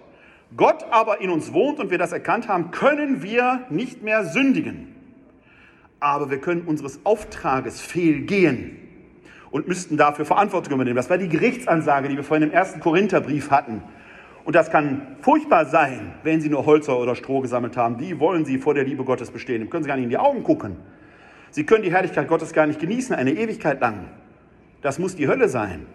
Gott 0.58 0.86
aber 0.89 1.22
in 1.22 1.30
uns 1.30 1.54
wohnt 1.54 1.80
und 1.80 1.91
wir 1.91 1.97
das 1.97 2.12
erkannt 2.12 2.47
haben, 2.47 2.72
können 2.72 3.22
wir 3.22 3.66
nicht 3.70 4.02
mehr 4.02 4.26
sündigen. 4.26 4.95
Aber 6.00 6.32
wir 6.32 6.39
können 6.39 6.62
unseres 6.62 7.02
Auftrages 7.04 7.82
fehlgehen 7.82 8.78
und 9.52 9.68
müssten 9.68 9.97
dafür 9.97 10.26
Verantwortung 10.26 10.74
übernehmen. 10.74 10.95
Das 10.95 11.10
war 11.10 11.18
die 11.18 11.30
Gerichtsansage, 11.30 12.10
die 12.10 12.16
wir 12.16 12.24
vorhin 12.24 12.47
im 12.50 12.54
ersten 12.54 12.80
Korintherbrief 12.80 13.52
hatten. 13.52 13.84
Und 14.45 14.56
das 14.56 14.72
kann 14.72 15.18
furchtbar 15.22 15.66
sein, 15.66 16.14
wenn 16.24 16.41
Sie 16.41 16.50
nur 16.50 16.66
Holzer 16.66 16.97
oder 16.97 17.16
Stroh 17.16 17.41
gesammelt 17.41 17.78
haben. 17.78 18.00
Wie 18.00 18.20
wollen 18.20 18.45
Sie 18.45 18.58
vor 18.58 18.74
der 18.74 18.84
Liebe 18.84 19.04
Gottes 19.04 19.30
bestehen? 19.30 19.60
Dem 19.60 19.70
können 19.70 19.84
Sie 19.84 19.88
gar 19.88 19.95
nicht 19.95 20.06
in 20.06 20.10
die 20.10 20.18
Augen 20.18 20.43
gucken. 20.43 20.78
Sie 21.52 21.66
können 21.66 21.84
die 21.84 21.91
Herrlichkeit 21.91 22.28
Gottes 22.28 22.54
gar 22.54 22.66
nicht 22.66 22.80
genießen, 22.80 23.16
eine 23.16 23.32
Ewigkeit 23.32 23.82
lang. 23.82 24.06
Das 24.82 24.97
muss 24.97 25.16
die 25.16 25.28
Hölle 25.28 25.50
sein. 25.50 25.86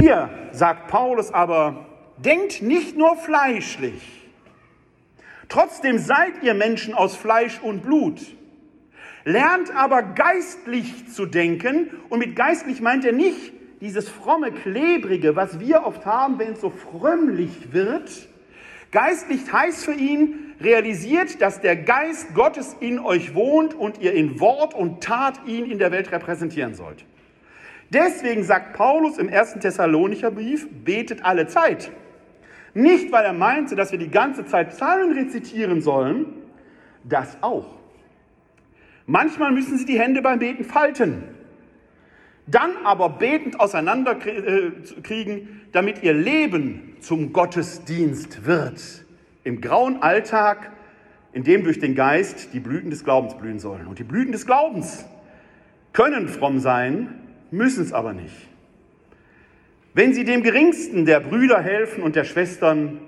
Hier 0.00 0.30
sagt 0.52 0.88
Paulus 0.88 1.30
aber, 1.30 1.84
denkt 2.16 2.62
nicht 2.62 2.96
nur 2.96 3.16
fleischlich. 3.16 4.00
Trotzdem 5.50 5.98
seid 5.98 6.42
ihr 6.42 6.54
Menschen 6.54 6.94
aus 6.94 7.16
Fleisch 7.16 7.60
und 7.60 7.82
Blut. 7.82 8.20
Lernt 9.24 9.74
aber 9.76 10.02
geistlich 10.02 11.12
zu 11.12 11.26
denken. 11.26 11.90
Und 12.08 12.20
mit 12.20 12.34
geistlich 12.34 12.80
meint 12.80 13.04
er 13.04 13.12
nicht 13.12 13.52
dieses 13.82 14.08
fromme, 14.08 14.52
klebrige, 14.52 15.36
was 15.36 15.60
wir 15.60 15.84
oft 15.84 16.06
haben, 16.06 16.38
wenn 16.38 16.52
es 16.52 16.62
so 16.62 16.70
frömmlich 16.70 17.72
wird. 17.72 18.10
Geistlich 18.92 19.52
heißt 19.52 19.84
für 19.84 19.92
ihn, 19.92 20.54
realisiert, 20.60 21.42
dass 21.42 21.60
der 21.60 21.76
Geist 21.76 22.34
Gottes 22.34 22.74
in 22.80 22.98
euch 22.98 23.34
wohnt 23.34 23.74
und 23.74 24.00
ihr 24.00 24.14
in 24.14 24.40
Wort 24.40 24.72
und 24.72 25.02
Tat 25.02 25.40
ihn 25.46 25.70
in 25.70 25.78
der 25.78 25.92
Welt 25.92 26.10
repräsentieren 26.10 26.74
sollt. 26.74 27.04
Deswegen 27.92 28.44
sagt 28.44 28.74
Paulus 28.74 29.18
im 29.18 29.28
ersten 29.28 29.60
Thessalonicher 29.60 30.30
Brief, 30.30 30.68
betet 30.84 31.24
alle 31.24 31.48
Zeit. 31.48 31.90
Nicht, 32.72 33.10
weil 33.10 33.24
er 33.24 33.32
meinte, 33.32 33.74
dass 33.74 33.90
wir 33.90 33.98
die 33.98 34.10
ganze 34.10 34.46
Zeit 34.46 34.70
Psalmen 34.70 35.12
rezitieren 35.12 35.82
sollen, 35.82 36.26
das 37.02 37.36
auch. 37.42 37.66
Manchmal 39.06 39.50
müssen 39.50 39.76
sie 39.76 39.86
die 39.86 39.98
Hände 39.98 40.22
beim 40.22 40.38
Beten 40.38 40.62
falten, 40.64 41.24
dann 42.46 42.70
aber 42.84 43.08
betend 43.08 43.58
auseinanderkriegen, 43.58 45.36
äh, 45.36 45.46
damit 45.72 46.04
ihr 46.04 46.14
Leben 46.14 46.96
zum 47.00 47.32
Gottesdienst 47.32 48.46
wird. 48.46 49.04
Im 49.42 49.60
grauen 49.60 50.00
Alltag, 50.02 50.70
in 51.32 51.42
dem 51.42 51.64
durch 51.64 51.80
den 51.80 51.96
Geist 51.96 52.52
die 52.52 52.60
Blüten 52.60 52.90
des 52.90 53.02
Glaubens 53.02 53.36
blühen 53.36 53.58
sollen. 53.58 53.86
Und 53.88 53.98
die 53.98 54.04
Blüten 54.04 54.32
des 54.32 54.46
Glaubens 54.46 55.06
können 55.92 56.28
fromm 56.28 56.60
sein, 56.60 57.19
müssen 57.50 57.82
es 57.84 57.92
aber 57.92 58.12
nicht. 58.12 58.48
Wenn 59.92 60.14
Sie 60.14 60.24
dem 60.24 60.42
geringsten 60.42 61.04
der 61.04 61.20
Brüder 61.20 61.60
helfen 61.60 62.02
und 62.02 62.14
der 62.16 62.24
Schwestern, 62.24 63.00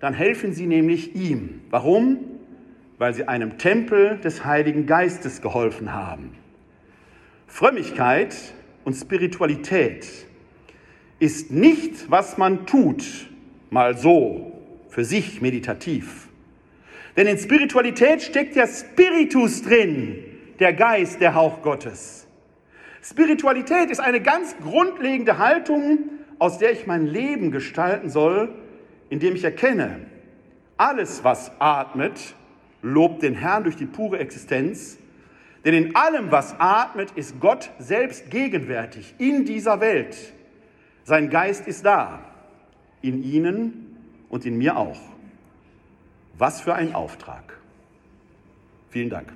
dann 0.00 0.14
helfen 0.14 0.52
Sie 0.52 0.66
nämlich 0.66 1.14
ihm. 1.14 1.60
Warum? 1.70 2.18
Weil 2.98 3.14
Sie 3.14 3.28
einem 3.28 3.58
Tempel 3.58 4.18
des 4.18 4.44
Heiligen 4.44 4.86
Geistes 4.86 5.42
geholfen 5.42 5.92
haben. 5.92 6.34
Frömmigkeit 7.46 8.34
und 8.84 8.94
Spiritualität 8.94 10.06
ist 11.18 11.50
nicht, 11.50 12.10
was 12.10 12.38
man 12.38 12.66
tut, 12.66 13.04
mal 13.70 13.96
so, 13.96 14.60
für 14.88 15.04
sich 15.04 15.40
meditativ. 15.40 16.28
Denn 17.16 17.26
in 17.26 17.38
Spiritualität 17.38 18.22
steckt 18.22 18.56
ja 18.56 18.66
Spiritus 18.66 19.62
drin, 19.62 20.18
der 20.58 20.72
Geist, 20.72 21.20
der 21.20 21.34
Hauch 21.34 21.62
Gottes. 21.62 22.26
Spiritualität 23.02 23.90
ist 23.90 24.00
eine 24.00 24.20
ganz 24.20 24.56
grundlegende 24.62 25.38
Haltung, 25.38 25.98
aus 26.38 26.58
der 26.58 26.72
ich 26.72 26.86
mein 26.86 27.06
Leben 27.06 27.50
gestalten 27.50 28.10
soll, 28.10 28.54
indem 29.10 29.34
ich 29.34 29.44
erkenne, 29.44 30.00
alles, 30.76 31.24
was 31.24 31.52
atmet, 31.58 32.34
lobt 32.80 33.22
den 33.22 33.34
Herrn 33.34 33.64
durch 33.64 33.76
die 33.76 33.86
pure 33.86 34.18
Existenz. 34.18 34.98
Denn 35.64 35.74
in 35.74 35.96
allem, 35.96 36.30
was 36.30 36.56
atmet, 36.58 37.12
ist 37.12 37.38
Gott 37.40 37.70
selbst 37.78 38.30
gegenwärtig 38.30 39.14
in 39.18 39.44
dieser 39.44 39.80
Welt. 39.80 40.16
Sein 41.04 41.30
Geist 41.30 41.66
ist 41.66 41.84
da, 41.84 42.20
in 43.00 43.22
Ihnen 43.22 43.96
und 44.28 44.46
in 44.46 44.56
mir 44.58 44.76
auch. 44.76 45.00
Was 46.38 46.60
für 46.60 46.74
ein 46.74 46.94
Auftrag. 46.94 47.58
Vielen 48.90 49.10
Dank. 49.10 49.32